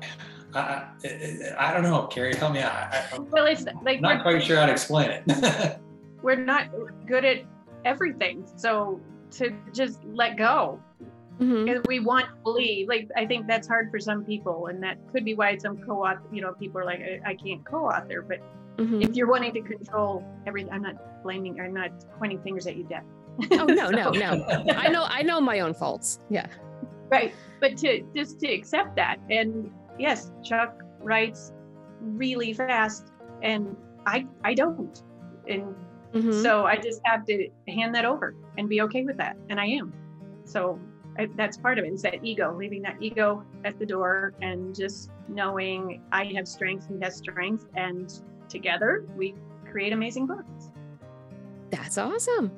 I 0.54 0.84
I, 1.04 1.54
I 1.58 1.72
don't 1.72 1.82
know, 1.82 2.06
Kerrie, 2.06 2.34
help 2.36 2.52
me 2.52 2.60
out. 2.60 2.72
I, 2.72 3.08
I'm 3.12 3.28
Well, 3.30 3.46
it's 3.46 3.64
like 3.82 4.00
not 4.00 4.18
we're, 4.18 4.22
quite 4.22 4.42
sure 4.42 4.58
how 4.58 4.66
to 4.66 4.72
explain 4.72 5.10
it. 5.10 5.78
we're 6.22 6.36
not 6.36 6.68
good 7.06 7.24
at 7.24 7.38
everything, 7.84 8.46
so 8.56 9.00
to 9.32 9.52
just 9.72 10.04
let 10.04 10.36
go 10.36 10.80
Mhm. 11.40 11.86
we 11.88 12.00
want 12.00 12.26
to 12.26 12.32
believe. 12.44 12.88
Like 12.88 13.08
I 13.16 13.24
think 13.26 13.46
that's 13.46 13.66
hard 13.66 13.90
for 13.90 13.98
some 13.98 14.24
people, 14.24 14.66
and 14.66 14.82
that 14.82 14.98
could 15.12 15.24
be 15.24 15.34
why 15.34 15.56
some 15.56 15.78
co-author, 15.78 16.22
you 16.32 16.42
know, 16.42 16.52
people 16.52 16.80
are 16.80 16.84
like, 16.84 17.00
I, 17.00 17.30
I 17.30 17.34
can't 17.34 17.64
co-author. 17.64 18.22
But 18.22 18.38
Mhm. 18.78 19.02
if 19.02 19.16
you're 19.16 19.28
wanting 19.28 19.52
to 19.54 19.60
control 19.62 20.24
everything, 20.46 20.72
I'm 20.72 20.82
not 20.82 20.96
blaming, 21.22 21.60
I'm 21.60 21.72
not 21.74 21.90
pointing 22.18 22.40
fingers 22.42 22.66
at 22.66 22.76
you, 22.76 22.84
Deb. 22.84 23.02
Oh 23.52 23.64
no, 23.66 23.88
no, 23.90 24.10
no. 24.10 24.44
I 24.76 24.88
know 24.88 25.04
I 25.08 25.22
know 25.22 25.40
my 25.40 25.60
own 25.60 25.72
faults. 25.74 26.18
Yeah. 26.28 26.46
right 27.10 27.34
but 27.60 27.76
to 27.76 28.02
just 28.14 28.38
to 28.38 28.46
accept 28.46 28.94
that 28.94 29.16
and 29.30 29.68
yes 29.98 30.30
chuck 30.44 30.80
writes 31.00 31.52
really 32.00 32.52
fast 32.52 33.10
and 33.42 33.76
i 34.06 34.24
i 34.44 34.54
don't 34.54 35.02
and 35.48 35.74
Mhm. 36.14 36.32
so 36.32 36.66
i 36.66 36.76
just 36.76 37.00
have 37.04 37.24
to 37.26 37.48
hand 37.66 37.92
that 37.96 38.04
over 38.04 38.36
and 38.58 38.68
be 38.68 38.80
okay 38.82 39.02
with 39.02 39.16
that 39.16 39.36
and 39.48 39.58
i 39.60 39.66
am 39.66 39.92
so 40.44 40.78
that's 41.36 41.56
part 41.56 41.78
of 41.78 41.84
it 41.84 41.92
is 41.92 42.02
that 42.02 42.24
ego 42.24 42.52
leaving 42.56 42.82
that 42.82 42.96
ego 43.00 43.44
at 43.64 43.78
the 43.78 43.86
door 43.86 44.34
and 44.42 44.74
just 44.74 45.10
knowing 45.28 46.02
i 46.12 46.24
have 46.24 46.48
strength, 46.48 46.88
and 46.88 46.98
he 46.98 47.04
has 47.04 47.16
strength, 47.16 47.66
and 47.76 48.22
together 48.48 49.04
we 49.16 49.34
create 49.70 49.92
amazing 49.92 50.26
books 50.26 50.70
That's 51.70 51.96
awesome. 51.98 52.50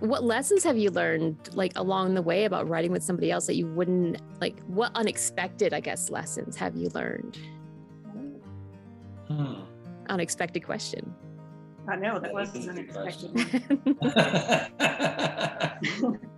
What 0.00 0.24
lessons 0.24 0.64
have 0.64 0.78
you 0.78 0.88
learned 0.90 1.36
like 1.52 1.72
along 1.76 2.14
the 2.14 2.22
way 2.22 2.46
about 2.46 2.66
writing 2.66 2.90
with 2.90 3.02
somebody 3.02 3.30
else 3.30 3.46
that 3.46 3.56
you 3.56 3.66
wouldn't 3.66 4.16
like 4.40 4.58
what 4.62 4.90
unexpected, 4.94 5.74
I 5.74 5.80
guess, 5.80 6.08
lessons 6.08 6.56
have 6.56 6.74
you 6.74 6.88
learned? 6.94 7.36
Hmm. 9.28 9.60
Unexpected 10.08 10.64
question. 10.64 11.14
i 11.88 11.96
know 11.96 12.14
that 12.18 12.32
That 12.32 12.32
was 12.32 12.54
is 12.54 12.66
a 12.66 12.70
an 12.70 12.76
good 12.86 12.96
unexpected 12.96 13.34
one. 13.34 13.44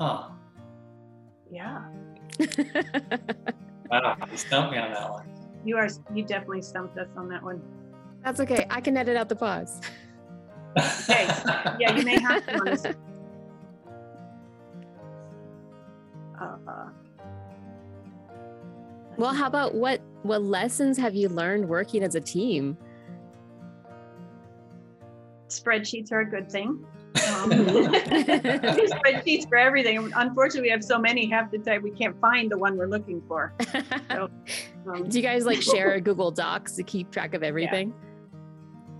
huh. 0.00 0.28
yeah 1.52 1.84
Wow, 3.90 4.16
you 4.30 4.36
stumped 4.36 4.72
me 4.72 4.78
on 4.78 4.92
that 4.92 5.10
one. 5.10 5.26
you 5.64 5.76
are 5.76 5.88
you 6.14 6.24
definitely 6.24 6.62
stumped 6.62 6.96
us 6.98 7.08
on 7.16 7.28
that 7.28 7.42
one 7.42 7.60
That's 8.24 8.40
okay. 8.40 8.66
I 8.70 8.80
can 8.80 8.96
edit 8.96 9.16
out 9.16 9.28
the 9.28 9.36
pause. 9.36 9.80
Okay. 10.78 11.26
Yeah, 11.80 11.96
you 11.96 12.04
may 12.04 12.18
have 12.20 12.44
to. 12.46 12.96
Uh, 16.40 16.88
Well, 19.18 19.34
how 19.34 19.46
about 19.46 19.74
what 19.74 20.00
what 20.22 20.42
lessons 20.42 20.96
have 20.98 21.14
you 21.14 21.28
learned 21.28 21.68
working 21.68 22.02
as 22.02 22.14
a 22.14 22.20
team? 22.20 22.76
spreadsheets 25.48 26.12
are 26.12 26.20
a 26.20 26.24
good 26.30 26.50
thing. 26.50 26.84
Um, 27.36 27.48
there's 27.50 28.90
spreadsheets 28.92 29.48
for 29.48 29.56
everything. 29.56 30.12
Unfortunately, 30.14 30.68
we 30.68 30.70
have 30.70 30.84
so 30.84 30.98
many 30.98 31.28
half 31.28 31.50
the 31.50 31.58
time 31.58 31.82
we 31.82 31.90
can't 31.90 32.18
find 32.20 32.50
the 32.50 32.58
one 32.58 32.76
we're 32.76 32.86
looking 32.86 33.22
for. 33.26 33.52
Um, 34.10 34.30
Do 35.08 35.18
you 35.18 35.22
guys 35.22 35.44
like 35.46 35.60
share 35.62 35.98
Google 36.08 36.30
Docs 36.30 36.76
to 36.76 36.82
keep 36.82 37.10
track 37.10 37.34
of 37.34 37.42
everything? 37.42 37.92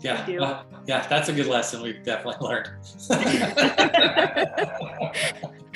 Yeah, 0.00 0.24
do. 0.24 0.40
well, 0.40 0.64
yeah, 0.86 1.06
that's 1.08 1.28
a 1.28 1.32
good 1.32 1.46
lesson 1.46 1.82
we've 1.82 2.02
definitely 2.02 2.46
learned. 2.48 2.70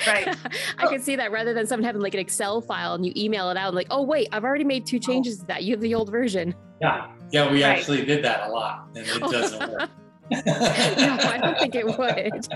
right. 0.07 0.35
I 0.77 0.87
can 0.87 0.99
see 0.99 1.15
that 1.15 1.31
rather 1.31 1.53
than 1.53 1.67
someone 1.67 1.85
having 1.85 2.01
like 2.01 2.13
an 2.15 2.19
Excel 2.19 2.61
file 2.61 2.93
and 2.95 3.05
you 3.05 3.13
email 3.15 3.49
it 3.49 3.57
out 3.57 3.67
and 3.67 3.75
like, 3.75 3.87
oh 3.91 4.01
wait, 4.01 4.27
I've 4.31 4.43
already 4.43 4.63
made 4.63 4.85
two 4.85 4.99
changes 4.99 5.39
to 5.39 5.45
that. 5.47 5.63
You 5.63 5.73
have 5.73 5.81
the 5.81 5.93
old 5.95 6.09
version. 6.11 6.55
yeah, 6.81 7.11
yeah, 7.31 7.51
we 7.51 7.63
Right. 7.63 7.77
actually 7.77 8.03
did 8.05 8.23
that 8.23 8.49
a 8.49 8.51
lot, 8.51 8.87
and 8.95 9.05
it 9.05 9.19
doesn't 9.19 9.71
work. 9.71 9.89
no, 10.45 11.17
I 11.33 11.37
don't 11.41 11.59
think 11.59 11.75
it 11.75 11.85
would. 11.85 12.47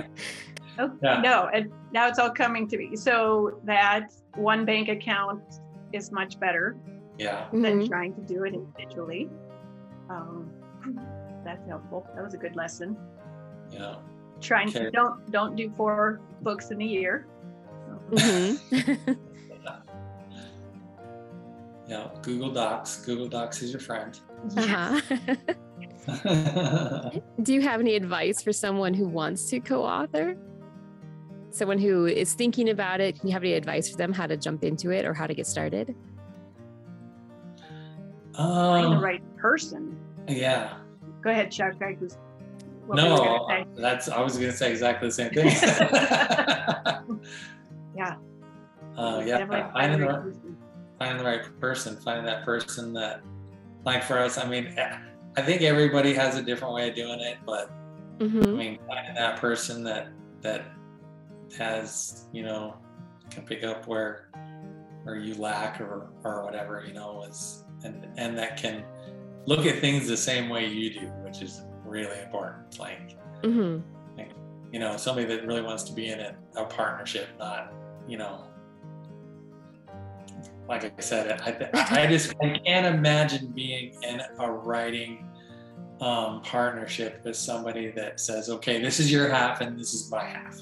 Oh, 0.79 0.91
Yeah. 1.03 1.21
No, 1.21 1.49
and 1.53 1.71
now 1.91 2.07
it's 2.07 2.19
all 2.19 2.29
coming 2.31 2.67
to 2.69 2.77
me. 2.77 2.95
So 2.95 3.59
that 3.65 4.11
one 4.35 4.65
bank 4.65 4.89
account 4.89 5.43
is 5.93 6.11
much 6.11 6.39
better 6.39 6.77
Yeah, 7.17 7.47
than 7.51 7.81
Mhm. 7.81 7.87
trying 7.89 8.13
to 8.15 8.21
do 8.21 8.43
it 8.45 8.53
individually. 8.53 9.29
Um, 10.09 10.49
that's 11.45 11.67
helpful. 11.67 12.07
That 12.15 12.23
was 12.23 12.33
a 12.33 12.37
good 12.37 12.55
lesson. 12.55 12.97
yeah. 13.71 13.95
Trying 14.41 14.69
Okay. 14.69 14.85
to 14.85 14.91
don't 14.91 15.29
don't 15.31 15.55
do 15.57 15.69
four 15.75 16.21
books 16.41 16.71
in 16.71 16.81
a 16.81 16.85
year. 16.85 17.27
Mm-hmm. 18.11 19.11
Yeah, 21.87 22.07
Google 22.21 22.51
Docs. 22.51 23.03
Google 23.03 23.27
Docs 23.27 23.63
is 23.63 23.71
your 23.71 23.79
friend. 23.79 24.19
Uh-huh. 24.57 25.01
Do 27.43 27.53
you 27.53 27.61
have 27.61 27.79
any 27.79 27.95
advice 27.95 28.41
for 28.41 28.51
someone 28.53 28.93
who 28.93 29.07
wants 29.07 29.49
to 29.49 29.59
co-author? 29.59 30.35
Someone 31.51 31.77
who 31.79 32.05
is 32.05 32.33
thinking 32.33 32.69
about 32.69 32.99
it, 33.01 33.19
can 33.19 33.27
you 33.27 33.33
have 33.33 33.43
any 33.43 33.53
advice 33.53 33.89
for 33.89 33.97
them 33.97 34.13
how 34.13 34.27
to 34.27 34.37
jump 34.37 34.63
into 34.63 34.91
it 34.91 35.05
or 35.05 35.13
how 35.13 35.27
to 35.27 35.33
get 35.33 35.47
started? 35.47 35.95
Find 38.35 38.85
the 38.93 38.97
um, 38.97 39.03
right 39.03 39.21
person. 39.37 39.97
yeah. 40.27 40.75
Go 41.21 41.31
ahead, 41.31 41.51
Chuck. 41.51 41.73
I 41.81 41.97
was. 41.99 42.17
what 42.85 42.97
were 42.97 43.03
you 43.03 43.09
gonna 43.17 43.27
No, 43.27 43.45
say? 43.49 43.65
that's 43.75 44.07
I 44.09 44.21
was 44.21 44.37
gonna 44.37 44.53
say 44.53 44.71
exactly 44.71 45.09
the 45.09 45.13
same 45.13 45.31
thing. 45.31 45.47
Yeah. 47.97 48.15
Uh, 48.95 49.21
yeah, 49.25 49.45
find 49.45 49.71
finding 49.73 49.99
the 49.99 50.05
the 50.05 50.11
right 50.13 50.15
right, 50.15 50.23
person. 50.23 50.57
finding 50.99 51.17
the 51.17 51.23
right 51.25 51.59
person, 51.59 51.97
finding 51.97 52.25
that 52.25 52.45
person 52.45 52.93
that, 52.93 53.21
like 53.85 54.03
for 54.03 54.17
us, 54.19 54.37
I 54.37 54.47
mean, 54.47 54.77
I 55.37 55.41
think 55.41 55.61
everybody 55.61 56.13
has 56.13 56.35
a 56.37 56.41
different 56.43 56.73
way 56.73 56.89
of 56.89 56.95
doing 56.95 57.19
it, 57.19 57.37
but 57.45 57.69
I 58.19 58.23
Mm-hmm. 58.23 58.57
mean, 58.57 58.79
finding 58.85 59.15
that 59.15 59.39
person 59.39 59.81
that 59.85 60.09
that 60.41 60.65
has, 61.57 62.27
you 62.33 62.43
know, 62.43 62.75
can 63.31 63.45
pick 63.45 63.63
up 63.63 63.87
where 63.87 64.29
where 65.03 65.15
you 65.15 65.35
lack 65.35 65.79
or 65.79 66.09
or 66.25 66.43
whatever, 66.43 66.83
you 66.85 66.93
know, 66.93 67.23
is 67.23 67.63
and 67.85 68.05
and 68.17 68.37
that 68.37 68.57
can 68.57 68.83
look 69.45 69.65
at 69.65 69.79
things 69.79 70.05
the 70.07 70.17
same 70.17 70.49
way 70.49 70.67
you 70.67 70.93
do, 70.93 71.07
which 71.23 71.41
is 71.41 71.61
really 71.85 72.19
important. 72.21 72.77
Like, 72.77 73.15
Mm-hmm. 73.43 73.79
you 74.73 74.79
know, 74.79 74.97
somebody 74.97 75.25
that 75.27 75.47
really 75.47 75.61
wants 75.61 75.83
to 75.83 75.93
be 75.93 76.09
in 76.09 76.19
a, 76.19 76.35
a 76.57 76.65
partnership, 76.65 77.29
not, 77.39 77.73
you 78.05 78.17
know, 78.17 78.48
like 80.69 80.85
I 80.85 81.01
said, 81.01 81.41
I, 81.41 82.03
I 82.03 82.07
just 82.07 82.35
I 82.41 82.59
can't 82.59 82.85
imagine 82.85 83.47
being 83.47 83.95
in 84.03 84.21
a 84.37 84.51
writing 84.51 85.27
um, 85.99 86.41
partnership 86.43 87.21
with 87.25 87.35
somebody 87.35 87.89
that 87.91 88.19
says, 88.19 88.49
okay, 88.49 88.79
this 88.79 88.99
is 88.99 89.11
your 89.11 89.29
half 89.29 89.61
and 89.61 89.77
this 89.77 89.93
is 89.95 90.11
my 90.11 90.23
half. 90.23 90.61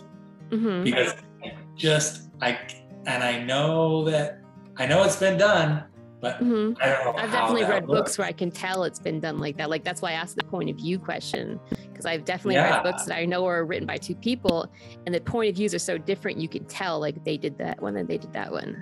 Mm-hmm. 0.49 0.83
Because 0.83 1.13
I 1.43 1.57
just, 1.75 2.29
I, 2.41 2.57
and 3.05 3.21
I 3.21 3.43
know 3.43 4.05
that, 4.05 4.39
I 4.77 4.85
know 4.85 5.03
it's 5.03 5.17
been 5.17 5.37
done, 5.37 5.83
but 6.21 6.39
Mm-hmm. 6.39 6.81
I 6.81 6.89
don't 6.89 7.15
know. 7.15 7.21
I've 7.21 7.31
definitely 7.31 7.65
read 7.65 7.85
books 7.85 8.17
where 8.17 8.25
I 8.25 8.31
can 8.31 8.49
tell 8.49 8.85
it's 8.85 8.99
been 8.99 9.19
done 9.19 9.37
like 9.39 9.57
that. 9.57 9.69
Like 9.69 9.83
that's 9.83 10.01
why 10.01 10.11
I 10.11 10.13
asked 10.13 10.37
the 10.37 10.45
point 10.45 10.69
of 10.69 10.77
view 10.77 10.97
question 10.97 11.59
because 11.69 12.05
I've 12.05 12.25
definitely 12.25 12.55
Yeah. 12.55 12.77
read 12.77 12.83
books 12.83 13.05
that 13.05 13.17
I 13.17 13.25
know 13.25 13.45
are 13.45 13.65
written 13.65 13.85
by 13.85 13.97
two 13.97 14.15
people, 14.15 14.71
and 15.05 15.13
the 15.13 15.21
point 15.21 15.49
of 15.49 15.55
views 15.55 15.75
are 15.75 15.79
so 15.79 15.97
different. 15.97 16.39
You 16.39 16.47
can 16.47 16.65
tell 16.65 16.99
like 16.99 17.23
they 17.23 17.37
did 17.37 17.57
that 17.59 17.79
one 17.81 17.97
and 17.97 18.07
they 18.07 18.17
did 18.17 18.33
that 18.33 18.51
one. 18.51 18.81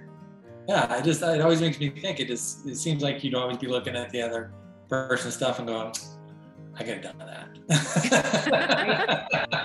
Yeah, 0.68 0.88
I 0.90 1.02
just 1.02 1.22
it 1.22 1.42
always 1.42 1.62
makes 1.62 1.80
me 1.80 1.90
think. 1.90 2.20
It 2.20 2.28
just 2.28 2.66
it 2.66 2.76
seems 2.76 3.04
like 3.04 3.24
you'd 3.24 3.36
always 3.36 3.58
be 3.58 3.68
looking 3.68 3.96
at 3.96 4.10
the 4.10 4.22
other 4.22 4.52
person's 4.90 5.36
stuff 5.36 5.60
and 5.60 5.68
going, 5.68 5.94
I 6.76 6.84
could 6.84 7.04
have 7.04 7.18
done 7.18 7.18
that. 7.20 7.50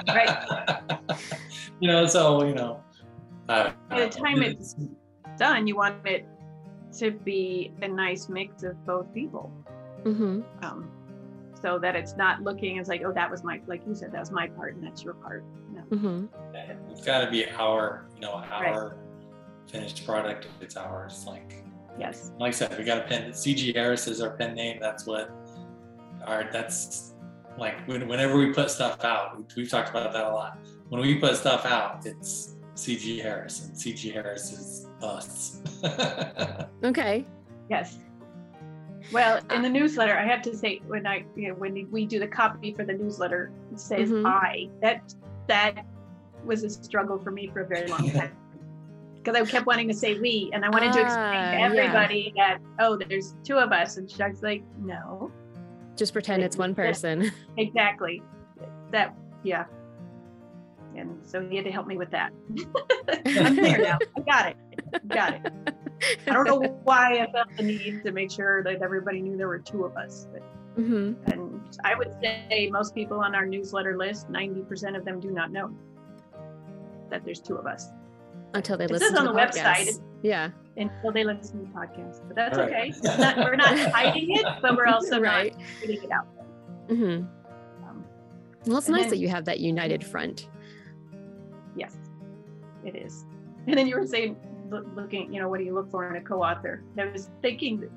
Right. 0.08 1.16
You 1.80 1.88
know, 1.88 2.06
so 2.06 2.44
you 2.44 2.54
know. 2.54 2.82
I 3.48 3.62
don't 3.62 3.88
By 3.88 4.00
the 4.00 4.04
know. 4.04 4.10
time 4.10 4.42
it's 4.42 4.76
done, 5.38 5.66
you 5.66 5.76
want 5.76 6.06
it 6.06 6.26
to 6.98 7.10
be 7.10 7.72
a 7.80 7.88
nice 7.88 8.28
mix 8.28 8.62
of 8.62 8.84
both 8.84 9.12
people. 9.14 9.50
Mm-hmm. 10.04 10.42
Um, 10.62 10.90
so 11.60 11.78
that 11.78 11.96
it's 11.96 12.16
not 12.16 12.42
looking 12.42 12.78
as 12.78 12.88
like, 12.88 13.02
oh, 13.04 13.12
that 13.12 13.30
was 13.30 13.42
my, 13.44 13.60
like 13.66 13.86
you 13.86 13.94
said, 13.94 14.12
that 14.12 14.20
was 14.20 14.30
my 14.30 14.48
part 14.48 14.74
and 14.74 14.84
that's 14.84 15.02
your 15.02 15.14
part. 15.14 15.44
No. 15.72 15.82
Mm-hmm. 15.90 16.26
it's 16.90 17.04
got 17.04 17.24
to 17.24 17.30
be 17.30 17.48
our, 17.50 18.06
you 18.14 18.20
know, 18.20 18.32
our 18.32 18.96
finished 19.70 20.04
product. 20.04 20.48
It's 20.60 20.76
ours. 20.76 21.24
Like, 21.26 21.64
Yes. 21.98 22.32
like 22.38 22.48
I 22.48 22.52
said, 22.52 22.78
we 22.78 22.84
got 22.84 22.98
a 22.98 23.02
pen. 23.02 23.30
CG 23.32 23.74
Harris 23.74 24.06
is 24.06 24.20
our 24.20 24.30
pen 24.30 24.54
name. 24.54 24.78
That's 24.80 25.06
what 25.06 25.30
our. 26.24 26.48
That's 26.50 27.14
like 27.58 27.86
when, 27.86 28.06
whenever 28.08 28.38
we 28.38 28.52
put 28.52 28.70
stuff 28.70 29.04
out, 29.04 29.36
we, 29.36 29.44
we've 29.56 29.68
talked 29.70 29.90
about 29.90 30.12
that 30.12 30.24
a 30.24 30.30
lot. 30.30 30.58
When 30.88 31.00
we 31.00 31.16
put 31.16 31.36
stuff 31.36 31.66
out, 31.66 32.06
it's 32.06 32.56
CG 32.74 33.20
Harris, 33.20 33.64
and 33.66 33.74
CG 33.76 34.12
Harris 34.12 34.52
is 34.52 34.86
us. 35.02 35.60
Okay. 36.84 37.26
Yes. 37.68 37.98
Well, 39.12 39.40
in 39.50 39.60
the 39.62 39.68
newsletter, 39.68 40.16
I 40.16 40.24
have 40.24 40.40
to 40.42 40.56
say 40.56 40.80
when 40.86 41.06
I 41.06 41.24
you 41.36 41.48
know, 41.48 41.54
when 41.54 41.86
we 41.90 42.06
do 42.06 42.18
the 42.18 42.26
copy 42.26 42.72
for 42.72 42.84
the 42.84 42.94
newsletter, 42.94 43.50
it 43.72 43.78
says 43.80 44.08
Mhm. 44.10 44.24
I. 44.26 44.70
That 44.80 45.14
that 45.48 45.84
was 46.44 46.62
a 46.64 46.70
struggle 46.70 47.18
for 47.18 47.30
me 47.30 47.48
for 47.52 47.60
a 47.62 47.66
very 47.66 47.86
long 47.88 48.10
time 48.12 48.32
because 49.22 49.40
I 49.40 49.44
kept 49.44 49.66
wanting 49.66 49.88
to 49.88 49.94
say 49.94 50.18
we, 50.18 50.50
and 50.52 50.64
I 50.64 50.70
wanted 50.70 50.92
to 50.94 51.00
explain 51.00 51.44
Ah, 51.44 51.50
to 51.50 51.56
yeah. 51.58 51.66
everybody 51.66 52.32
that 52.36 52.58
oh, 52.78 52.96
there's 52.96 53.34
two 53.44 53.56
of 53.56 53.72
us, 53.72 53.96
and 53.96 54.08
Chuck's 54.08 54.42
like, 54.42 54.62
no, 54.78 55.30
Just 55.96 56.12
pretend 56.12 56.42
it's 56.42 56.56
one 56.56 56.74
person. 56.74 57.30
exactly. 57.56 58.22
That 58.90 59.14
yeah. 59.42 59.64
And 60.96 61.18
so 61.24 61.46
he 61.46 61.56
had 61.56 61.64
to 61.66 61.70
help 61.70 61.86
me 61.86 61.96
with 61.96 62.10
that. 62.10 62.32
I'm 63.26 63.56
there 63.56 63.78
now. 63.78 63.98
I 64.16 64.20
got 64.22 64.46
it. 64.48 65.08
Got 65.08 65.34
it. 65.34 65.74
I 66.26 66.32
don't 66.32 66.44
know 66.46 66.60
why 66.82 67.20
I 67.20 67.30
felt 67.30 67.46
the 67.56 67.62
need 67.62 68.02
to 68.04 68.10
make 68.12 68.30
sure 68.30 68.64
that 68.64 68.82
everybody 68.82 69.20
knew 69.20 69.36
there 69.36 69.46
were 69.48 69.58
two 69.60 69.84
of 69.84 69.96
us. 69.96 70.26
But, 70.32 70.42
hmm 70.76 71.12
and 71.26 71.60
I 71.84 71.94
would 71.94 72.12
say 72.20 72.68
most 72.72 72.94
people 72.94 73.20
on 73.20 73.34
our 73.34 73.46
newsletter 73.46 73.96
list, 73.96 74.30
90% 74.30 74.96
of 74.96 75.04
them 75.04 75.20
do 75.20 75.30
not 75.30 75.52
know 75.52 75.70
that 77.10 77.24
there's 77.24 77.40
two 77.40 77.56
of 77.56 77.66
us 77.66 77.88
Until 78.54 78.76
they 78.76 78.84
It 78.84 78.90
listen 78.90 79.08
says 79.08 79.14
to 79.18 79.20
on 79.20 79.26
the 79.26 79.32
the 79.32 79.38
podcast. 79.38 79.62
website. 79.62 80.02
Yeah. 80.22 80.50
until 80.76 81.12
they 81.12 81.24
listen 81.24 81.60
to 81.60 81.64
the 81.72 81.78
podcast. 81.78 82.26
But 82.26 82.36
that's 82.36 82.58
Right. 82.58 82.94
okay. 82.94 83.18
Not, 83.18 83.36
we're 83.38 83.56
not 83.56 83.78
hiding 83.92 84.36
it, 84.36 84.46
but 84.62 84.76
we're 84.76 84.86
also 84.86 85.20
right. 85.20 85.52
not 85.56 85.66
putting 85.80 86.02
it 86.02 86.10
out. 86.10 86.26
Mm-hmm. 86.88 87.88
Um, 87.88 88.04
Well, 88.66 88.78
it's 88.78 88.88
nice 88.88 89.02
then- 89.02 89.10
that 89.10 89.18
you 89.18 89.28
have 89.28 89.44
that 89.46 89.60
united 89.60 90.02
front. 90.04 90.48
yes, 91.76 91.96
it 92.84 92.96
is. 92.96 93.24
And 93.66 93.76
then 93.78 93.86
you 93.86 93.96
were 93.96 94.06
saying, 94.06 94.36
look, 94.70 94.86
looking, 94.96 95.32
you 95.32 95.40
know, 95.40 95.48
what 95.48 95.58
do 95.58 95.64
you 95.64 95.74
look 95.74 95.90
for 95.90 96.08
in 96.08 96.16
a 96.16 96.20
co-author? 96.24 96.82
I 96.98 97.04
was 97.06 97.30
thinking, 97.42 97.88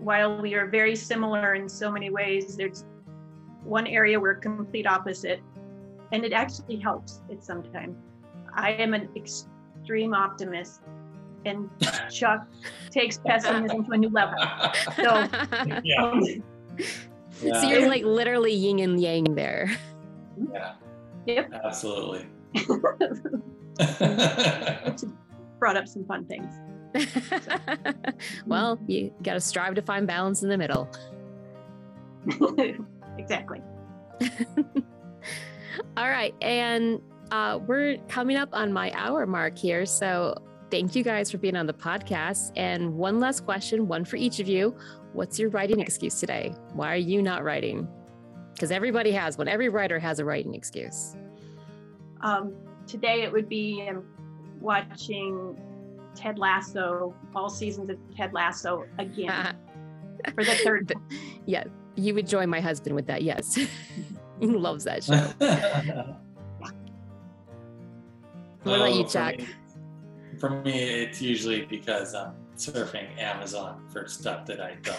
while 0.00 0.40
we 0.40 0.54
are 0.54 0.66
very 0.66 0.96
similar 0.96 1.54
in 1.54 1.68
so 1.68 1.90
many 1.90 2.10
ways, 2.10 2.56
there's 2.56 2.84
one 3.62 3.86
area 3.86 4.18
we're 4.18 4.34
complete 4.34 4.86
opposite, 4.86 5.40
and 6.12 6.24
it 6.24 6.32
actually 6.32 6.76
helps. 6.76 7.22
It 7.28 7.42
sometimes. 7.44 7.96
I 8.54 8.70
am 8.72 8.94
an 8.94 9.08
extreme 9.84 10.14
optimist, 10.14 10.80
and 11.44 11.68
Chuck 12.10 12.46
takes 12.90 13.18
pessimism 13.18 13.84
to 13.84 13.92
a 13.92 13.98
new 13.98 14.08
level. 14.08 14.34
So, 14.96 15.02
yeah, 15.84 16.02
um, 16.02 16.22
yeah, 17.42 17.60
So 17.60 17.68
you're 17.68 17.86
like 17.88 18.02
literally 18.02 18.54
yin 18.54 18.78
and 18.78 18.98
yang 19.00 19.24
there. 19.34 19.70
yeah, 20.54 20.72
Yep. 21.26 21.52
absolutely. 21.64 22.26
which 22.54 22.66
brought 25.58 25.76
up 25.76 25.86
some 25.86 26.06
fun 26.06 26.24
things. 26.26 26.54
well, 28.46 28.78
you 28.86 29.12
got 29.22 29.34
to 29.34 29.40
strive 29.40 29.74
to 29.74 29.82
find 29.82 30.06
balance 30.06 30.42
in 30.42 30.48
the 30.48 30.56
middle. 30.56 30.88
exactly. 33.18 33.60
All 35.96 36.08
right. 36.08 36.34
And 36.40 37.00
uh, 37.30 37.58
we're 37.66 37.98
coming 38.08 38.36
up 38.36 38.48
on 38.52 38.72
my 38.72 38.92
hour 38.94 39.26
mark 39.26 39.58
here. 39.58 39.86
So 39.86 40.36
thank 40.70 40.94
you 40.94 41.02
guys 41.04 41.30
for 41.30 41.38
being 41.38 41.56
on 41.56 41.66
the 41.66 41.74
podcast. 41.74 42.52
And 42.56 42.94
one 42.94 43.20
last 43.20 43.44
question, 43.44 43.88
one 43.88 44.04
for 44.04 44.16
each 44.16 44.40
of 44.40 44.48
you. 44.48 44.76
What's 45.12 45.38
your 45.38 45.50
writing 45.50 45.80
excuse 45.80 46.18
today? 46.18 46.54
Why 46.72 46.92
are 46.92 46.96
you 46.96 47.22
not 47.22 47.44
writing? 47.44 47.88
Because 48.52 48.70
everybody 48.70 49.12
has 49.12 49.38
one. 49.38 49.48
Every 49.48 49.68
writer 49.68 49.98
has 49.98 50.18
a 50.18 50.24
writing 50.24 50.54
excuse. 50.54 51.16
Um, 52.20 52.54
today 52.86 53.22
it 53.22 53.32
would 53.32 53.48
be 53.48 53.86
um, 53.88 54.04
watching 54.60 55.56
Ted 56.14 56.38
Lasso, 56.38 57.14
all 57.34 57.48
seasons 57.48 57.90
of 57.90 57.98
Ted 58.16 58.32
Lasso 58.32 58.86
again 58.98 59.56
for 60.34 60.44
the 60.44 60.54
third. 60.56 60.88
time. 60.88 61.02
yeah, 61.46 61.64
you 61.96 62.14
would 62.14 62.26
join 62.26 62.48
my 62.48 62.60
husband 62.60 62.94
with 62.94 63.06
that. 63.06 63.22
Yes. 63.22 63.54
he 64.40 64.46
loves 64.46 64.84
that 64.84 65.04
show. 65.04 66.16
What 68.64 68.76
about 68.76 68.94
you, 68.94 69.02
Oh, 69.02 69.06
for 69.06 69.12
Jack? 69.12 69.38
me- 69.38 69.46
For 70.40 70.50
me, 70.62 71.02
it's 71.02 71.20
usually 71.22 71.64
because 71.66 72.14
I'm 72.14 72.32
surfing 72.56 73.16
Amazon 73.20 73.86
for 73.92 74.06
stuff 74.08 74.46
that 74.46 74.60
I 74.60 74.76
don't. 74.82 74.98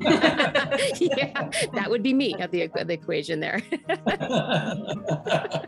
yeah, 1.00 1.50
that 1.74 1.86
would 1.90 2.02
be 2.02 2.14
me 2.14 2.34
at 2.38 2.50
the, 2.50 2.66
the 2.68 2.92
equation 2.94 3.40
there. 3.40 3.60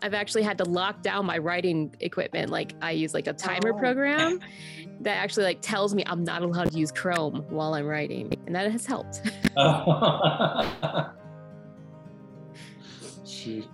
I've 0.00 0.14
actually 0.14 0.44
had 0.44 0.58
to 0.58 0.64
lock 0.64 1.02
down 1.02 1.26
my 1.26 1.38
writing 1.38 1.92
equipment. 2.00 2.50
Like 2.50 2.74
I 2.80 2.92
use 2.92 3.14
like 3.14 3.26
a 3.26 3.32
timer 3.32 3.72
Oh. 3.74 3.78
program 3.78 4.38
that 5.00 5.16
actually 5.16 5.44
like 5.44 5.60
tells 5.60 5.92
me 5.94 6.04
I'm 6.06 6.22
not 6.22 6.42
allowed 6.42 6.70
to 6.70 6.78
use 6.78 6.92
Chrome 6.92 7.44
while 7.48 7.74
I'm 7.74 7.86
writing, 7.86 8.32
and 8.46 8.54
that 8.54 8.70
has 8.70 8.86
helped. 8.86 9.22
Oh. 9.56 11.10
Shoot. 13.26 13.66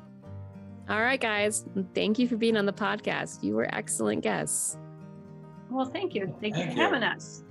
All 0.89 1.01
right, 1.01 1.20
guys, 1.20 1.64
thank 1.95 2.18
you 2.18 2.28
for 2.28 2.37
being 2.37 2.57
on 2.57 2.66
the 2.66 2.72
podcast. 2.72 3.43
You 3.43 3.55
were 3.55 3.74
excellent 3.74 4.22
guests. 4.22 4.76
Well, 5.70 5.87
thank 5.87 6.14
you. 6.14 6.26
Thank, 6.41 6.55
thank 6.55 6.57
you 6.57 6.64
for 6.64 6.70
you. 6.70 6.76
having 6.76 7.03
us. 7.03 7.43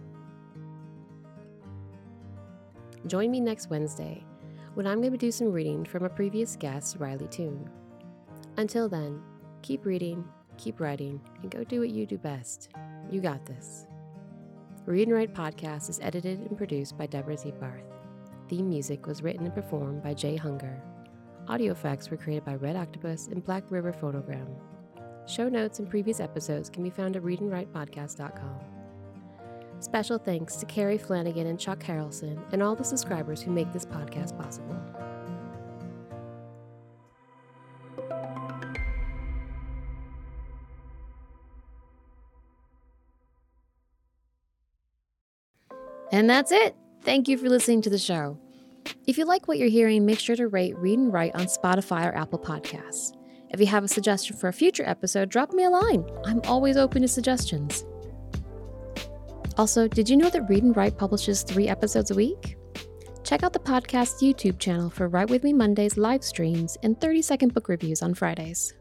Join 3.08 3.32
me 3.32 3.40
next 3.40 3.70
Wednesday 3.70 4.24
when 4.76 4.88
I'm 4.88 5.02
going 5.02 5.12
to 5.12 5.18
do 5.18 5.32
some 5.32 5.52
reading 5.52 5.84
from 5.84 6.04
a 6.06 6.10
previous 6.10 6.56
guest, 6.56 6.98
Riley 7.00 7.28
Toon. 7.28 7.70
Until 8.58 8.88
then, 8.88 9.22
keep 9.62 9.86
reading, 9.86 10.24
keep 10.58 10.80
writing, 10.80 11.20
and 11.42 11.52
go 11.52 11.64
do 11.64 11.80
what 11.80 11.90
you 11.90 12.06
do 12.06 12.18
best. 12.18 12.70
You 13.10 13.20
got 13.20 13.46
this. 13.46 13.86
Read 14.86 15.08
and 15.08 15.16
Write 15.16 15.34
podcast 15.34 15.90
is 15.90 16.00
edited 16.02 16.40
and 16.40 16.58
produced 16.58 16.98
by 16.98 17.08
Deborah 17.08 17.36
Zietbarth. 17.36 17.84
Theme 18.48 18.70
music 18.70 19.08
was 19.08 19.24
written 19.24 19.46
and 19.46 19.56
performed 19.56 20.04
by 20.04 20.14
Jay 20.14 20.36
Hunger. 20.36 20.82
Audio 21.48 21.74
effects 21.74 22.10
were 22.10 22.18
created 22.18 22.46
by 22.46 22.56
Red 22.56 22.78
Octopus 22.78 23.28
and 23.28 23.44
Black 23.44 23.64
River 23.70 23.91
Phonogram. 23.91 24.48
Show 25.28 25.50
notes 25.50 25.80
and 25.80 25.89
previous 25.89 26.20
episodes 26.20 26.70
can 26.70 26.84
be 26.84 26.89
found 26.89 27.16
at 27.16 27.24
readandwritepodcast.com. 27.24 28.60
Special 29.80 30.18
thanks 30.18 30.56
to 30.56 30.66
Kerrie 30.66 30.98
Flanagan 30.98 31.48
and 31.48 31.60
Chuck 31.60 31.80
Harrelson 31.80 32.41
and 32.54 32.64
all 32.64 32.76
the 32.76 32.84
subscribers 32.86 33.41
who 33.41 33.52
make 33.52 33.74
this 33.74 33.86
podcast 33.86 34.38
possible. 34.38 34.80
And 46.14 46.30
that's 46.30 46.52
it. 46.52 46.76
Thank 47.02 47.28
you 47.28 47.38
for 47.38 47.50
listening 47.50 47.82
to 47.82 47.89
the 47.89 47.98
show. 47.98 48.38
If 49.06 49.18
you 49.18 49.26
like 49.26 49.48
what 49.48 49.58
you're 49.58 49.70
hearing, 49.70 50.06
make 50.06 50.20
sure 50.20 50.36
to 50.36 50.48
rate 50.48 50.78
Read 50.78 51.00
and 51.00 51.12
Write 51.12 51.36
on 51.36 51.46
Spotify 51.46 52.06
or 52.06 52.16
Apple 52.16 52.40
Podcasts. 52.40 53.16
If 53.50 53.60
you 53.60 53.68
have 53.68 53.84
a 53.84 53.88
suggestion 53.88 54.36
for 54.36 54.48
a 54.48 54.54
future 54.54 54.84
episode, 54.88 55.30
drop 55.30 55.54
me 55.54 55.64
a 55.64 55.70
line. 55.70 56.06
I'm 56.26 56.42
always 56.46 56.78
open 56.78 57.02
to 57.04 57.08
suggestions. 57.08 57.86
Also, 59.58 59.88
did 59.88 60.10
you 60.10 60.18
know 60.18 60.30
that 60.30 60.50
Read 60.50 60.64
and 60.64 60.76
Write 60.76 60.98
publishes 60.98 61.44
three 61.44 61.68
episodes 61.68 62.10
a 62.12 62.16
week? 62.16 62.58
Check 63.24 63.44
out 63.44 63.54
the 63.54 63.60
podcast's 63.60 64.22
YouTube 64.22 64.60
channel 64.60 64.90
for 64.90 65.08
Write 65.08 65.30
With 65.30 65.44
Me 65.44 65.54
Mondays 65.54 65.98
live 65.98 66.24
streams 66.24 66.78
and 66.84 67.00
30 67.00 67.22
second 67.22 67.54
book 67.54 67.70
reviews 67.70 68.02
on 68.02 68.14
Fridays. 68.14 68.74